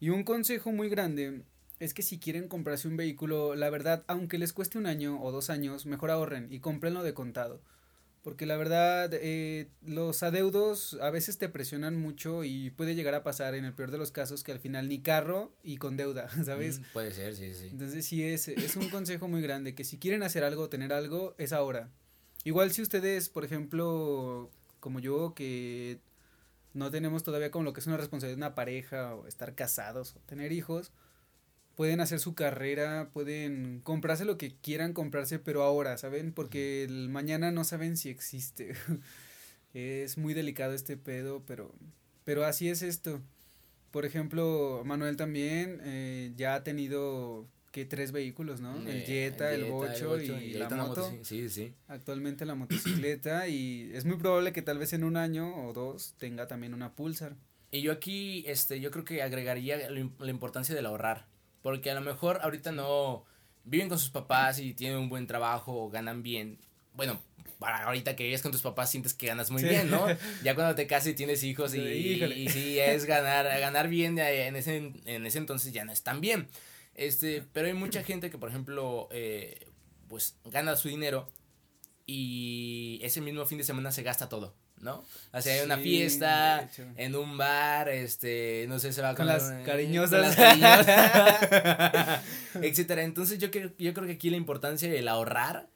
Y 0.00 0.10
un 0.10 0.24
consejo 0.24 0.72
muy 0.72 0.88
grande 0.88 1.44
es 1.80 1.94
que 1.94 2.02
si 2.02 2.18
quieren 2.18 2.48
comprarse 2.48 2.88
un 2.88 2.96
vehículo, 2.96 3.54
la 3.54 3.70
verdad, 3.70 4.04
aunque 4.06 4.38
les 4.38 4.52
cueste 4.52 4.78
un 4.78 4.86
año 4.86 5.20
o 5.22 5.32
dos 5.32 5.50
años, 5.50 5.86
mejor 5.86 6.10
ahorren 6.10 6.48
y 6.50 6.60
comprenlo 6.60 7.02
de 7.02 7.14
contado. 7.14 7.60
Porque 8.22 8.46
la 8.46 8.56
verdad, 8.56 9.10
eh, 9.12 9.68
los 9.82 10.22
adeudos 10.22 10.96
a 11.02 11.10
veces 11.10 11.36
te 11.36 11.50
presionan 11.50 11.94
mucho 11.94 12.42
y 12.42 12.70
puede 12.70 12.94
llegar 12.94 13.14
a 13.14 13.22
pasar 13.22 13.54
en 13.54 13.66
el 13.66 13.74
peor 13.74 13.90
de 13.90 13.98
los 13.98 14.12
casos 14.12 14.42
que 14.42 14.52
al 14.52 14.60
final 14.60 14.88
ni 14.88 15.02
carro 15.02 15.52
y 15.62 15.76
con 15.76 15.98
deuda, 15.98 16.30
¿sabes? 16.44 16.80
Mm, 16.80 16.84
puede 16.94 17.12
ser, 17.12 17.36
sí, 17.36 17.52
sí. 17.52 17.68
Entonces 17.70 18.06
sí 18.06 18.22
es, 18.22 18.48
es 18.48 18.76
un 18.76 18.88
consejo 18.88 19.28
muy 19.28 19.42
grande, 19.42 19.74
que 19.74 19.84
si 19.84 19.98
quieren 19.98 20.22
hacer 20.22 20.42
algo, 20.42 20.70
tener 20.70 20.94
algo, 20.94 21.34
es 21.36 21.52
ahora. 21.52 21.90
Igual 22.44 22.70
si 22.70 22.80
ustedes, 22.80 23.28
por 23.28 23.44
ejemplo, 23.44 24.50
como 24.80 25.00
yo, 25.00 25.34
que 25.34 26.00
no 26.72 26.90
tenemos 26.90 27.24
todavía 27.24 27.50
como 27.50 27.64
lo 27.64 27.72
que 27.74 27.80
es 27.80 27.86
una 27.86 27.98
responsabilidad 27.98 28.36
de 28.36 28.46
una 28.46 28.54
pareja 28.54 29.14
o 29.14 29.26
estar 29.26 29.54
casados 29.54 30.16
o 30.16 30.20
tener 30.20 30.50
hijos, 30.52 30.92
pueden 31.74 32.00
hacer 32.00 32.20
su 32.20 32.34
carrera, 32.34 33.10
pueden 33.12 33.80
comprarse 33.82 34.24
lo 34.24 34.38
que 34.38 34.54
quieran 34.56 34.92
comprarse, 34.92 35.38
pero 35.38 35.62
ahora, 35.62 35.98
¿saben? 35.98 36.32
Porque 36.32 36.84
el 36.84 37.08
mañana 37.08 37.50
no 37.50 37.64
saben 37.64 37.96
si 37.96 38.08
existe. 38.08 38.74
es 39.74 40.18
muy 40.18 40.34
delicado 40.34 40.72
este 40.72 40.96
pedo, 40.96 41.42
pero, 41.46 41.74
pero 42.24 42.44
así 42.44 42.68
es 42.68 42.82
esto. 42.82 43.20
Por 43.90 44.04
ejemplo, 44.04 44.82
Manuel 44.84 45.16
también 45.16 45.80
eh, 45.84 46.32
ya 46.36 46.54
ha 46.54 46.64
tenido 46.64 47.46
que 47.70 47.84
tres 47.84 48.12
vehículos, 48.12 48.60
¿no? 48.60 48.76
el 48.76 48.88
eh, 48.88 49.04
Jetta, 49.04 49.52
el, 49.52 49.64
Bocho 49.64 50.20
y, 50.20 50.54
la 50.54 50.68
moto. 50.70 51.12
Sí, 51.22 51.48
sí. 51.48 51.74
Actualmente 51.88 52.46
la 52.46 52.54
motocicleta 52.54 53.48
y 53.48 53.90
es 53.92 54.04
muy 54.04 54.16
probable 54.16 54.52
que 54.52 54.62
tal 54.62 54.78
vez 54.78 54.92
en 54.92 55.02
un 55.02 55.16
año 55.16 55.66
o 55.66 55.72
dos 55.72 56.14
tenga 56.18 56.46
también 56.46 56.72
una 56.72 56.94
Pulsar. 56.94 57.34
Y 57.72 57.82
yo 57.82 57.90
aquí, 57.90 58.44
este, 58.46 58.80
yo 58.80 58.92
creo 58.92 59.04
que 59.04 59.22
agregaría 59.22 59.90
la 59.90 60.30
importancia 60.30 60.72
del 60.72 60.86
ahorrar. 60.86 61.26
Porque 61.64 61.90
a 61.90 61.94
lo 61.94 62.02
mejor 62.02 62.40
ahorita 62.42 62.72
no 62.72 63.24
viven 63.64 63.88
con 63.88 63.98
sus 63.98 64.10
papás 64.10 64.58
y 64.58 64.74
tienen 64.74 64.98
un 64.98 65.08
buen 65.08 65.26
trabajo 65.26 65.72
o 65.84 65.88
ganan 65.88 66.22
bien. 66.22 66.58
Bueno, 66.92 67.22
para 67.58 67.84
ahorita 67.84 68.14
que 68.16 68.24
vives 68.24 68.42
con 68.42 68.52
tus 68.52 68.60
papás 68.60 68.90
sientes 68.90 69.14
que 69.14 69.28
ganas 69.28 69.50
muy 69.50 69.62
bien, 69.62 69.90
¿no? 69.90 70.06
Ya 70.44 70.54
cuando 70.54 70.74
te 70.74 70.86
casas 70.86 71.08
y 71.08 71.14
tienes 71.14 71.42
hijos 71.42 71.74
y, 71.74 71.80
y, 71.80 72.48
sí 72.50 72.78
es 72.78 73.06
ganar, 73.06 73.46
ganar 73.60 73.88
bien 73.88 74.18
en 74.18 74.56
ese, 74.56 74.92
en 75.06 75.24
ese 75.24 75.38
entonces 75.38 75.72
ya 75.72 75.86
no 75.86 75.92
es 75.92 76.02
tan 76.02 76.20
bien. 76.20 76.48
Este, 76.94 77.42
pero 77.54 77.66
hay 77.66 77.72
mucha 77.72 78.02
gente 78.02 78.28
que, 78.28 78.36
por 78.36 78.50
ejemplo, 78.50 79.08
eh, 79.10 79.70
pues 80.06 80.36
gana 80.44 80.76
su 80.76 80.88
dinero 80.88 81.30
y 82.04 83.00
ese 83.02 83.22
mismo 83.22 83.46
fin 83.46 83.56
de 83.56 83.64
semana 83.64 83.90
se 83.90 84.02
gasta 84.02 84.28
todo. 84.28 84.54
¿No? 84.84 85.04
Sea, 85.40 85.54
hay 85.54 85.64
una 85.64 85.78
fiesta, 85.78 86.68
en 86.96 87.16
un 87.16 87.36
bar, 87.36 87.88
este, 87.88 88.66
no 88.68 88.78
sé, 88.78 88.92
se 88.92 89.02
va 89.02 89.14
con, 89.14 89.26
las 89.26 89.52
cariñosas, 89.64 90.36
etcétera. 92.60 93.02
Entonces 93.02 93.38
yo 93.38 93.50
creo, 93.50 93.72
yo 93.78 93.94
creo 93.94 94.06
que 94.06 94.12
aquí 94.12 94.30
la 94.30 94.36
importancia 94.36 94.88
del 94.88 95.08
ahorrar 95.08 95.68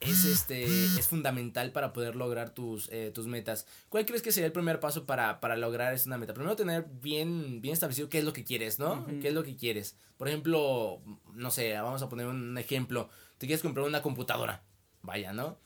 es 0.00 0.24
este 0.24 0.64
es 0.64 1.06
fundamental 1.06 1.70
para 1.72 1.92
poder 1.92 2.16
lograr 2.16 2.50
tus, 2.50 2.88
eh, 2.90 3.10
tus 3.14 3.26
metas. 3.26 3.66
¿Cuál 3.88 4.04
crees 4.04 4.22
que 4.22 4.32
sería 4.32 4.46
el 4.46 4.52
primer 4.52 4.80
paso 4.80 5.06
para, 5.06 5.40
para 5.40 5.56
lograr 5.56 5.94
esta 5.94 6.16
meta? 6.18 6.34
Primero 6.34 6.56
tener 6.56 6.86
bien, 7.00 7.60
bien 7.60 7.72
establecido 7.72 8.08
qué 8.08 8.18
es 8.18 8.24
lo 8.24 8.32
que 8.32 8.44
quieres, 8.44 8.78
¿no? 8.78 9.06
¿Qué 9.20 9.28
es 9.28 9.34
lo 9.34 9.44
que 9.44 9.56
quieres? 9.56 9.96
Por 10.16 10.28
ejemplo, 10.28 11.00
no 11.34 11.50
sé, 11.50 11.72
vamos 11.74 12.02
a 12.02 12.08
poner 12.08 12.26
un 12.26 12.58
ejemplo. 12.58 13.08
Te 13.38 13.46
quieres 13.46 13.62
comprar 13.62 13.86
una 13.86 14.02
computadora, 14.02 14.62
vaya, 15.02 15.32
¿no? 15.32 15.58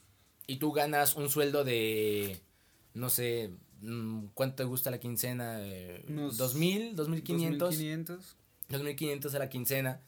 Y 0.47 0.57
tú 0.57 0.73
ganas 0.73 1.17
un 1.17 1.29
sueldo 1.29 1.65
de 1.65 2.41
no 2.97 3.11
sé, 3.11 3.51
mm, 3.83 4.29
¿cuánto 4.33 4.57
te 4.57 4.65
gusta 4.65 4.91
la 4.91 4.99
quincena? 4.99 5.59
Eh, 5.61 6.05
¿Dos 6.09 6.55
mil? 6.55 6.97
¿Dos 6.97 7.09
mil 7.09 7.23
quinientos? 7.23 7.75
Dos 8.69 8.83
mil 8.83 8.97
quinientos 8.97 9.35
a 9.35 9.39
la 9.39 9.51
quincena. 9.51 10.01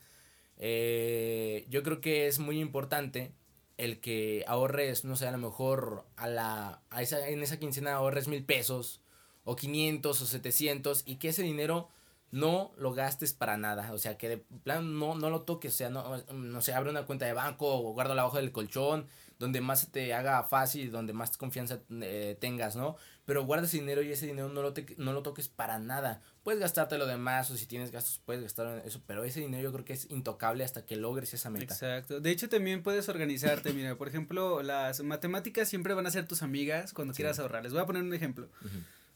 Eh, 0.56 1.66
yo 1.68 1.82
creo 1.82 2.00
que 2.00 2.26
es 2.26 2.38
muy 2.38 2.60
importante 2.60 3.32
el 3.76 4.00
que 4.00 4.42
ahorres, 4.48 5.04
no 5.04 5.16
sé, 5.16 5.28
a 5.28 5.30
lo 5.30 5.38
mejor 5.38 6.06
a 6.16 6.28
la, 6.28 6.82
a 6.88 7.02
esa, 7.02 7.28
en 7.28 7.42
esa 7.42 7.58
quincena 7.58 7.92
ahorres 7.92 8.26
mil 8.26 8.42
pesos 8.42 9.02
o 9.44 9.54
quinientos 9.54 10.22
o 10.22 10.26
setecientos 10.26 11.02
y 11.04 11.16
que 11.16 11.28
ese 11.28 11.42
dinero 11.42 11.90
no 12.30 12.72
lo 12.78 12.92
gastes 12.92 13.34
para 13.34 13.58
nada, 13.58 13.92
o 13.92 13.98
sea, 13.98 14.18
que 14.18 14.28
de 14.28 14.38
plan 14.38 14.98
no, 14.98 15.14
no 15.14 15.30
lo 15.30 15.42
toques, 15.42 15.74
o 15.74 15.76
sea, 15.76 15.90
no, 15.90 16.16
no 16.32 16.60
sé, 16.60 16.72
abre 16.72 16.90
una 16.90 17.06
cuenta 17.06 17.26
de 17.26 17.32
banco 17.34 17.66
o 17.66 17.92
guarda 17.92 18.12
abajo 18.12 18.36
del 18.38 18.52
colchón, 18.52 19.06
donde 19.38 19.60
más 19.60 19.90
te 19.92 20.12
haga 20.14 20.42
fácil, 20.42 20.90
donde 20.90 21.12
más 21.12 21.36
confianza 21.36 21.80
eh, 22.02 22.36
tengas, 22.40 22.76
¿no? 22.76 22.96
Pero 23.24 23.44
guardas 23.44 23.72
dinero 23.72 24.02
y 24.02 24.10
ese 24.10 24.26
dinero 24.26 24.48
no 24.48 24.62
lo, 24.62 24.74
no 24.96 25.12
lo 25.12 25.22
toques 25.22 25.48
para 25.48 25.78
nada. 25.78 26.22
Puedes 26.42 26.60
gastarte 26.60 26.98
lo 26.98 27.06
demás 27.06 27.50
o 27.50 27.56
si 27.56 27.66
tienes 27.66 27.90
gastos 27.90 28.20
puedes 28.24 28.42
gastar 28.42 28.82
eso, 28.84 29.02
pero 29.06 29.24
ese 29.24 29.40
dinero 29.40 29.64
yo 29.64 29.72
creo 29.72 29.84
que 29.84 29.92
es 29.92 30.10
intocable 30.10 30.64
hasta 30.64 30.84
que 30.84 30.96
logres 30.96 31.34
esa 31.34 31.50
meta. 31.50 31.74
Exacto. 31.74 32.20
De 32.20 32.30
hecho 32.30 32.48
también 32.48 32.82
puedes 32.82 33.08
organizarte, 33.08 33.72
mira, 33.72 33.96
por 33.96 34.08
ejemplo, 34.08 34.62
las 34.62 35.02
matemáticas 35.02 35.68
siempre 35.68 35.94
van 35.94 36.06
a 36.06 36.10
ser 36.10 36.26
tus 36.26 36.42
amigas 36.42 36.92
cuando 36.92 37.14
quieras 37.14 37.38
ahorrar. 37.38 37.62
Les 37.62 37.72
voy 37.72 37.82
a 37.82 37.86
poner 37.86 38.02
un 38.02 38.14
ejemplo. 38.14 38.48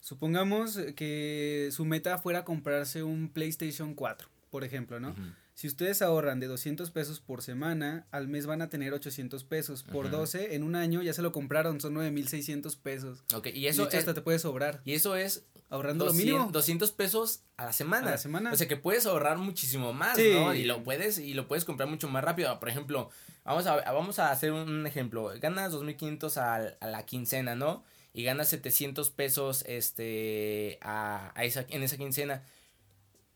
Supongamos 0.00 0.78
que 0.96 1.70
su 1.72 1.84
meta 1.84 2.18
fuera 2.18 2.44
comprarse 2.44 3.02
un 3.02 3.28
PlayStation 3.28 3.94
4, 3.94 4.28
por 4.52 4.64
ejemplo, 4.64 5.00
¿no? 5.00 5.14
Si 5.54 5.66
ustedes 5.66 6.02
ahorran 6.02 6.38
de 6.38 6.46
200 6.46 6.90
pesos 6.90 7.20
por 7.20 7.40
semana, 7.40 8.06
al 8.10 8.28
mes 8.28 8.44
van 8.44 8.60
a 8.60 8.68
tener 8.68 8.92
800 8.92 9.44
pesos. 9.44 9.82
Por 9.82 10.10
12, 10.10 10.54
en 10.54 10.62
un 10.62 10.76
año 10.76 11.00
ya 11.00 11.14
se 11.14 11.22
lo 11.22 11.32
compraron, 11.32 11.80
son 11.80 11.94
9600 11.94 12.76
pesos. 12.76 13.24
Ok, 13.34 13.46
y 13.46 13.66
eso. 13.66 13.84
hasta 13.90 14.12
te 14.12 14.20
puede 14.20 14.38
sobrar. 14.38 14.82
Y 14.84 14.92
eso 14.92 15.16
es. 15.16 15.46
Ahorrando 15.70 16.04
lo 16.04 16.12
mínimo. 16.12 16.50
200 16.52 16.92
pesos 16.92 17.44
a 17.56 17.64
la 17.64 17.72
semana. 17.72 18.08
A 18.08 18.10
la 18.10 18.18
semana. 18.18 18.52
O 18.52 18.56
sea 18.56 18.68
que 18.68 18.76
puedes 18.76 19.06
ahorrar 19.06 19.38
muchísimo 19.38 19.94
más, 19.94 20.18
¿no? 20.18 20.52
Y 20.52 20.64
lo 20.64 20.84
puedes, 20.84 21.16
y 21.16 21.32
lo 21.32 21.48
puedes 21.48 21.64
comprar 21.64 21.88
mucho 21.88 22.06
más 22.08 22.22
rápido. 22.22 22.60
Por 22.60 22.68
ejemplo, 22.68 23.08
vamos 23.44 23.66
a, 23.66 23.76
vamos 23.90 24.18
a 24.18 24.32
hacer 24.32 24.52
un 24.52 24.86
ejemplo. 24.86 25.32
Ganas 25.40 25.72
2500 25.72 26.36
a, 26.36 26.56
a 26.56 26.86
la 26.88 27.06
quincena, 27.06 27.54
¿no? 27.54 27.84
Y 28.12 28.22
ganas 28.22 28.50
700 28.50 29.08
pesos 29.08 29.64
este, 29.66 30.78
a, 30.82 31.32
a 31.34 31.44
esa, 31.44 31.64
en 31.70 31.82
esa 31.82 31.96
quincena 31.96 32.42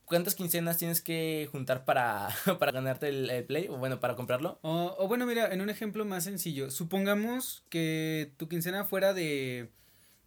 ¿Cuántas 0.06 0.36
quincenas 0.36 0.78
tienes 0.78 1.02
que 1.02 1.48
juntar 1.50 1.84
para, 1.84 2.28
para 2.58 2.72
ganarte 2.72 3.08
el, 3.08 3.44
Play? 3.44 3.66
O 3.68 3.76
bueno, 3.76 4.00
para 4.00 4.14
comprarlo. 4.14 4.58
O, 4.62 5.06
bueno, 5.08 5.26
mira, 5.26 5.52
en 5.52 5.60
un 5.60 5.68
ejemplo 5.68 6.04
más 6.04 6.24
sencillo. 6.24 6.70
Supongamos 6.70 7.64
que 7.68 8.32
tu 8.36 8.48
quincena 8.48 8.84
fuera 8.84 9.12
de. 9.12 9.68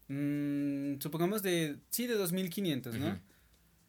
Mmm, 0.09 0.99
supongamos 0.99 1.41
de. 1.43 1.77
Sí, 1.89 2.07
de 2.07 2.15
2500, 2.15 2.95
¿no? 2.95 3.19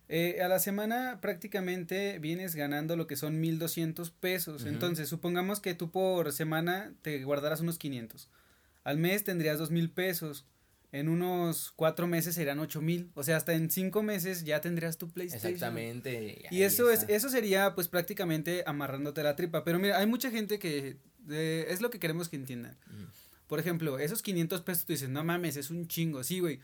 Eh, 0.09 0.43
a 0.43 0.49
la 0.49 0.59
semana 0.59 1.21
prácticamente 1.21 2.19
vienes 2.19 2.57
ganando 2.57 2.97
lo 2.97 3.07
que 3.07 3.17
son 3.17 3.41
1200 3.41 4.11
pesos. 4.11 4.65
Entonces, 4.67 5.09
supongamos 5.09 5.61
que 5.61 5.75
tú 5.75 5.91
por 5.91 6.33
semana 6.33 6.93
te 7.03 7.23
guardarás 7.25 7.61
unos 7.61 7.79
500. 7.79 8.29
Al 8.85 8.99
mes 8.99 9.25
tendrías 9.25 9.59
2000 9.59 9.91
pesos 9.91 10.47
en 10.93 11.09
unos 11.09 11.73
cuatro 11.77 12.07
meses 12.07 12.35
serán 12.35 12.59
ocho 12.59 12.81
mil. 12.81 13.11
O 13.15 13.23
sea, 13.23 13.37
hasta 13.37 13.55
en 13.55 13.71
cinco 13.71 14.03
meses 14.03 14.45
ya 14.45 14.61
tendrías 14.61 14.99
tu 14.99 15.11
PlayStation. 15.11 15.53
Exactamente. 15.53 16.43
Y 16.51 16.63
eso 16.63 16.91
es, 16.91 17.05
eso 17.09 17.29
sería 17.29 17.75
pues 17.75 17.89
prácticamente 17.89 18.65
amarrándote 18.67 19.23
la 19.23 19.37
tripa. 19.37 19.65
Pero 19.65 19.79
mira, 19.79 19.99
hay 19.99 20.07
mucha 20.07 20.31
gente 20.31 20.59
que 20.59 20.97
es 21.29 21.81
lo 21.81 21.91
que 21.91 21.99
queremos 21.99 22.29
que 22.29 22.37
entiendan. 22.37 22.77
Por 23.47 23.59
ejemplo, 23.59 23.99
esos 23.99 24.23
500 24.23 24.63
pesos 24.63 24.85
tú 24.85 24.93
dices, 24.93 25.09
no 25.09 25.25
mames, 25.25 25.57
es 25.57 25.71
un 25.71 25.89
chingo. 25.89 26.23
Sí, 26.23 26.41
güey. 26.41 26.61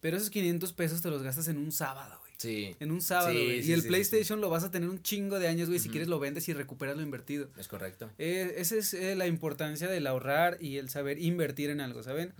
Pero 0.00 0.16
esos 0.16 0.30
500 0.30 0.72
pesos 0.72 1.00
te 1.00 1.10
los 1.10 1.22
gastas 1.22 1.46
en 1.48 1.58
un 1.58 1.70
sábado, 1.72 2.18
güey. 2.20 2.32
Sí. 2.38 2.74
En 2.80 2.90
un 2.90 3.00
sábado, 3.00 3.34
güey. 3.34 3.60
y 3.64 3.72
el 3.72 3.84
PlayStation 3.84 4.40
lo 4.40 4.50
vas 4.50 4.64
a 4.64 4.70
tener 4.70 4.88
un 4.88 5.00
chingo 5.02 5.38
de 5.38 5.46
años, 5.46 5.68
güey. 5.68 5.78
Si 5.78 5.88
quieres 5.88 6.08
lo 6.08 6.18
vendes 6.18 6.48
y 6.48 6.54
recuperas 6.54 6.96
lo 6.96 7.02
invertido. 7.02 7.48
Es 7.56 7.68
correcto. 7.68 8.10
Eh, 8.18 8.54
esa 8.56 8.76
es 8.76 8.94
eh, 8.94 9.14
la 9.14 9.26
importancia 9.26 9.88
del 9.88 10.06
ahorrar 10.06 10.58
y 10.60 10.78
el 10.78 10.88
saber 10.88 11.20
invertir 11.20 11.70
en 11.70 11.80
algo, 11.80 12.02
¿saben? 12.02 12.34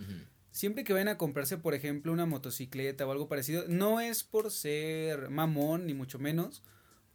Siempre 0.52 0.84
que 0.84 0.92
vayan 0.92 1.08
a 1.08 1.18
comprarse, 1.18 1.58
por 1.58 1.74
ejemplo, 1.74 2.12
una 2.12 2.26
motocicleta 2.26 3.06
o 3.06 3.10
algo 3.10 3.28
parecido, 3.28 3.64
no 3.66 4.00
es 4.00 4.22
por 4.22 4.52
ser 4.52 5.30
mamón, 5.30 5.86
ni 5.86 5.94
mucho 5.94 6.18
menos, 6.20 6.62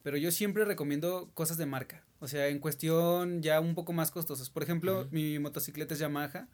pero 0.03 0.17
yo 0.17 0.31
siempre 0.31 0.65
recomiendo 0.65 1.31
cosas 1.33 1.57
de 1.57 1.65
marca. 1.65 2.03
O 2.19 2.27
sea, 2.27 2.47
en 2.47 2.59
cuestión 2.59 3.41
ya 3.41 3.59
un 3.59 3.75
poco 3.75 3.93
más 3.93 4.11
costosas. 4.11 4.49
Por 4.49 4.63
ejemplo, 4.63 5.07
mi 5.11 5.39
motocicleta 5.39 5.93
es 5.93 5.99
Yamaha 5.99 6.47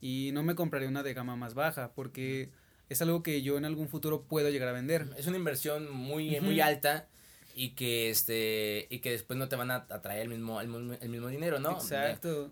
y 0.00 0.30
no 0.32 0.42
me 0.42 0.54
compraré 0.54 0.88
una 0.88 1.02
de 1.02 1.14
gama 1.14 1.36
más 1.36 1.54
baja 1.54 1.92
porque 1.94 2.50
es 2.88 3.02
algo 3.02 3.22
que 3.22 3.42
yo 3.42 3.58
en 3.58 3.66
algún 3.66 3.88
futuro 3.88 4.22
puedo 4.22 4.48
llegar 4.48 4.68
a 4.68 4.72
vender. 4.72 5.08
Es 5.18 5.26
una 5.26 5.36
inversión 5.36 5.92
muy, 5.92 6.40
muy 6.40 6.60
alta 6.60 7.06
y 7.54 7.70
que 7.70 8.10
este 8.10 8.86
y 8.90 8.98
que 8.98 9.10
después 9.10 9.38
no 9.38 9.48
te 9.48 9.56
van 9.56 9.70
a, 9.70 9.86
traer 9.86 10.22
el 10.22 10.28
mismo, 10.28 10.60
el, 10.60 10.68
mismo 10.68 11.28
dinero, 11.28 11.60
¿no? 11.60 11.72
Exacto. 11.72 12.50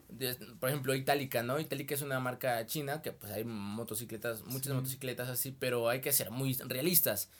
por 0.61 0.69
ejemplo, 0.69 0.95
Itálica, 0.95 1.43
¿no? 1.43 1.59
Itálica 1.59 1.95
es 1.95 2.03
una 2.03 2.21
marca 2.21 2.65
china 2.67 3.03
que 3.03 3.13
pues 3.13 3.33
hay 3.33 3.45
motocicletas, 3.45 4.45
muchas 4.45 4.75
motocicletas 4.75 5.29
así, 5.29 5.55
pero 5.59 5.89
hay 5.89 6.01
que 6.01 6.13
ser 6.13 6.31
muy 6.31 6.55
realistas. 6.55 7.31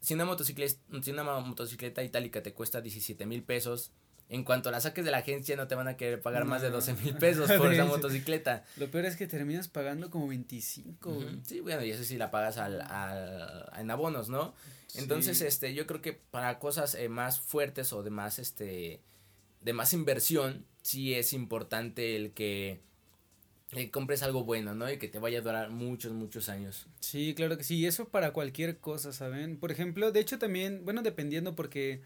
Si 0.00 0.14
una 0.14 0.24
motocicleta, 0.24 0.74
si 1.02 1.10
una 1.10 1.24
motocicleta 1.24 2.02
itálica 2.04 2.42
te 2.42 2.52
cuesta 2.52 2.80
17 2.80 3.26
mil 3.26 3.42
pesos, 3.42 3.90
en 4.30 4.44
cuanto 4.44 4.70
la 4.70 4.80
saques 4.80 5.04
de 5.04 5.10
la 5.10 5.18
agencia 5.18 5.56
no 5.56 5.68
te 5.68 5.74
van 5.74 5.88
a 5.88 5.96
querer 5.96 6.20
pagar 6.20 6.44
más 6.44 6.60
de 6.60 6.70
12 6.70 6.94
mil 6.94 7.14
pesos 7.14 7.50
por 7.52 7.72
esa 7.72 7.84
motocicleta. 7.86 8.64
Lo 8.76 8.90
peor 8.90 9.06
es 9.06 9.16
que 9.16 9.26
terminas 9.26 9.68
pagando 9.68 10.10
como 10.10 10.28
25. 10.28 11.24
Sí, 11.44 11.60
bueno, 11.60 11.82
y 11.84 11.90
eso 11.90 12.04
sí 12.04 12.18
la 12.18 12.30
pagas 12.30 12.58
al, 12.58 12.82
al, 12.82 13.70
en 13.78 13.90
abonos, 13.90 14.28
¿no? 14.28 14.54
Entonces, 14.94 15.40
este, 15.40 15.74
yo 15.74 15.86
creo 15.86 16.02
que 16.02 16.12
para 16.12 16.58
cosas 16.58 16.94
eh, 16.94 17.08
más 17.08 17.40
fuertes 17.40 17.92
o 17.92 18.02
de 18.02 18.10
más, 18.10 18.38
este, 18.38 19.00
de 19.62 19.72
más 19.72 19.92
inversión, 19.92 20.66
sí 20.82 21.14
es 21.14 21.32
importante 21.32 22.16
el 22.16 22.32
que 22.32 22.80
compres 23.92 24.22
algo 24.22 24.44
bueno, 24.44 24.74
¿no? 24.74 24.90
Y 24.90 24.98
que 24.98 25.08
te 25.08 25.18
vaya 25.18 25.38
a 25.38 25.42
durar 25.42 25.70
muchos, 25.70 26.12
muchos 26.12 26.48
años. 26.48 26.86
Sí, 27.00 27.34
claro 27.34 27.56
que 27.56 27.64
sí, 27.64 27.76
y 27.76 27.86
eso 27.86 28.08
para 28.08 28.32
cualquier 28.32 28.78
cosa, 28.78 29.12
¿saben? 29.12 29.58
Por 29.58 29.70
ejemplo, 29.70 30.10
de 30.10 30.20
hecho 30.20 30.38
también, 30.38 30.84
bueno, 30.84 31.02
dependiendo 31.02 31.54
porque 31.54 32.02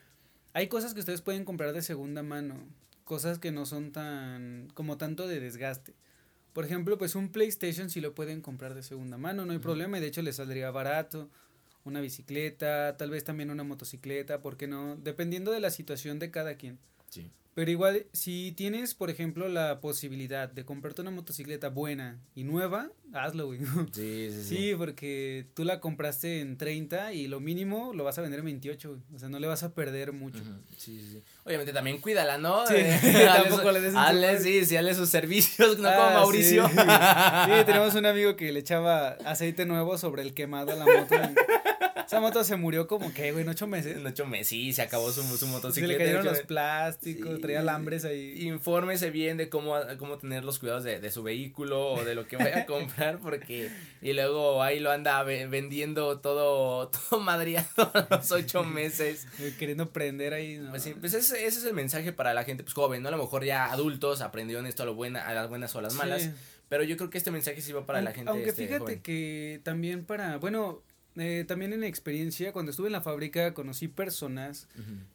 hay 0.52 0.68
cosas 0.68 0.94
que 0.94 1.00
ustedes 1.00 1.22
pueden 1.22 1.44
comprar 1.44 1.72
de 1.72 1.82
segunda 1.82 2.22
mano, 2.22 2.56
cosas 3.04 3.38
que 3.38 3.52
no 3.52 3.66
son 3.66 3.92
tan, 3.92 4.68
como 4.74 4.96
tanto 4.98 5.26
de 5.26 5.40
desgaste. 5.40 5.94
Por 6.52 6.64
ejemplo, 6.64 6.98
pues 6.98 7.14
un 7.14 7.30
PlayStation 7.30 7.88
sí 7.88 8.00
lo 8.00 8.14
pueden 8.14 8.42
comprar 8.42 8.74
de 8.74 8.82
segunda 8.82 9.16
mano, 9.16 9.46
no 9.46 9.52
hay 9.52 9.58
problema, 9.58 9.98
y 9.98 10.00
de 10.00 10.08
hecho 10.08 10.22
les 10.22 10.36
saldría 10.36 10.70
barato 10.70 11.30
una 11.84 12.00
bicicleta, 12.00 12.96
tal 12.96 13.10
vez 13.10 13.24
también 13.24 13.50
una 13.50 13.64
motocicleta, 13.64 14.40
¿por 14.40 14.56
qué 14.56 14.66
no? 14.66 14.96
Dependiendo 14.96 15.50
de 15.50 15.60
la 15.60 15.70
situación 15.70 16.18
de 16.18 16.30
cada 16.30 16.54
quien. 16.54 16.78
Sí. 17.08 17.30
Pero 17.54 17.70
igual, 17.70 18.06
si 18.12 18.52
tienes, 18.52 18.94
por 18.94 19.10
ejemplo, 19.10 19.46
la 19.48 19.80
posibilidad 19.80 20.48
de 20.48 20.64
comprarte 20.64 21.02
una 21.02 21.10
motocicleta 21.10 21.68
buena 21.68 22.18
y 22.34 22.44
nueva, 22.44 22.90
hazlo, 23.12 23.46
güey. 23.46 23.60
Sí, 23.92 24.28
sí, 24.30 24.42
sí. 24.42 24.56
Sí, 24.56 24.74
porque 24.76 25.46
tú 25.54 25.64
la 25.64 25.78
compraste 25.80 26.40
en 26.40 26.56
30 26.56 27.12
y 27.12 27.28
lo 27.28 27.40
mínimo 27.40 27.92
lo 27.92 28.04
vas 28.04 28.16
a 28.18 28.22
vender 28.22 28.38
en 28.38 28.46
28, 28.46 28.88
güey. 28.88 29.00
O 29.14 29.18
sea, 29.18 29.28
no 29.28 29.38
le 29.38 29.46
vas 29.46 29.62
a 29.62 29.74
perder 29.74 30.12
mucho. 30.12 30.42
Sí, 30.78 30.98
sí, 30.98 31.08
sí. 31.12 31.22
Obviamente 31.44 31.74
también 31.74 32.00
cuídala, 32.00 32.38
¿no? 32.38 32.66
Sí, 32.66 32.74
eh, 32.76 33.28
tampoco 33.30 33.70
le 33.70 33.82
des 33.82 33.94
hazle, 33.94 34.40
sí, 34.40 34.64
sí, 34.64 34.76
hazle 34.76 34.94
sus 34.94 35.10
servicios, 35.10 35.78
no 35.78 35.90
como 35.90 36.02
ah, 36.02 36.14
Mauricio. 36.14 36.66
Sí, 36.68 36.74
sí, 36.74 37.64
tenemos 37.66 37.94
un 37.94 38.06
amigo 38.06 38.34
que 38.34 38.50
le 38.50 38.60
echaba 38.60 39.10
aceite 39.26 39.66
nuevo 39.66 39.98
sobre 39.98 40.22
el 40.22 40.32
quemado 40.32 40.72
a 40.72 40.76
la 40.76 40.86
moto. 40.86 41.16
Esa 42.12 42.20
moto 42.20 42.44
se 42.44 42.56
murió 42.56 42.86
como 42.86 43.14
que, 43.14 43.32
güey, 43.32 43.42
en 43.42 43.48
ocho 43.48 43.66
meses. 43.66 43.96
En 43.96 44.06
ocho 44.06 44.26
meses, 44.26 44.48
sí, 44.48 44.74
se 44.74 44.82
acabó 44.82 45.10
su, 45.10 45.22
su 45.38 45.46
motocicleta. 45.46 45.94
Se 45.94 45.98
le 45.98 46.04
cayeron 46.04 46.26
los 46.26 46.40
plásticos, 46.40 47.40
traía 47.40 47.60
alambres 47.60 48.04
ahí. 48.04 48.46
Infórmese 48.46 49.10
bien 49.10 49.38
de 49.38 49.48
cómo, 49.48 49.76
cómo 49.96 50.18
tener 50.18 50.44
los 50.44 50.58
cuidados 50.58 50.84
de, 50.84 51.00
de 51.00 51.10
su 51.10 51.22
vehículo 51.22 51.92
o 51.92 52.04
de 52.04 52.14
lo 52.14 52.26
que 52.26 52.36
vaya 52.36 52.58
a 52.58 52.66
comprar, 52.66 53.18
porque. 53.18 53.70
Y 54.02 54.12
luego 54.12 54.62
ahí 54.62 54.78
lo 54.78 54.90
anda 54.90 55.22
vendiendo 55.22 56.20
todo, 56.20 56.88
todo 57.08 57.20
madriado 57.20 57.66
a 57.94 58.06
los 58.10 58.30
ocho 58.30 58.62
meses. 58.62 59.26
Queriendo 59.58 59.90
prender 59.90 60.34
ahí, 60.34 60.58
¿no? 60.58 60.68
Pues 60.68 60.82
sí, 60.82 60.94
pues 61.00 61.14
ese, 61.14 61.46
ese, 61.46 61.60
es 61.60 61.64
el 61.64 61.72
mensaje 61.72 62.12
para 62.12 62.34
la 62.34 62.44
gente, 62.44 62.62
pues 62.62 62.74
joven, 62.74 63.02
¿no? 63.02 63.08
A 63.08 63.12
lo 63.12 63.16
mejor 63.16 63.42
ya 63.42 63.72
adultos 63.72 64.20
aprendieron 64.20 64.66
esto 64.66 64.82
a, 64.82 64.86
lo 64.86 64.94
buena, 64.94 65.26
a 65.26 65.32
las 65.32 65.48
buenas 65.48 65.74
o 65.74 65.78
a 65.78 65.82
las 65.82 65.94
malas. 65.94 66.28
Pero 66.68 66.84
yo 66.84 66.98
creo 66.98 67.08
que 67.08 67.16
este 67.16 67.30
mensaje 67.30 67.62
sí 67.62 67.72
va 67.72 67.86
para 67.86 68.02
la 68.02 68.12
gente. 68.12 68.30
Aunque 68.30 68.50
este, 68.50 68.66
fíjate 68.66 69.00
que 69.00 69.60
también 69.62 70.04
para, 70.04 70.36
bueno, 70.36 70.82
eh, 71.16 71.44
también 71.46 71.72
en 71.72 71.84
experiencia, 71.84 72.52
cuando 72.52 72.70
estuve 72.70 72.86
en 72.86 72.92
la 72.92 73.02
fábrica, 73.02 73.52
conocí 73.54 73.88
personas 73.88 74.68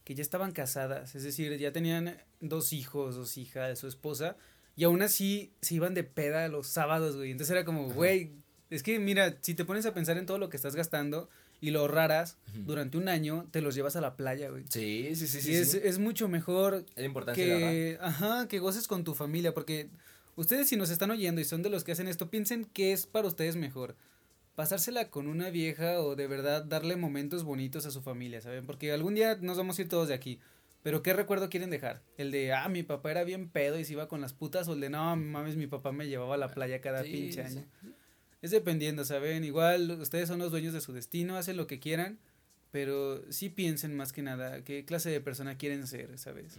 que 0.03 0.15
ya 0.15 0.21
estaban 0.21 0.51
casadas, 0.51 1.15
es 1.15 1.23
decir, 1.23 1.57
ya 1.57 1.71
tenían 1.71 2.17
dos 2.39 2.73
hijos, 2.73 3.15
dos 3.15 3.37
hijas, 3.37 3.79
su 3.79 3.87
esposa, 3.87 4.35
y 4.75 4.83
aún 4.83 5.01
así 5.01 5.51
se 5.61 5.75
iban 5.75 5.95
de 5.95 6.03
peda 6.03 6.47
los 6.49 6.67
sábados, 6.67 7.15
güey. 7.15 7.31
Entonces 7.31 7.51
era 7.51 7.65
como, 7.65 7.91
güey, 7.91 8.31
es 8.69 8.83
que 8.83 8.99
mira, 8.99 9.37
si 9.41 9.55
te 9.55 9.65
pones 9.65 9.85
a 9.87 9.93
pensar 9.93 10.17
en 10.17 10.27
todo 10.27 10.37
lo 10.37 10.49
que 10.49 10.57
estás 10.57 10.75
gastando 10.75 11.29
y 11.59 11.71
lo 11.71 11.79
ahorraras 11.79 12.37
durante 12.53 12.99
un 12.99 13.09
año, 13.09 13.47
te 13.49 13.61
los 13.61 13.73
llevas 13.73 13.95
a 13.95 14.01
la 14.01 14.15
playa, 14.15 14.51
güey. 14.51 14.65
Sí, 14.69 15.15
sí, 15.15 15.27
sí, 15.27 15.41
sí. 15.41 15.51
Y 15.51 15.55
es, 15.55 15.73
es 15.73 15.97
mucho 15.97 16.27
mejor 16.27 16.85
que, 17.33 17.97
ajá, 17.99 18.47
que 18.47 18.59
goces 18.59 18.87
con 18.87 19.03
tu 19.03 19.15
familia, 19.15 19.55
porque 19.55 19.89
ustedes 20.35 20.69
si 20.69 20.75
nos 20.75 20.91
están 20.91 21.09
oyendo 21.09 21.41
y 21.41 21.45
son 21.45 21.63
de 21.63 21.71
los 21.71 21.83
que 21.83 21.93
hacen 21.93 22.07
esto, 22.07 22.29
piensen 22.29 22.65
qué 22.65 22.93
es 22.93 23.07
para 23.07 23.27
ustedes 23.27 23.55
mejor 23.55 23.95
pasársela 24.57 25.11
con 25.11 25.27
una 25.27 25.51
vieja 25.51 26.01
o 26.01 26.15
de 26.15 26.25
verdad 26.25 26.65
darle 26.65 26.95
momentos 26.95 27.43
bonitos 27.43 27.85
a 27.85 27.91
su 27.91 28.01
familia, 28.01 28.41
¿saben? 28.41 28.65
Porque 28.65 28.91
algún 28.91 29.13
día 29.13 29.37
nos 29.39 29.55
vamos 29.55 29.77
a 29.77 29.83
ir 29.83 29.87
todos 29.87 30.07
de 30.07 30.15
aquí. 30.15 30.39
Pero 30.81 31.03
¿qué 31.03 31.13
recuerdo 31.13 31.47
quieren 31.47 31.69
dejar? 31.69 32.01
El 32.17 32.31
de, 32.31 32.53
ah, 32.53 32.67
mi 32.67 32.81
papá 32.81 33.11
era 33.11 33.23
bien 33.23 33.49
pedo 33.49 33.77
y 33.77 33.85
se 33.85 33.93
iba 33.93 34.07
con 34.07 34.19
las 34.19 34.33
putas, 34.33 34.67
o 34.67 34.73
el 34.73 34.79
de, 34.79 34.89
no, 34.89 35.15
mames, 35.15 35.57
mi 35.57 35.67
papá 35.67 35.91
me 35.91 36.07
llevaba 36.07 36.33
a 36.33 36.37
la 36.39 36.47
playa 36.47 36.81
cada 36.81 37.03
pinche 37.03 37.43
año. 37.43 37.65
Es 38.41 38.49
dependiendo, 38.49 39.05
¿saben? 39.05 39.43
Igual 39.43 39.91
ustedes 40.01 40.27
son 40.27 40.39
los 40.39 40.49
dueños 40.49 40.73
de 40.73 40.81
su 40.81 40.91
destino, 40.91 41.37
hacen 41.37 41.55
lo 41.55 41.67
que 41.67 41.79
quieran, 41.79 42.17
pero 42.71 43.31
sí 43.31 43.49
piensen 43.49 43.95
más 43.95 44.11
que 44.11 44.23
nada 44.23 44.63
qué 44.63 44.85
clase 44.85 45.11
de 45.11 45.21
persona 45.21 45.59
quieren 45.59 45.85
ser, 45.85 46.17
¿sabes? 46.17 46.57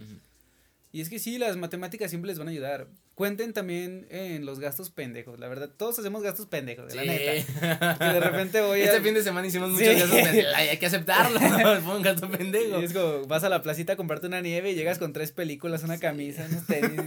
Y 0.91 1.01
es 1.01 1.09
que 1.09 1.19
sí, 1.19 1.37
las 1.37 1.55
matemáticas 1.55 2.09
siempre 2.09 2.29
les 2.29 2.39
van 2.39 2.47
a 2.47 2.51
ayudar. 2.51 2.87
Cuenten 3.13 3.53
también 3.53 4.07
en 4.09 4.45
los 4.45 4.59
gastos 4.59 4.89
pendejos, 4.89 5.39
la 5.39 5.47
verdad. 5.47 5.69
Todos 5.77 5.99
hacemos 5.99 6.23
gastos 6.23 6.47
pendejos, 6.47 6.95
la 6.95 7.03
neta. 7.03 7.97
Que 7.97 8.05
de 8.05 8.19
repente 8.19 8.61
voy 8.65 8.81
Este 8.81 9.01
fin 9.01 9.13
de 9.13 9.21
semana 9.21 9.45
hicimos 9.45 9.69
muchos 9.69 9.87
gastos 9.87 10.09
pendejos. 10.09 10.53
Hay 10.55 10.77
que 10.77 10.85
aceptarlo, 10.87 11.39
fue 11.83 11.95
un 11.95 12.01
gasto 12.01 12.27
pendejo. 12.29 12.81
Y 12.81 12.85
es 12.85 12.93
como, 12.93 13.27
vas 13.27 13.43
a 13.43 13.49
la 13.49 13.61
placita 13.61 13.93
a 13.93 13.95
comprarte 13.97 14.25
una 14.25 14.41
nieve 14.41 14.71
y 14.71 14.75
llegas 14.75 14.97
con 14.97 15.13
tres 15.13 15.31
películas, 15.31 15.83
una 15.83 15.99
camisa, 15.99 16.47
unos 16.49 16.65
tenis, 16.65 17.01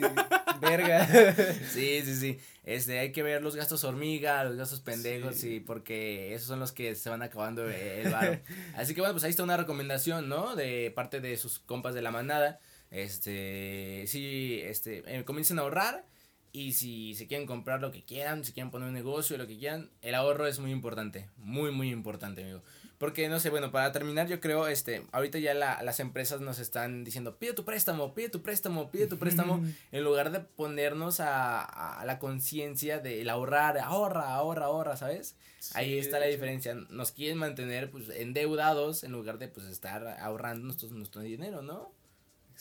verga. 0.60 1.34
Sí, 1.72 2.02
sí, 2.04 2.14
sí. 2.14 2.38
Este, 2.62 3.00
hay 3.00 3.10
que 3.10 3.24
ver 3.24 3.42
los 3.42 3.56
gastos 3.56 3.82
hormiga, 3.82 4.44
los 4.44 4.54
gastos 4.54 4.78
pendejos, 4.78 5.34
sí. 5.34 5.58
porque 5.58 6.34
esos 6.34 6.46
son 6.46 6.60
los 6.60 6.70
que 6.70 6.94
se 6.94 7.10
van 7.10 7.22
acabando 7.22 7.68
el 7.68 8.12
varo. 8.12 8.38
Así 8.76 8.94
que 8.94 9.00
bueno, 9.00 9.14
pues 9.14 9.24
ahí 9.24 9.30
está 9.30 9.42
una 9.42 9.56
recomendación, 9.56 10.28
¿no? 10.28 10.54
De 10.54 10.92
parte 10.94 11.20
de 11.20 11.36
sus 11.36 11.58
compas 11.58 11.94
de 11.94 12.02
la 12.02 12.12
manada 12.12 12.60
este, 12.92 14.04
sí, 14.06 14.60
este, 14.62 15.02
eh, 15.06 15.24
comiencen 15.24 15.58
a 15.58 15.62
ahorrar 15.62 16.04
y 16.52 16.72
si 16.72 17.14
se 17.14 17.26
quieren 17.26 17.46
comprar 17.46 17.80
lo 17.80 17.90
que 17.90 18.04
quieran, 18.04 18.44
si 18.44 18.52
quieren 18.52 18.70
poner 18.70 18.88
un 18.88 18.94
negocio, 18.94 19.38
lo 19.38 19.46
que 19.46 19.58
quieran, 19.58 19.90
el 20.02 20.14
ahorro 20.14 20.46
es 20.46 20.58
muy 20.58 20.70
importante, 20.70 21.30
muy, 21.38 21.70
muy 21.70 21.90
importante, 21.90 22.42
amigo. 22.42 22.62
Porque, 22.98 23.28
no 23.30 23.40
sé, 23.40 23.48
bueno, 23.48 23.72
para 23.72 23.90
terminar, 23.90 24.28
yo 24.28 24.38
creo, 24.40 24.68
este, 24.68 25.06
ahorita 25.10 25.38
ya 25.38 25.54
la, 25.54 25.82
las 25.82 25.98
empresas 25.98 26.42
nos 26.42 26.58
están 26.58 27.02
diciendo, 27.02 27.38
pide 27.38 27.54
tu 27.54 27.64
préstamo, 27.64 28.12
pide 28.12 28.28
tu 28.28 28.42
préstamo, 28.42 28.90
pide 28.90 29.06
tu 29.06 29.18
préstamo, 29.18 29.64
en 29.92 30.04
lugar 30.04 30.30
de 30.30 30.40
ponernos 30.40 31.18
a, 31.20 31.64
a 31.64 32.04
la 32.04 32.18
conciencia 32.18 33.00
del 33.00 33.30
ahorrar, 33.30 33.78
ahorra, 33.78 34.34
ahorra, 34.34 34.66
ahorra, 34.66 34.96
¿sabes? 34.98 35.34
Ahí 35.74 35.98
está 35.98 36.20
la 36.20 36.26
diferencia. 36.26 36.74
Nos 36.74 37.12
quieren 37.12 37.38
mantener, 37.38 37.90
pues, 37.90 38.10
endeudados 38.10 39.02
en 39.02 39.12
lugar 39.12 39.38
de, 39.38 39.48
pues, 39.48 39.66
estar 39.66 40.06
ahorrando 40.20 40.66
nuestro, 40.66 40.88
nuestro 40.90 41.22
dinero, 41.22 41.62
¿no? 41.62 42.01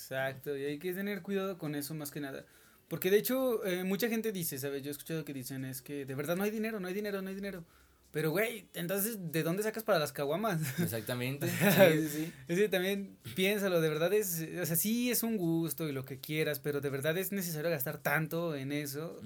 Exacto, 0.02 0.58
y 0.58 0.66
hay 0.66 0.80
que 0.80 0.94
tener 0.94 1.22
cuidado 1.22 1.58
con 1.58 1.76
eso 1.76 1.94
más 1.94 2.12
que 2.12 2.20
nada. 2.20 2.46
Porque 2.88 3.10
de 3.12 3.18
hecho, 3.18 3.64
eh, 3.66 3.84
mucha 3.84 4.10
gente 4.10 4.32
dice, 4.32 4.58
¿sabes? 4.58 4.84
Yo 4.84 4.90
he 4.90 4.92
escuchado 4.92 5.24
que 5.24 5.34
dicen 5.34 5.64
es 5.64 5.82
que 5.82 6.06
de 6.06 6.16
verdad 6.16 6.36
no 6.36 6.44
hay 6.44 6.52
dinero, 6.52 6.80
no 6.80 6.88
hay 6.88 6.94
dinero, 6.94 7.22
no 7.22 7.30
hay 7.30 7.36
dinero. 7.36 7.64
Pero, 8.12 8.32
güey, 8.32 8.68
entonces, 8.74 9.32
¿de 9.32 9.44
dónde 9.44 9.64
sacas 9.64 9.84
para 9.84 10.00
las 10.00 10.12
caguamas? 10.12 10.60
Exactamente. 10.80 11.48
sí, 11.48 12.10
sí, 12.10 12.34
Es 12.48 12.60
que 12.60 12.68
también 12.68 13.18
piénsalo, 13.36 13.80
de 13.80 13.88
verdad 13.88 14.12
es, 14.14 14.46
o 14.62 14.66
sea, 14.66 14.76
sí 14.76 15.10
es 15.10 15.24
un 15.24 15.38
gusto 15.38 15.88
y 15.88 15.94
lo 15.94 16.04
que 16.04 16.20
quieras, 16.20 16.60
pero 16.60 16.82
de 16.82 16.90
verdad 16.90 17.18
es 17.18 17.32
necesario 17.32 17.70
gastar 17.70 18.00
tanto 18.00 18.56
en 18.56 18.74
eso. 18.74 19.22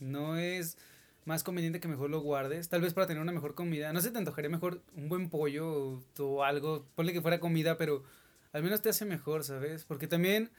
No 0.00 0.36
es 0.36 0.76
más 1.24 1.44
conveniente 1.44 1.78
que 1.78 1.88
mejor 1.88 2.10
lo 2.10 2.20
guardes, 2.20 2.68
tal 2.68 2.80
vez 2.80 2.94
para 2.94 3.06
tener 3.06 3.22
una 3.22 3.32
mejor 3.32 3.54
comida. 3.54 3.92
No 3.92 4.00
sé, 4.00 4.10
te 4.10 4.18
antojaría 4.18 4.50
mejor 4.50 4.82
un 4.96 5.08
buen 5.08 5.30
pollo 5.30 5.68
o, 5.68 6.02
o 6.18 6.42
algo, 6.42 6.88
ponle 6.96 7.12
que 7.12 7.20
fuera 7.20 7.38
comida, 7.38 7.76
pero 7.76 8.02
al 8.52 8.62
menos 8.62 8.82
te 8.82 8.88
hace 8.88 9.04
mejor, 9.04 9.44
¿sabes? 9.44 9.84
Porque 9.84 10.06
también, 10.06 10.50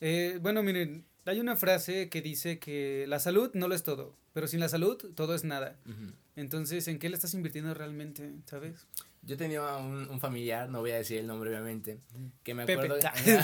eh, 0.00 0.38
bueno, 0.40 0.62
miren, 0.62 1.04
hay 1.24 1.40
una 1.40 1.56
frase 1.56 2.08
que 2.08 2.22
dice 2.22 2.58
que 2.58 3.04
la 3.08 3.18
salud 3.18 3.50
no 3.54 3.68
lo 3.68 3.74
es 3.74 3.82
todo, 3.82 4.16
pero 4.32 4.46
sin 4.46 4.60
la 4.60 4.68
salud 4.68 4.96
todo 5.14 5.34
es 5.34 5.44
nada. 5.44 5.76
Entonces, 6.36 6.86
¿en 6.88 6.98
qué 6.98 7.08
le 7.08 7.16
estás 7.16 7.34
invirtiendo 7.34 7.74
realmente, 7.74 8.32
sabes? 8.46 8.86
Yo 9.22 9.36
tenía 9.36 9.76
un, 9.76 10.08
un, 10.08 10.20
familiar, 10.20 10.68
no 10.68 10.80
voy 10.80 10.92
a 10.92 10.98
decir 10.98 11.18
el 11.18 11.26
nombre 11.26 11.50
obviamente, 11.50 11.98
que 12.44 12.54
me 12.54 12.62
acuerdo. 12.62 12.94
Pepe. 12.94 13.08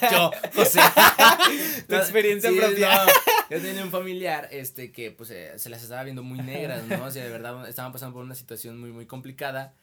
yo, 0.10 0.32
o 0.56 0.64
sea, 0.64 0.92
tu 1.88 1.94
experiencia 1.94 2.50
propia. 2.50 3.06
yo 3.48 3.60
tenía 3.60 3.84
un 3.84 3.92
familiar, 3.92 4.48
este, 4.50 4.90
que 4.90 5.12
pues 5.12 5.30
eh, 5.30 5.52
se 5.58 5.70
las 5.70 5.80
estaba 5.80 6.02
viendo 6.02 6.24
muy 6.24 6.40
negras, 6.40 6.82
¿no? 6.88 7.04
O 7.04 7.10
sea, 7.12 7.22
de 7.22 7.30
verdad 7.30 7.68
estaban 7.68 7.92
pasando 7.92 8.14
por 8.14 8.24
una 8.24 8.34
situación 8.34 8.80
muy, 8.80 8.90
muy 8.90 9.06
complicada 9.06 9.74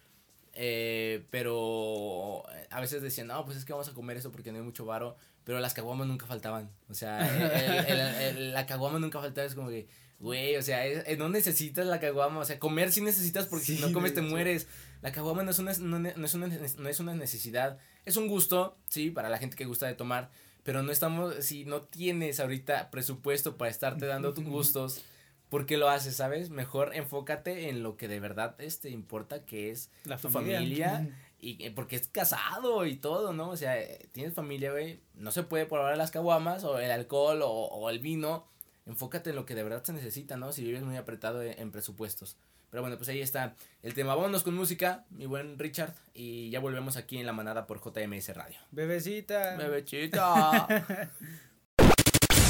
eh, 0.59 1.23
pero 1.29 2.43
a 2.71 2.81
veces 2.81 3.03
decían, 3.03 3.27
no, 3.27 3.45
pues 3.45 3.57
es 3.57 3.63
que 3.65 3.73
vamos 3.73 3.87
a 3.87 3.93
comer 3.93 4.17
eso 4.17 4.31
porque 4.31 4.51
no 4.51 4.57
hay 4.57 4.63
mucho 4.63 4.85
varo, 4.85 5.15
pero 5.43 5.59
las 5.59 5.75
caguamas 5.75 6.07
nunca 6.07 6.25
faltaban, 6.25 6.71
o 6.89 6.95
sea, 6.95 7.19
la 8.35 8.65
caguama 8.65 8.97
nunca 8.97 9.21
faltaba, 9.21 9.45
es 9.45 9.53
como 9.53 9.69
que, 9.69 9.87
güey, 10.17 10.55
o 10.55 10.63
sea, 10.63 10.81
no 11.19 11.29
necesitas 11.29 11.85
la 11.85 11.99
caguama, 11.99 12.39
o 12.39 12.45
sea, 12.45 12.57
comer 12.57 12.91
sí 12.91 13.01
necesitas 13.01 13.45
porque 13.45 13.65
si 13.65 13.79
no 13.79 13.93
comes 13.93 14.15
te 14.15 14.21
mueres, 14.21 14.67
la 15.03 15.11
caguama 15.11 15.43
no 15.43 15.51
es, 15.51 15.59
una, 15.59 15.73
no, 15.73 15.99
no, 15.99 16.25
es 16.25 16.33
una, 16.33 16.47
no 16.47 16.89
es 16.89 16.99
una 16.99 17.13
necesidad, 17.13 17.77
es 18.05 18.17
un 18.17 18.27
gusto, 18.27 18.79
sí, 18.87 19.11
para 19.11 19.29
la 19.29 19.37
gente 19.37 19.55
que 19.55 19.65
gusta 19.65 19.85
de 19.85 19.93
tomar, 19.93 20.31
pero 20.63 20.81
no 20.81 20.91
estamos, 20.91 21.35
si 21.45 21.65
no 21.65 21.83
tienes 21.83 22.39
ahorita 22.39 22.89
presupuesto 22.89 23.57
para 23.57 23.69
estarte 23.69 24.07
dando 24.07 24.33
tus 24.33 24.43
gustos, 24.43 25.03
¿por 25.49 25.65
qué 25.65 25.77
lo 25.77 25.89
haces, 25.89 26.15
sabes? 26.15 26.49
Mejor 26.49 26.95
enfócate 26.95 27.69
en 27.69 27.83
lo 27.83 27.97
que 27.97 28.07
de 28.07 28.19
verdad 28.19 28.55
te 28.55 28.65
este, 28.65 28.89
importa, 28.89 29.45
que 29.45 29.71
es 29.71 29.89
la 30.05 30.17
tu 30.17 30.29
familia. 30.29 31.07
y 31.39 31.63
eh, 31.63 31.71
porque 31.71 31.95
es 31.95 32.07
casado 32.07 32.85
y 32.85 32.95
todo, 32.95 33.33
¿no? 33.33 33.49
O 33.49 33.57
sea, 33.57 33.79
eh, 33.79 34.07
tienes 34.11 34.33
familia, 34.33 34.71
güey, 34.71 34.99
no 35.15 35.31
se 35.31 35.43
puede 35.43 35.65
probar 35.65 35.97
las 35.97 36.11
caguamas 36.11 36.63
o 36.63 36.79
el 36.79 36.91
alcohol 36.91 37.41
o, 37.41 37.49
o, 37.49 37.89
el 37.89 37.99
vino, 37.99 38.47
enfócate 38.85 39.29
en 39.29 39.35
lo 39.35 39.45
que 39.45 39.55
de 39.55 39.63
verdad 39.63 39.83
se 39.83 39.93
necesita, 39.93 40.37
¿no? 40.37 40.51
Si 40.51 40.63
vives 40.63 40.83
muy 40.83 40.97
apretado 40.97 41.41
en 41.41 41.71
presupuestos. 41.71 42.37
Pero 42.69 42.81
bueno, 42.83 42.97
pues 42.97 43.07
ahí 43.09 43.21
está 43.21 43.55
el 43.81 43.93
tema. 43.93 44.13
Vámonos 44.13 44.43
con 44.43 44.53
música, 44.53 45.05
mi 45.09 45.25
buen 45.25 45.57
Richard. 45.57 45.93
Y 46.13 46.49
ya 46.49 46.59
volvemos 46.59 46.97
aquí 46.97 47.17
en 47.17 47.25
la 47.25 47.31
manada 47.31 47.65
por 47.65 47.79
JMS 47.81 48.35
Radio. 48.35 48.57
Bebecita. 48.71 49.55
Bebecita. 49.55 50.67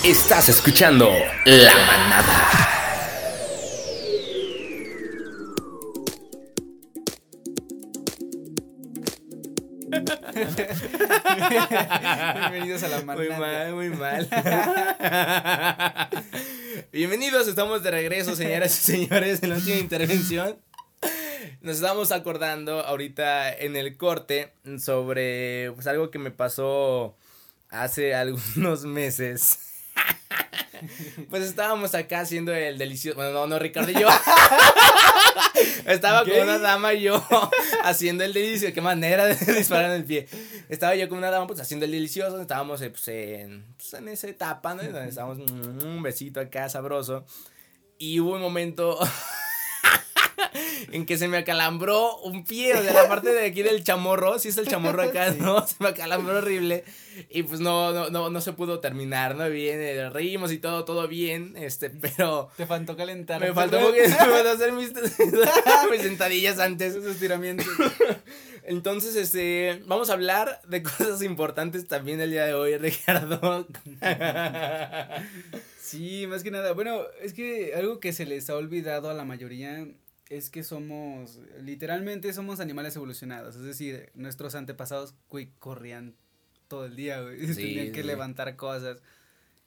Estás 0.04 0.50
escuchando 0.50 1.10
La 1.46 1.76
Manada. 1.76 2.77
Bienvenidos 12.50 12.82
a 12.84 12.88
la 12.88 13.02
manada. 13.04 13.28
Muy 13.28 13.40
mal, 13.40 13.74
muy 13.76 13.90
mal. 13.90 14.28
Bienvenidos, 16.92 17.48
estamos 17.48 17.84
de 17.84 17.92
regreso, 17.92 18.36
señoras 18.36 18.76
y 18.76 18.92
señores, 18.94 19.44
en 19.44 19.52
la 19.52 19.58
última 19.58 19.78
intervención. 19.78 20.58
Nos 21.62 21.76
estamos 21.76 22.12
acordando 22.12 22.82
ahorita 22.82 23.54
en 23.54 23.76
el 23.76 23.98
corte 23.98 24.54
sobre 24.80 25.72
pues 25.74 25.86
algo 25.86 26.10
que 26.10 26.18
me 26.18 26.32
pasó 26.32 27.16
hace 27.70 28.16
algunos 28.16 28.86
meses. 28.86 29.67
Pues 31.30 31.44
estábamos 31.44 31.94
acá 31.96 32.22
haciendo 32.22 32.54
el 32.54 32.78
delicioso. 32.78 33.16
Bueno, 33.16 33.32
no, 33.32 33.48
no, 33.48 33.60
Ricardo 33.60 33.92
y 33.92 33.96
yo. 33.96 34.08
Estaba 35.86 36.24
con 36.24 36.40
una 36.40 36.60
dama 36.60 36.94
y 36.94 37.04
yo 37.04 37.26
haciendo 37.84 38.24
el 38.24 38.34
delicioso. 38.34 38.74
Qué 38.74 38.82
manera 38.82 39.26
de 39.26 39.36
disparar 39.54 39.92
en 39.92 39.98
el 39.98 40.06
pie. 40.06 40.28
Estaba 40.70 40.96
yo 40.96 41.10
con 41.10 41.18
una 41.18 41.30
dama 41.30 41.48
pues 41.48 41.60
haciendo 41.60 41.86
el 41.86 41.92
delicioso. 41.92 42.40
Estábamos 42.42 42.82
eh, 42.82 42.90
pues, 42.90 43.08
en, 43.08 43.66
pues, 43.78 43.94
en 43.94 44.08
esa 44.08 44.28
etapa, 44.28 44.76
¿no? 44.76 44.82
estábamos 44.82 45.38
mm, 45.38 45.86
un 45.86 46.02
besito 46.02 46.40
acá 46.40 46.70
sabroso. 46.70 47.26
Y 47.98 48.20
hubo 48.20 48.36
un 48.36 48.42
momento 48.42 49.00
en 50.92 51.06
que 51.06 51.18
se 51.18 51.28
me 51.28 51.38
acalambró 51.38 52.18
un 52.20 52.44
pie, 52.44 52.76
o 52.76 52.82
sea, 52.82 52.94
la 52.94 53.08
parte 53.08 53.34
de 53.34 53.46
aquí 53.46 53.64
del 53.64 53.84
chamorro, 53.84 54.40
si 54.40 54.50
es 54.50 54.58
el 54.58 54.68
chamorro 54.68 55.04
acá, 55.04 55.32
¿no? 55.40 55.66
Se 55.66 55.76
me 55.80 55.90
acalambró 55.90 56.38
horrible 56.38 56.84
y 57.30 57.44
pues 57.44 57.60
no, 57.60 57.92
no, 57.92 58.10
no, 58.10 58.30
no 58.30 58.42
se 58.42 58.54
pudo 58.54 58.80
terminar, 58.80 59.36
¿no? 59.36 59.50
Bien, 59.50 59.80
eh, 59.82 60.10
reímos 60.10 60.52
y 60.52 60.60
todo, 60.60 60.86
todo 60.86 61.08
bien, 61.08 61.56
este, 61.58 61.90
pero... 61.90 62.50
Te 62.58 62.66
faltó 62.66 62.96
calentar. 62.96 63.42
Me 63.42 63.54
faltó 63.54 63.80
porque 63.82 64.08
me 64.08 64.14
faltó 64.14 64.50
hacer 64.50 64.72
mis, 64.74 64.94
mis 65.92 66.02
sentadillas 66.02 66.60
antes. 66.60 66.96
Esos 66.96 67.06
estiramientos. 67.06 67.68
Entonces, 68.64 69.16
este, 69.16 69.82
vamos 69.86 70.10
a 70.10 70.14
hablar 70.14 70.62
de 70.68 70.84
cosas 70.84 71.22
importantes 71.24 71.88
también 71.88 72.20
el 72.22 72.32
día 72.32 72.46
de 72.46 72.54
hoy, 72.54 72.78
Ricardo. 72.78 73.66
Sí, 75.82 76.28
más 76.28 76.44
que 76.44 76.52
nada. 76.52 76.74
Bueno, 76.74 77.02
es 77.22 77.34
que 77.34 77.74
algo 77.76 78.00
que 78.00 78.12
se 78.12 78.26
les 78.26 78.50
ha 78.50 78.56
olvidado 78.56 79.10
a 79.10 79.14
la 79.14 79.24
mayoría 79.24 79.88
es 80.30 80.50
que 80.50 80.64
somos, 80.64 81.40
literalmente 81.62 82.32
somos 82.34 82.60
animales 82.60 82.96
evolucionados. 82.96 83.56
Es 83.56 83.64
decir, 83.64 84.12
nuestros 84.14 84.56
antepasados, 84.56 85.16
corrían 85.60 86.16
todo 86.68 86.86
el 86.86 86.96
día, 86.96 87.22
güey. 87.22 87.38
Tenían 87.56 87.92
que 87.92 88.04
levantar 88.04 88.56
cosas. 88.56 89.02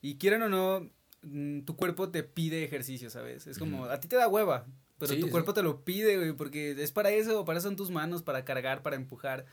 Y 0.02 0.16
quieran 0.16 0.42
o 0.42 0.48
no, 0.48 0.90
mm, 1.22 1.60
tu 1.62 1.76
cuerpo 1.76 2.10
te 2.10 2.22
pide 2.22 2.64
ejercicio, 2.64 3.10
¿sabes? 3.10 3.46
Es 3.46 3.58
como, 3.58 3.86
a 3.86 4.00
ti 4.00 4.08
te 4.08 4.16
da 4.16 4.28
hueva, 4.28 4.66
pero 4.98 5.18
tu 5.18 5.30
cuerpo 5.30 5.54
te 5.54 5.62
lo 5.62 5.84
pide, 5.84 6.16
güey, 6.16 6.32
porque 6.32 6.72
es 6.72 6.92
para 6.92 7.10
eso, 7.10 7.44
para 7.44 7.58
eso 7.58 7.68
son 7.68 7.76
tus 7.76 7.90
manos, 7.90 8.22
para 8.22 8.44
cargar, 8.44 8.82
para 8.82 8.96
empujar, 8.96 9.46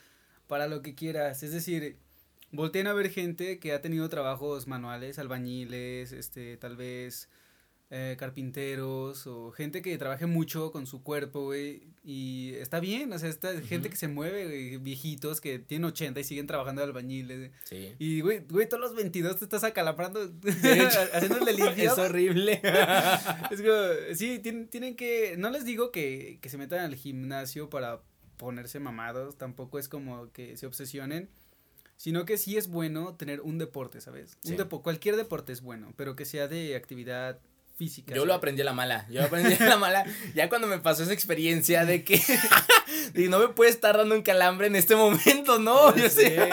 para 0.48 0.68
lo 0.68 0.82
que 0.82 0.94
quieras. 0.96 1.44
Es 1.44 1.52
decir, 1.52 1.98
volteen 2.52 2.88
a 2.88 2.94
ver 2.94 3.10
gente 3.10 3.60
que 3.60 3.72
ha 3.72 3.82
tenido 3.82 4.08
trabajos 4.10 4.68
manuales, 4.68 5.20
albañiles, 5.20 6.12
este, 6.12 6.58
tal 6.58 6.76
vez 6.76 7.30
eh, 7.90 8.18
carpinteros 8.20 9.28
o 9.28 9.52
gente 9.52 9.82
que 9.82 9.98
trabaje 9.98 10.26
mucho 10.26 10.74
con 10.74 10.86
su 10.86 11.04
cuerpo, 11.04 11.46
güey, 11.46 11.84
y 12.04 12.54
está 12.56 12.82
bien, 12.82 13.14
o 13.14 13.20
sea, 13.20 13.30
esta 13.30 13.62
gente 13.62 13.90
que 13.90 13.96
se 13.96 14.10
mueve, 14.10 14.78
viejitos 14.78 15.40
que 15.40 15.58
tienen 15.60 15.86
80 15.86 16.20
y 16.20 16.24
siguen 16.26 16.48
trabajando 16.48 16.82
de 16.82 16.88
albañiles. 16.88 17.52
Sí. 17.64 17.96
Y, 17.98 18.20
güey, 18.20 18.40
güey, 18.40 18.68
todos 18.68 18.82
los 18.82 18.96
22 18.96 19.38
te 19.38 19.46
estás 19.46 19.64
acalaprando, 19.64 20.20
haciendo 21.14 21.38
el 21.38 21.46
delirio. 21.46 21.92
es 21.92 21.98
horrible. 21.98 22.62
es 23.52 23.62
como, 23.62 24.16
sí, 24.16 24.40
tienen, 24.40 24.68
tienen 24.68 24.98
que, 24.98 25.36
no 25.38 25.50
les 25.50 25.64
digo 25.64 25.92
que, 25.92 26.40
que 26.42 26.50
se 26.50 26.58
metan 26.58 26.80
al 26.80 26.96
gimnasio 26.96 27.70
para 27.70 28.02
ponerse 28.36 28.82
mamados, 28.82 29.38
tampoco 29.38 29.80
es 29.80 29.88
como 29.88 30.32
que 30.34 30.58
se 30.58 30.68
obsesionen, 30.68 31.30
sino 31.96 32.26
que 32.26 32.38
sí 32.38 32.58
es 32.58 32.68
bueno 32.68 33.16
tener 33.16 33.40
un 33.40 33.58
deporte, 33.58 34.02
¿sabes? 34.02 34.38
Un 34.44 34.58
depo 34.58 34.84
cualquier 34.84 35.16
deporte 35.16 35.54
es 35.54 35.62
bueno, 35.62 35.94
pero 35.96 36.16
que 36.16 36.26
sea 36.26 36.48
de 36.48 36.76
actividad 36.76 37.40
física. 37.78 38.16
Yo 38.16 38.26
lo 38.26 38.34
aprendí 38.34 38.62
a 38.64 38.66
la 38.66 38.74
mala, 38.74 39.06
yo 39.10 39.22
lo 39.22 39.28
aprendí 39.28 39.54
a 39.54 39.66
la 39.66 39.78
mala, 39.78 40.04
ya 40.36 40.50
cuando 40.50 40.68
me 40.68 40.80
pasó 40.80 41.04
esa 41.04 41.14
experiencia 41.14 41.86
de 41.86 42.04
que 42.04 42.20
y 43.16 43.28
no 43.28 43.40
me 43.40 43.50
puede 43.50 43.70
estar 43.70 43.96
dando 43.96 44.16
un 44.16 44.24
calambre 44.24 44.68
en 44.68 44.76
este 44.76 44.96
momento, 44.96 45.60
no, 45.60 45.96
yo 45.96 46.10
sé. 46.10 46.50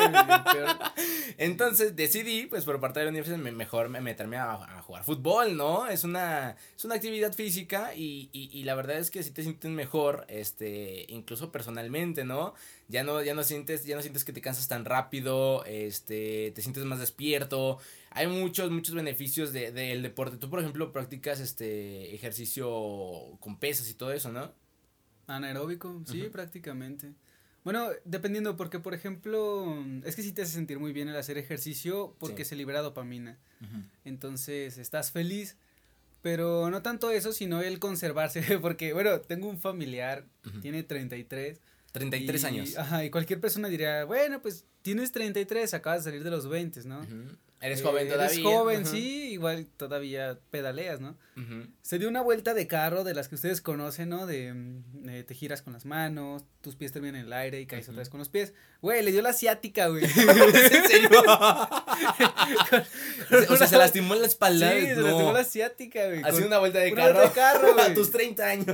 Entonces 1.39 1.97
decidí, 1.97 2.47
pues 2.47 2.65
por 2.65 2.79
parte 2.79 3.01
de 3.01 3.07
la 3.07 3.11
universidad, 3.11 3.39
mejor 3.39 3.89
meterme 3.89 4.37
a, 4.37 4.83
jugar 4.83 5.03
fútbol, 5.03 5.57
¿no? 5.57 5.87
Es 5.87 6.05
una, 6.05 6.57
es 6.77 6.85
una 6.85 6.97
actividad 6.97 7.33
física 7.33 7.95
y, 7.95 8.29
y, 8.33 8.51
y 8.53 8.65
la 8.65 8.75
verdad 8.75 8.99
es 8.99 9.11
que 9.11 9.23
si 9.23 9.31
te 9.31 9.43
sientes 9.43 9.71
mejor, 9.71 10.27
este, 10.29 11.07
incluso 11.09 11.51
personalmente, 11.51 12.25
¿no? 12.25 12.55
Ya 12.89 13.03
no, 13.03 13.23
ya 13.23 13.35
no 13.35 13.43
sientes, 13.45 13.87
ya 13.87 13.97
no 13.97 14.03
sientes 14.03 14.25
que 14.25 14.33
te 14.33 14.43
cansas 14.43 14.69
tan 14.69 14.85
rápido, 14.85 15.65
este, 15.65 16.53
te 16.55 16.61
sientes 16.61 16.85
más 16.85 17.01
despierto, 17.01 17.79
hay 18.15 18.29
muchos, 18.29 18.71
muchos 18.71 18.95
beneficios 18.95 19.53
del 19.53 19.75
de, 19.75 20.01
deporte. 20.01 20.37
Tú, 20.37 20.49
por 20.49 20.61
ejemplo, 20.61 20.93
practicas 20.93 21.41
este 21.41 22.15
ejercicio 22.15 23.37
con 23.41 23.59
pesas 23.59 23.91
y 23.91 23.95
todo 23.95 24.13
eso, 24.13 24.31
¿no? 24.31 24.53
Anaeróbico, 25.27 26.01
sí, 26.07 26.29
prácticamente. 26.31 27.13
Bueno, 27.65 27.89
dependiendo, 28.05 28.57
porque 28.57 28.79
por 28.79 28.95
ejemplo, 28.95 29.85
es 30.05 30.15
que 30.15 30.23
sí 30.23 30.33
te 30.33 30.43
hace 30.43 30.53
sentir 30.53 30.79
muy 30.79 30.93
bien 30.93 31.09
el 31.09 31.17
hacer 31.17 31.39
ejercicio 31.39 32.15
porque 32.21 32.45
se 32.45 32.55
libera 32.55 32.83
dopamina. 32.83 33.37
Entonces, 34.05 34.79
estás 34.79 35.11
feliz, 35.11 35.57
pero 36.23 36.71
no 36.71 36.83
tanto 36.83 37.11
eso, 37.11 37.33
sino 37.33 37.63
el 37.63 37.81
conservarse, 37.81 38.43
porque 38.61 38.93
bueno, 38.93 39.21
tengo 39.23 39.49
un 39.49 39.59
familiar, 39.59 40.25
tiene 40.63 40.85
33. 40.85 41.59
33 41.91 42.43
y, 42.43 42.47
años. 42.47 42.77
Ajá, 42.77 43.05
y 43.05 43.11
cualquier 43.11 43.41
persona 43.41 43.69
diría, 43.69 44.05
bueno, 44.05 44.41
pues 44.43 44.67
tienes 44.83 45.11
33, 45.13 45.75
acabas 45.75 46.05
de 46.05 46.11
salir 46.11 46.23
de 46.23 46.31
los 46.31 46.49
20, 46.49 46.85
¿no? 46.85 47.01
Eres 47.65 47.81
joven 47.81 48.09
todavía. 48.09 48.31
Eres 48.31 48.45
joven, 48.45 48.85
sí, 48.85 49.33
igual 49.33 49.67
todavía 49.79 50.39
pedaleas, 50.51 51.01
¿no? 51.01 51.17
Se 51.81 51.99
dio 51.99 52.09
una 52.09 52.21
vuelta 52.21 52.53
de 52.53 52.67
carro 52.67 53.05
de 53.05 53.15
las 53.15 53.29
que 53.29 53.37
ustedes 53.37 53.63
conocen, 53.63 54.11
¿no? 54.11 54.27
De, 54.27 54.53
mm, 54.53 55.25
te 55.27 55.35
giras 55.35 55.63
con 55.63 55.73
las 55.73 55.87
manos, 55.87 56.45
tus 56.61 56.77
pies 56.77 56.93
terminan 56.93 57.23
en 57.23 57.27
el 57.27 57.33
aire 57.33 57.63
y 57.63 57.67
caes 57.67 57.89
otra 57.89 58.01
vez 58.01 58.11
con 58.11 58.19
los 58.19 58.29
pies. 58.29 58.53
Güey, 58.83 59.03
le 59.03 59.13
dio 59.13 59.23
la 59.23 59.31
asiática, 59.31 59.89
güey. 59.89 60.05
O 63.49 63.57
sea, 63.57 63.67
se 63.67 63.79
lastimó 63.79 64.15
la 64.15 64.27
espalda. 64.27 64.71
Sí, 64.71 64.87
se 64.87 64.97
lastimó 64.97 65.33
la 65.33 65.41
asiática, 65.41 66.07
güey. 66.07 66.23
Haciendo 66.23 66.49
una 66.49 66.59
vuelta 66.59 66.81
de 66.81 66.93
carro. 66.93 67.23
de 67.23 67.31
carro, 67.31 67.73
güey. 67.73 67.87
A 67.87 67.95
tus 67.95 68.11
30 68.11 68.47
años. 68.47 68.67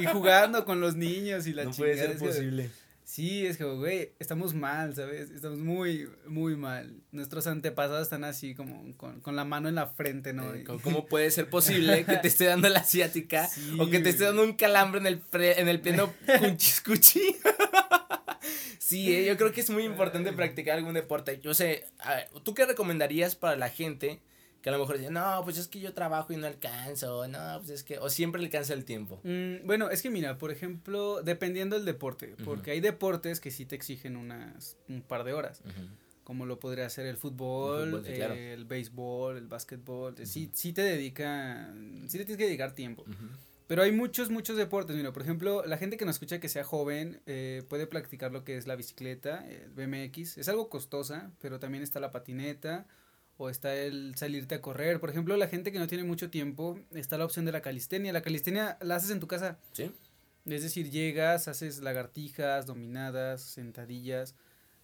y 0.00 0.06
jugando 0.06 0.64
con 0.64 0.80
los 0.80 0.96
niños 0.96 1.46
y 1.46 1.52
la 1.52 1.64
no 1.64 1.72
puede 1.72 1.96
ser 1.96 2.16
posible. 2.16 2.70
Sí, 3.12 3.44
es 3.44 3.58
que, 3.58 3.64
güey, 3.64 4.14
estamos 4.18 4.54
mal, 4.54 4.94
¿sabes? 4.94 5.28
Estamos 5.28 5.58
muy, 5.58 6.08
muy 6.26 6.56
mal. 6.56 7.02
Nuestros 7.10 7.46
antepasados 7.46 8.04
están 8.04 8.24
así 8.24 8.54
como 8.54 8.96
con, 8.96 9.20
con 9.20 9.36
la 9.36 9.44
mano 9.44 9.68
en 9.68 9.74
la 9.74 9.88
frente, 9.88 10.32
¿no? 10.32 10.54
Eh, 10.54 10.64
¿Cómo 10.82 11.04
puede 11.04 11.30
ser 11.30 11.50
posible 11.50 12.06
que 12.06 12.16
te 12.16 12.28
esté 12.28 12.46
dando 12.46 12.70
la 12.70 12.78
asiática 12.78 13.50
o 13.78 13.90
que 13.90 13.98
te 13.98 14.08
esté 14.08 14.24
dando 14.24 14.42
un 14.42 14.54
calambre 14.54 14.98
en 14.98 15.06
el, 15.06 15.22
en 15.30 15.68
el 15.68 15.82
pleno 15.82 16.10
cuchis 16.86 17.36
sí, 18.78 19.14
eh, 19.14 19.26
yo 19.26 19.36
creo 19.36 19.52
que 19.52 19.60
es 19.60 19.68
muy 19.68 19.84
importante 19.84 20.32
practicar 20.32 20.78
algún 20.78 20.94
deporte. 20.94 21.38
Yo 21.42 21.52
sé, 21.52 21.84
¿tú 22.44 22.54
qué 22.54 22.64
recomendarías 22.64 23.36
para 23.36 23.56
la 23.56 23.68
gente 23.68 24.22
que 24.62 24.68
a 24.68 24.72
lo 24.72 24.78
mejor 24.78 24.96
dicen, 24.96 25.14
no, 25.14 25.40
pues 25.42 25.58
es 25.58 25.66
que 25.66 25.80
yo 25.80 25.92
trabajo 25.92 26.32
y 26.32 26.36
no 26.36 26.46
alcanzo, 26.46 27.26
no, 27.26 27.58
pues 27.58 27.70
es 27.70 27.82
que, 27.82 27.98
o 27.98 28.08
siempre 28.08 28.40
le 28.40 28.46
alcanza 28.46 28.74
el 28.74 28.84
tiempo. 28.84 29.20
Mm, 29.24 29.66
bueno, 29.66 29.90
es 29.90 30.02
que 30.02 30.10
mira, 30.10 30.38
por 30.38 30.52
ejemplo, 30.52 31.20
dependiendo 31.22 31.76
del 31.76 31.84
deporte, 31.84 32.36
porque 32.44 32.70
hay 32.70 32.80
deportes 32.80 33.40
que 33.40 33.50
sí 33.50 33.66
te 33.66 33.74
exigen 33.74 34.16
unas, 34.16 34.76
un 34.88 35.02
par 35.02 35.24
de 35.24 35.32
horas. 35.32 35.62
Como 36.22 36.46
lo 36.46 36.60
podría 36.60 36.88
ser 36.88 37.06
el 37.06 37.16
fútbol, 37.16 38.06
el, 38.06 38.64
béisbol, 38.64 39.36
el 39.36 39.48
básquetbol. 39.48 40.14
Sí, 40.24 40.50
sí 40.54 40.72
te 40.72 40.82
dedica, 40.82 41.74
sí 42.06 42.16
le 42.16 42.24
tienes 42.24 42.36
que 42.36 42.44
dedicar 42.44 42.72
tiempo. 42.72 43.04
Pero 43.66 43.82
hay 43.82 43.90
muchos, 43.90 44.30
muchos 44.30 44.56
deportes. 44.56 44.94
Mira, 44.94 45.12
por 45.12 45.22
ejemplo, 45.22 45.64
la 45.66 45.78
gente 45.78 45.96
que 45.96 46.04
nos 46.04 46.16
escucha 46.16 46.38
que 46.38 46.48
sea 46.48 46.62
joven 46.62 47.20
eh, 47.26 47.64
puede 47.68 47.88
practicar 47.88 48.30
lo 48.30 48.44
que 48.44 48.56
es 48.56 48.68
la 48.68 48.76
bicicleta, 48.76 49.44
el 49.48 49.70
BMX. 49.70 50.38
Es 50.38 50.48
algo 50.48 50.68
costosa, 50.68 51.32
pero 51.40 51.58
también 51.58 51.82
está 51.82 51.98
la 51.98 52.12
patineta 52.12 52.86
o 53.42 53.50
está 53.50 53.74
el 53.74 54.14
salirte 54.16 54.54
a 54.54 54.60
correr. 54.60 55.00
Por 55.00 55.10
ejemplo, 55.10 55.36
la 55.36 55.48
gente 55.48 55.72
que 55.72 55.78
no 55.78 55.88
tiene 55.88 56.04
mucho 56.04 56.30
tiempo, 56.30 56.78
está 56.92 57.18
la 57.18 57.24
opción 57.24 57.44
de 57.44 57.52
la 57.52 57.60
calistenia. 57.60 58.12
La 58.12 58.22
calistenia 58.22 58.78
la 58.80 58.96
haces 58.96 59.10
en 59.10 59.20
tu 59.20 59.26
casa. 59.26 59.58
Sí. 59.72 59.90
Es 60.46 60.62
decir, 60.62 60.90
llegas, 60.90 61.48
haces 61.48 61.80
lagartijas, 61.80 62.66
dominadas, 62.66 63.42
sentadillas. 63.42 64.36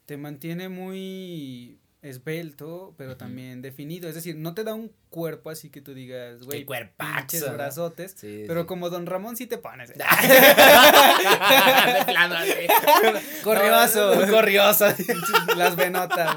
Te 0.06 0.16
mantiene 0.16 0.68
muy 0.68 1.78
esbelto, 2.02 2.94
pero 2.96 3.16
también 3.16 3.60
definido. 3.60 4.08
Es 4.08 4.14
decir, 4.14 4.36
no 4.36 4.54
te 4.54 4.64
da 4.64 4.74
un 4.74 4.92
cuerpo 5.10 5.50
así 5.50 5.70
que 5.70 5.80
tú 5.80 5.94
digas, 5.94 6.42
güey, 6.42 6.66
pinches 6.96 7.52
brazotes. 7.52 8.16
pero 8.20 8.66
como 8.66 8.90
Don 8.90 9.06
Ramón 9.06 9.36
sí 9.36 9.46
te 9.46 9.58
pones. 9.58 9.92
corrioso. 13.42 14.12
corrioso. 14.30 14.86
Las 15.56 15.76
venotas. 15.76 16.36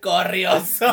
corrioso. 0.00 0.86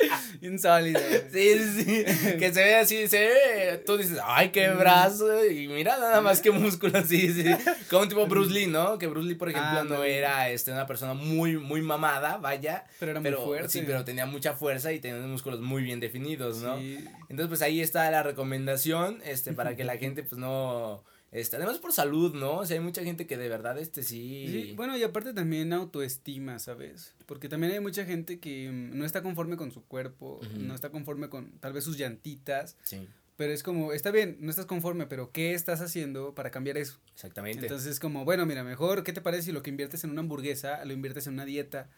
Insólito. 0.40 1.00
Sí, 1.32 1.58
sí, 1.58 2.04
Que 2.38 2.52
se 2.52 2.64
ve 2.64 2.76
así, 2.76 3.08
se 3.08 3.18
ve. 3.20 3.82
Tú 3.84 3.96
dices, 3.96 4.18
ay, 4.24 4.50
qué 4.50 4.68
brazo. 4.70 5.44
Y 5.46 5.68
mira 5.68 5.98
nada 5.98 6.20
más 6.20 6.40
que 6.40 6.50
músculo, 6.50 7.02
sí, 7.04 7.32
sí. 7.32 7.44
Como 7.90 8.02
un 8.02 8.08
tipo 8.08 8.26
Bruce 8.26 8.52
Lee, 8.52 8.66
¿no? 8.66 8.98
Que 8.98 9.06
Bruce 9.06 9.28
Lee, 9.28 9.34
por 9.34 9.48
ejemplo, 9.50 9.84
no 9.84 10.04
era 10.04 10.50
este, 10.50 10.72
una 10.72 10.86
persona 10.86 11.14
muy, 11.14 11.56
muy 11.56 11.82
mamada, 11.82 12.36
vaya. 12.38 12.84
Pero 12.98 13.12
era 13.12 13.20
muy 13.20 13.32
fuerte. 13.32 13.68
Sí, 13.68 13.82
pero 13.86 14.04
tenía 14.04 14.26
mucha 14.26 14.54
fuerza 14.54 14.92
y 14.92 15.00
tenía 15.00 15.18
unos 15.18 15.30
músculos 15.30 15.60
muy 15.60 15.82
bien 15.82 16.00
definidos, 16.00 16.58
¿no? 16.58 16.76
Entonces, 16.76 17.48
pues 17.48 17.62
ahí 17.62 17.80
está 17.80 18.10
la 18.10 18.22
recomendación, 18.22 19.20
este, 19.24 19.52
para 19.52 19.76
que 19.76 19.84
la 19.84 19.96
gente, 19.98 20.22
pues 20.22 20.38
no. 20.38 21.02
Este, 21.30 21.56
además 21.56 21.78
por 21.78 21.92
salud, 21.92 22.34
¿no? 22.34 22.58
O 22.58 22.66
sea, 22.66 22.78
hay 22.78 22.82
mucha 22.82 23.04
gente 23.04 23.26
que 23.26 23.36
de 23.36 23.48
verdad, 23.48 23.78
este, 23.78 24.02
sí. 24.02 24.72
Bueno, 24.76 24.96
y 24.96 25.02
aparte 25.02 25.34
también 25.34 25.72
autoestima, 25.72 26.58
¿sabes? 26.58 27.14
Porque 27.26 27.48
también 27.48 27.72
hay 27.72 27.80
mucha 27.80 28.04
gente 28.04 28.40
que 28.40 28.70
mm, 28.70 28.96
no 28.96 29.04
está 29.04 29.22
conforme 29.22 29.56
con 29.56 29.70
su 29.70 29.84
cuerpo, 29.84 30.40
no 30.56 30.74
está 30.74 30.90
conforme 30.90 31.28
con 31.28 31.58
tal 31.60 31.72
vez 31.72 31.84
sus 31.84 31.98
llantitas. 31.98 32.76
Sí. 32.82 33.06
Pero 33.38 33.52
es 33.52 33.62
como, 33.62 33.92
está 33.92 34.10
bien, 34.10 34.36
no 34.40 34.50
estás 34.50 34.66
conforme, 34.66 35.06
pero 35.06 35.30
¿qué 35.30 35.54
estás 35.54 35.80
haciendo 35.80 36.34
para 36.34 36.50
cambiar 36.50 36.76
eso? 36.76 36.98
Exactamente. 37.14 37.60
Entonces 37.60 37.92
es 37.92 38.00
como, 38.00 38.24
bueno, 38.24 38.44
mira, 38.46 38.64
mejor, 38.64 39.04
¿qué 39.04 39.12
te 39.12 39.20
parece 39.20 39.44
si 39.44 39.52
lo 39.52 39.62
que 39.62 39.70
inviertes 39.70 40.02
en 40.02 40.10
una 40.10 40.22
hamburguesa 40.22 40.84
lo 40.84 40.92
inviertes 40.92 41.28
en 41.28 41.34
una 41.34 41.44
dieta? 41.44 41.88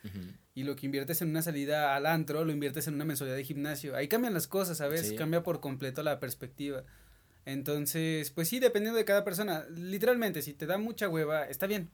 Y 0.54 0.64
lo 0.64 0.76
que 0.76 0.84
inviertes 0.84 1.22
en 1.22 1.30
una 1.30 1.40
salida 1.40 1.96
al 1.96 2.04
antro 2.04 2.44
lo 2.44 2.52
inviertes 2.52 2.88
en 2.88 2.94
una 2.94 3.06
mensualidad 3.06 3.38
de 3.38 3.44
gimnasio. 3.44 3.96
Ahí 3.96 4.06
cambian 4.06 4.34
las 4.34 4.48
cosas, 4.48 4.76
¿sabes? 4.76 5.14
Cambia 5.14 5.42
por 5.42 5.60
completo 5.60 6.02
la 6.02 6.20
perspectiva. 6.20 6.84
Entonces, 7.45 8.30
pues 8.30 8.49
sí, 8.49 8.61
dependiendo 8.61 8.99
de 8.99 9.05
cada 9.05 9.24
persona. 9.24 9.64
Literalmente, 9.70 10.43
si 10.43 10.55
te 10.55 10.66
da 10.66 10.78
mucha 10.78 11.09
hueva, 11.09 11.45
está 11.47 11.66
bien. 11.66 11.91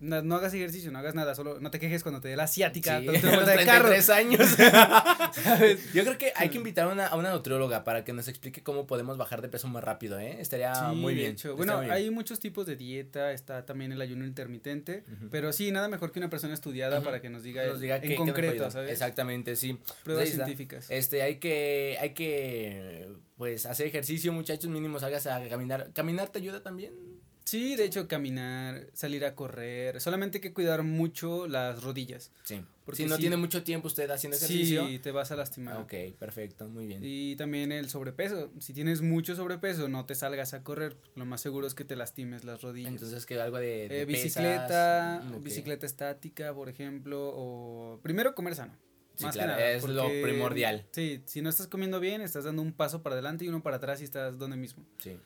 No, 0.00 0.22
no, 0.22 0.36
hagas 0.36 0.54
ejercicio, 0.54 0.90
no 0.90 0.98
hagas 0.98 1.14
nada, 1.14 1.34
solo 1.34 1.60
no 1.60 1.70
te 1.70 1.78
quejes 1.78 2.02
cuando 2.02 2.22
te 2.22 2.28
dé 2.28 2.36
la 2.36 2.44
asiática. 2.44 3.00
Sí, 3.00 3.06
te 3.06 3.12
de 3.20 3.66
carro. 3.66 3.90
años. 4.14 4.56
Yo 5.94 6.04
creo 6.04 6.16
que 6.16 6.32
hay 6.34 6.48
que 6.48 6.56
invitar 6.56 6.88
a 6.88 6.92
una, 6.92 7.06
a 7.06 7.16
una 7.16 7.30
nutrióloga 7.30 7.84
para 7.84 8.02
que 8.02 8.14
nos 8.14 8.26
explique 8.26 8.62
cómo 8.62 8.86
podemos 8.86 9.18
bajar 9.18 9.42
de 9.42 9.48
peso 9.48 9.68
más 9.68 9.84
rápido, 9.84 10.18
¿eh? 10.18 10.40
Estaría 10.40 10.72
muy 10.94 11.14
bien. 11.14 11.36
bueno, 11.56 11.78
hay 11.78 12.10
muchos 12.10 12.40
tipos 12.40 12.66
de 12.66 12.76
dieta, 12.76 13.32
está 13.32 13.66
también 13.66 13.92
el 13.92 14.00
ayuno 14.00 14.24
intermitente, 14.24 15.04
pero 15.30 15.52
sí, 15.52 15.70
nada 15.70 15.88
mejor 15.88 16.12
que 16.12 16.18
una 16.18 16.30
persona 16.30 16.54
estudiada 16.54 17.02
para 17.02 17.20
que 17.20 17.28
nos 17.28 17.42
diga, 17.42 17.66
nos 17.66 17.80
diga 17.80 17.96
en 17.96 18.16
concreto, 18.16 18.70
¿sabes? 18.70 18.90
Exactamente, 18.90 19.54
sí. 19.54 19.78
Pruebas 20.02 20.30
científicas. 20.30 20.86
Este, 20.88 21.20
hay 21.22 21.36
que, 21.36 21.98
hay 22.00 22.14
que, 22.14 23.08
pues, 23.36 23.66
hacer 23.66 23.86
ejercicio, 23.86 24.32
muchachos, 24.32 24.70
mínimo 24.70 24.98
salgas 24.98 25.26
a 25.26 25.46
caminar. 25.48 25.90
¿Caminar 25.92 26.30
te 26.30 26.38
ayuda 26.38 26.62
también? 26.62 27.19
Sí, 27.44 27.76
de 27.76 27.84
hecho, 27.84 28.06
caminar, 28.06 28.86
salir 28.92 29.24
a 29.24 29.34
correr, 29.34 30.00
solamente 30.00 30.38
hay 30.38 30.42
que 30.42 30.52
cuidar 30.52 30.82
mucho 30.82 31.46
las 31.46 31.82
rodillas. 31.82 32.30
Sí. 32.44 32.62
Porque 32.84 33.04
si 33.04 33.08
no 33.08 33.18
tiene 33.18 33.36
mucho 33.36 33.62
tiempo 33.62 33.86
usted 33.86 34.10
haciendo 34.10 34.36
ejercicio. 34.36 34.86
Sí, 34.86 34.98
te 34.98 35.12
vas 35.12 35.30
a 35.30 35.36
lastimar. 35.36 35.76
Ok, 35.76 35.94
perfecto, 36.18 36.68
muy 36.68 36.86
bien. 36.86 37.00
Y 37.04 37.36
también 37.36 37.70
el 37.70 37.88
sobrepeso. 37.88 38.50
Si 38.58 38.72
tienes 38.72 39.00
mucho 39.00 39.36
sobrepeso, 39.36 39.88
no 39.88 40.06
te 40.06 40.14
salgas 40.14 40.54
a 40.54 40.64
correr. 40.64 40.96
Lo 41.14 41.24
más 41.24 41.40
seguro 41.40 41.66
es 41.66 41.74
que 41.74 41.84
te 41.84 41.94
lastimes 41.94 42.44
las 42.44 42.62
rodillas. 42.62 42.92
Entonces, 42.92 43.26
que 43.26 43.40
algo 43.40 43.58
de. 43.58 43.86
Eh, 43.86 44.04
bicicleta, 44.06 45.22
mm, 45.24 45.42
bicicleta 45.42 45.86
estática, 45.86 46.52
por 46.52 46.68
ejemplo. 46.68 47.32
O 47.32 48.00
primero 48.02 48.34
comer 48.34 48.56
sano. 48.56 48.76
Sí, 49.14 49.26
claro, 49.32 49.58
es 49.62 49.84
lo 49.84 50.08
primordial. 50.22 50.86
Sí, 50.92 51.22
si 51.26 51.42
no 51.42 51.50
estás 51.50 51.66
comiendo 51.66 52.00
bien, 52.00 52.22
estás 52.22 52.44
dando 52.44 52.62
un 52.62 52.72
paso 52.72 53.02
para 53.02 53.14
adelante 53.14 53.44
y 53.44 53.48
uno 53.48 53.62
para 53.62 53.76
atrás 53.76 54.00
y 54.00 54.04
estás 54.04 54.38
donde 54.38 54.56
mismo. 54.56 54.84
Sí. 54.98 55.16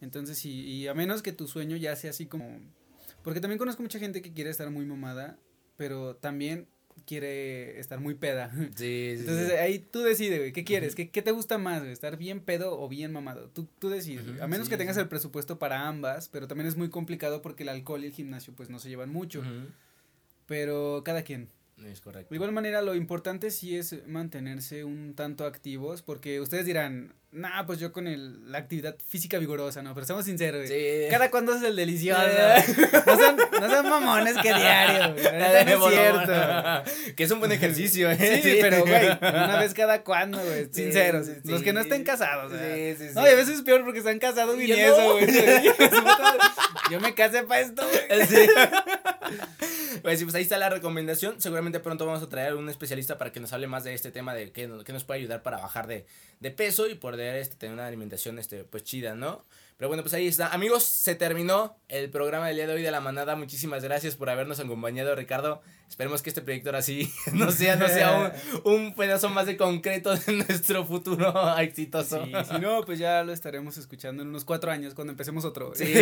Entonces, 0.00 0.38
sí, 0.38 0.64
y 0.64 0.86
a 0.86 0.94
menos 0.94 1.22
que 1.22 1.32
tu 1.32 1.46
sueño 1.46 1.76
ya 1.76 1.96
sea 1.96 2.10
así 2.10 2.26
como... 2.26 2.60
Porque 3.22 3.40
también 3.40 3.58
conozco 3.58 3.82
mucha 3.82 3.98
gente 3.98 4.20
que 4.20 4.32
quiere 4.32 4.50
estar 4.50 4.70
muy 4.70 4.84
mamada, 4.84 5.38
pero 5.76 6.16
también 6.16 6.68
quiere 7.06 7.78
estar 7.78 8.00
muy 8.00 8.14
peda. 8.14 8.50
Sí, 8.76 9.14
sí 9.16 9.20
Entonces 9.20 9.52
ahí 9.58 9.78
tú 9.78 10.00
decides, 10.00 10.38
güey, 10.38 10.52
¿qué 10.52 10.64
quieres? 10.64 10.94
¿Qué, 10.94 11.10
¿Qué, 11.10 11.22
te 11.22 11.32
gusta 11.32 11.58
más, 11.58 11.80
güey? 11.80 11.92
¿Estar 11.92 12.16
bien 12.16 12.40
pedo 12.40 12.78
o 12.78 12.88
bien 12.88 13.12
mamado? 13.12 13.48
Tú, 13.50 13.68
tú 13.78 13.88
decides, 13.88 14.40
A 14.40 14.46
menos 14.46 14.68
que 14.68 14.76
tengas 14.76 14.96
el 14.96 15.08
presupuesto 15.08 15.58
para 15.58 15.88
ambas, 15.88 16.28
pero 16.28 16.46
también 16.48 16.68
es 16.68 16.76
muy 16.76 16.90
complicado 16.90 17.42
porque 17.42 17.62
el 17.62 17.68
alcohol 17.68 18.04
y 18.04 18.06
el 18.06 18.12
gimnasio 18.12 18.54
pues 18.54 18.70
no 18.70 18.78
se 18.78 18.88
llevan 18.88 19.10
mucho. 19.10 19.42
Pero 20.46 21.02
cada 21.04 21.22
quien. 21.22 21.48
Es 21.82 22.00
correcto. 22.00 22.30
De 22.30 22.36
igual 22.36 22.52
manera, 22.52 22.82
lo 22.82 22.94
importante 22.94 23.50
sí 23.50 23.76
es 23.76 24.06
mantenerse 24.06 24.84
un 24.84 25.14
tanto 25.14 25.44
activos, 25.44 26.02
porque 26.02 26.40
ustedes 26.40 26.66
dirán, 26.66 27.14
nah, 27.32 27.66
pues 27.66 27.80
yo 27.80 27.92
con 27.92 28.06
el, 28.06 28.50
la 28.50 28.58
actividad 28.58 28.96
física 29.08 29.38
vigorosa, 29.38 29.82
¿no? 29.82 29.92
Pero 29.92 30.06
seamos 30.06 30.24
sinceros, 30.24 30.68
Sí. 30.68 31.08
Cada 31.10 31.30
cuando 31.30 31.54
es 31.54 31.62
el 31.62 31.74
delicioso. 31.74 32.22
no, 33.06 33.16
son, 33.18 33.36
no 33.60 33.70
son 33.74 33.88
mamones 33.88 34.36
que 34.38 34.54
diario, 34.54 35.14
güey. 35.14 35.24
No 35.24 35.86
es 35.86 35.94
cierto. 35.94 36.90
que 37.16 37.24
es 37.24 37.30
un 37.32 37.40
buen 37.40 37.50
ejercicio, 37.50 38.10
¿eh? 38.10 38.40
Sí, 38.42 38.58
pero, 38.60 38.82
güey, 38.82 39.06
una 39.20 39.58
vez 39.58 39.74
cada 39.74 40.04
cuando, 40.04 40.38
güey. 40.38 40.68
Sinceros. 40.72 41.26
Los 41.42 41.62
que 41.62 41.72
no 41.72 41.80
estén 41.80 42.04
casados, 42.04 42.52
Sí, 42.52 42.94
sí, 42.96 43.08
sí. 43.08 43.14
No, 43.14 43.26
y 43.26 43.30
a 43.30 43.34
veces 43.34 43.56
es 43.56 43.62
peor 43.62 43.84
porque 43.84 43.98
están 43.98 44.18
casados 44.20 44.54
y, 44.56 44.66
ni 44.66 44.72
eso, 44.72 45.12
güey. 45.14 45.26
Yo 46.90 47.00
me 47.00 47.14
casé 47.14 47.42
para 47.44 47.60
esto. 47.60 47.82
Sí. 48.28 48.46
Pues 50.02 50.18
sí, 50.18 50.24
pues 50.24 50.34
ahí 50.34 50.42
está 50.42 50.58
la 50.58 50.68
recomendación. 50.68 51.40
Seguramente 51.40 51.80
pronto 51.80 52.04
vamos 52.04 52.22
a 52.22 52.28
traer 52.28 52.54
un 52.56 52.68
especialista 52.68 53.16
para 53.16 53.32
que 53.32 53.40
nos 53.40 53.52
hable 53.52 53.68
más 53.68 53.84
de 53.84 53.94
este 53.94 54.10
tema 54.10 54.34
de 54.34 54.52
qué, 54.52 54.66
nos 54.66 55.04
puede 55.04 55.20
ayudar 55.20 55.42
para 55.42 55.58
bajar 55.58 55.86
de, 55.86 56.04
de 56.40 56.50
peso 56.50 56.88
y 56.88 56.94
poder 56.94 57.36
este, 57.36 57.56
tener 57.56 57.74
una 57.74 57.86
alimentación 57.86 58.38
este, 58.38 58.64
pues 58.64 58.82
chida, 58.84 59.14
¿no? 59.14 59.44
Pero 59.76 59.88
bueno, 59.88 60.02
pues 60.02 60.14
ahí 60.14 60.28
está. 60.28 60.48
Amigos, 60.48 60.84
se 60.84 61.16
terminó 61.16 61.76
el 61.88 62.08
programa 62.08 62.46
del 62.46 62.56
día 62.56 62.66
de 62.66 62.74
hoy 62.74 62.82
de 62.82 62.90
la 62.90 63.00
manada. 63.00 63.34
Muchísimas 63.34 63.82
gracias 63.82 64.14
por 64.14 64.30
habernos 64.30 64.60
acompañado, 64.60 65.14
Ricardo. 65.16 65.60
Esperemos 65.88 66.22
que 66.22 66.30
este 66.30 66.42
proyecto 66.42 66.70
ahora 66.70 66.82
sí 66.82 67.12
no 67.32 67.50
sea, 67.50 67.76
no 67.76 67.88
sea 67.88 68.32
un, 68.64 68.72
un 68.72 68.94
pedazo 68.94 69.28
más 69.28 69.46
de 69.46 69.56
concreto 69.56 70.14
de 70.14 70.32
nuestro 70.32 70.84
futuro 70.84 71.58
exitoso. 71.58 72.24
Sí, 72.24 72.32
si 72.50 72.58
no, 72.58 72.84
pues 72.84 72.98
ya 72.98 73.22
lo 73.24 73.32
estaremos 73.32 73.76
escuchando 73.76 74.22
en 74.22 74.28
unos 74.28 74.44
cuatro 74.44 74.70
años 74.70 74.94
cuando 74.94 75.12
empecemos 75.12 75.44
otro. 75.44 75.72
Sí. 75.74 75.84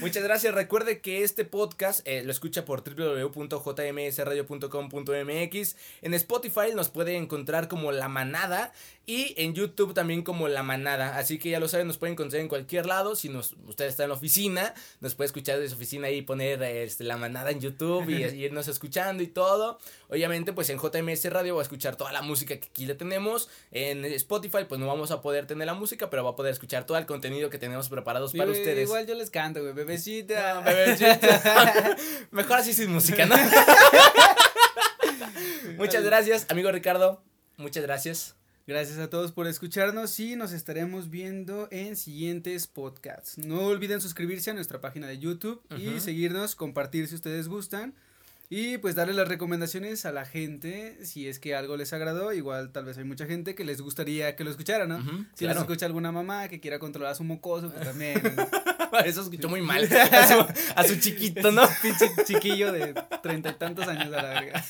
Muchas 0.00 0.22
gracias. 0.22 0.54
Recuerde 0.54 1.00
que 1.00 1.22
este 1.22 1.44
podcast 1.44 2.00
eh, 2.06 2.22
lo 2.24 2.32
escucha 2.32 2.64
por 2.64 2.82
www.jmsradio.com.mx. 2.82 5.76
En 6.02 6.14
Spotify 6.14 6.74
nos 6.74 6.88
puede 6.88 7.16
encontrar 7.16 7.68
como 7.68 7.92
La 7.92 8.08
Manada 8.08 8.72
y 9.06 9.34
en 9.36 9.54
YouTube 9.54 9.94
también 9.94 10.22
como 10.22 10.48
La 10.48 10.62
Manada. 10.62 11.16
Así 11.16 11.38
que 11.38 11.50
ya 11.50 11.60
lo 11.60 11.67
saben, 11.68 11.86
nos 11.86 11.98
pueden 11.98 12.14
encontrar 12.14 12.40
en 12.40 12.48
cualquier 12.48 12.86
lado. 12.86 13.14
Si 13.14 13.28
nos, 13.28 13.54
usted 13.66 13.86
está 13.86 14.04
en 14.04 14.10
la 14.10 14.14
oficina, 14.14 14.74
nos 15.00 15.14
puede 15.14 15.26
escuchar 15.26 15.58
desde 15.58 15.70
su 15.70 15.76
oficina 15.76 16.10
y 16.10 16.22
poner 16.22 16.62
este, 16.62 17.04
La 17.04 17.16
Manada 17.16 17.50
en 17.50 17.60
YouTube 17.60 18.08
y, 18.08 18.24
irnos 18.44 18.68
escuchando 18.68 19.22
y 19.22 19.28
todo. 19.28 19.78
Obviamente, 20.08 20.52
pues 20.52 20.70
en 20.70 20.78
JMS 20.78 21.30
Radio 21.30 21.56
va 21.56 21.60
a 21.60 21.64
escuchar 21.64 21.96
toda 21.96 22.12
la 22.12 22.22
música 22.22 22.58
que 22.58 22.68
aquí 22.68 22.86
le 22.86 22.94
tenemos. 22.94 23.48
En 23.70 24.04
Spotify, 24.04 24.64
pues 24.68 24.80
no 24.80 24.86
vamos 24.86 25.10
a 25.10 25.20
poder 25.20 25.46
tener 25.46 25.66
la 25.66 25.74
música, 25.74 26.10
pero 26.10 26.24
va 26.24 26.30
a 26.30 26.36
poder 26.36 26.52
escuchar 26.52 26.84
todo 26.84 26.98
el 26.98 27.06
contenido 27.06 27.50
que 27.50 27.58
tenemos 27.58 27.88
preparados 27.88 28.32
para 28.32 28.50
ustedes. 28.50 28.88
Igual 28.88 29.06
yo 29.06 29.14
les 29.14 29.30
canto, 29.30 29.60
güey, 29.60 29.72
bebecita. 29.72 30.60
bebecita. 30.60 31.96
Mejor 32.30 32.58
así 32.58 32.72
sin 32.72 32.92
música, 32.92 33.26
¿no? 33.26 33.36
Muchas 35.76 36.04
gracias, 36.04 36.46
amigo 36.48 36.72
Ricardo. 36.72 37.22
Muchas 37.56 37.82
gracias. 37.82 38.36
Gracias 38.68 38.98
a 38.98 39.08
todos 39.08 39.32
por 39.32 39.46
escucharnos 39.46 40.20
y 40.20 40.36
nos 40.36 40.52
estaremos 40.52 41.08
viendo 41.08 41.68
en 41.70 41.96
siguientes 41.96 42.66
podcasts. 42.66 43.38
No 43.38 43.64
olviden 43.64 44.02
suscribirse 44.02 44.50
a 44.50 44.52
nuestra 44.52 44.78
página 44.78 45.06
de 45.06 45.18
YouTube 45.18 45.62
y 45.78 46.00
seguirnos, 46.00 46.54
compartir 46.54 47.08
si 47.08 47.14
ustedes 47.14 47.48
gustan. 47.48 47.94
Y 48.50 48.78
pues 48.78 48.94
darle 48.94 49.12
las 49.12 49.28
recomendaciones 49.28 50.06
a 50.06 50.12
la 50.12 50.24
gente, 50.24 51.04
si 51.04 51.28
es 51.28 51.38
que 51.38 51.54
algo 51.54 51.76
les 51.76 51.92
agradó, 51.92 52.32
igual 52.32 52.72
tal 52.72 52.86
vez 52.86 52.96
hay 52.96 53.04
mucha 53.04 53.26
gente 53.26 53.54
que 53.54 53.64
les 53.64 53.82
gustaría 53.82 54.36
que 54.36 54.44
lo 54.44 54.50
escuchara, 54.50 54.86
¿no? 54.86 54.98
si 55.34 55.46
les 55.46 55.56
escucha 55.56 55.84
alguna 55.84 56.12
mamá 56.12 56.48
que 56.48 56.58
quiera 56.58 56.78
controlar 56.78 57.12
a 57.12 57.14
su 57.14 57.24
mocoso, 57.24 57.70
pues 57.70 57.84
también. 57.84 58.22
Eso 59.04 59.20
escuchó 59.20 59.50
muy 59.50 59.60
mal 59.60 59.86
a 60.74 60.84
su, 60.84 60.98
chiquito, 60.98 61.52
¿no? 61.52 61.62
Pinche 61.82 62.10
chiquillo 62.24 62.72
de 62.72 62.94
treinta 63.22 63.50
y 63.50 63.54
tantos 63.54 63.86
años 63.86 64.06
a 64.06 64.22
la 64.22 64.40
verga. 64.40 64.64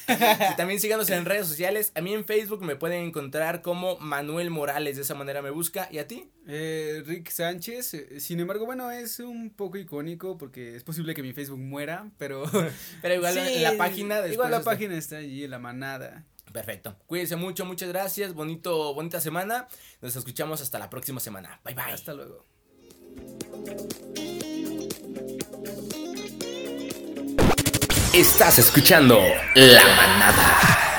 también 0.56 0.80
síganos 0.80 1.08
en 1.10 1.24
redes 1.24 1.46
sociales. 1.46 1.92
A 1.94 2.00
mí 2.00 2.12
en 2.12 2.24
Facebook 2.24 2.62
me 2.62 2.74
pueden 2.74 3.04
encontrar 3.04 3.62
como 3.62 3.96
Manuel 3.98 4.50
Morales, 4.50 4.96
de 4.96 5.02
esa 5.02 5.14
manera 5.14 5.40
me 5.40 5.50
busca. 5.50 5.88
¿Y 5.92 5.98
a 5.98 6.08
ti? 6.08 6.28
Eh, 6.48 7.02
Rick 7.06 7.30
Sánchez, 7.30 7.94
eh, 7.94 8.20
sin 8.20 8.40
embargo, 8.40 8.66
bueno, 8.66 8.90
es 8.90 9.20
un 9.20 9.50
poco 9.50 9.78
icónico 9.78 10.36
porque 10.36 10.74
es 10.74 10.82
posible 10.82 11.14
que 11.14 11.22
mi 11.22 11.32
Facebook 11.32 11.60
muera, 11.60 12.10
pero... 12.18 12.44
pero 13.02 13.14
igual 13.14 13.34
la 13.36 13.67
página. 13.76 14.26
Igual 14.26 14.50
la 14.50 14.62
página 14.62 14.96
está 14.96 15.18
allí, 15.18 15.46
la 15.46 15.58
manada. 15.58 16.24
Perfecto. 16.52 16.96
Cuídense 17.06 17.36
mucho, 17.36 17.64
muchas 17.64 17.88
gracias. 17.88 18.34
Bonito, 18.34 18.94
bonita 18.94 19.20
semana. 19.20 19.68
Nos 20.00 20.16
escuchamos 20.16 20.60
hasta 20.60 20.78
la 20.78 20.88
próxima 20.88 21.20
semana. 21.20 21.60
Bye 21.64 21.74
bye. 21.74 21.92
Hasta 21.92 22.14
luego. 22.14 22.44
Estás 28.14 28.58
escuchando 28.58 29.20
La 29.54 29.84
Manada. 29.84 30.97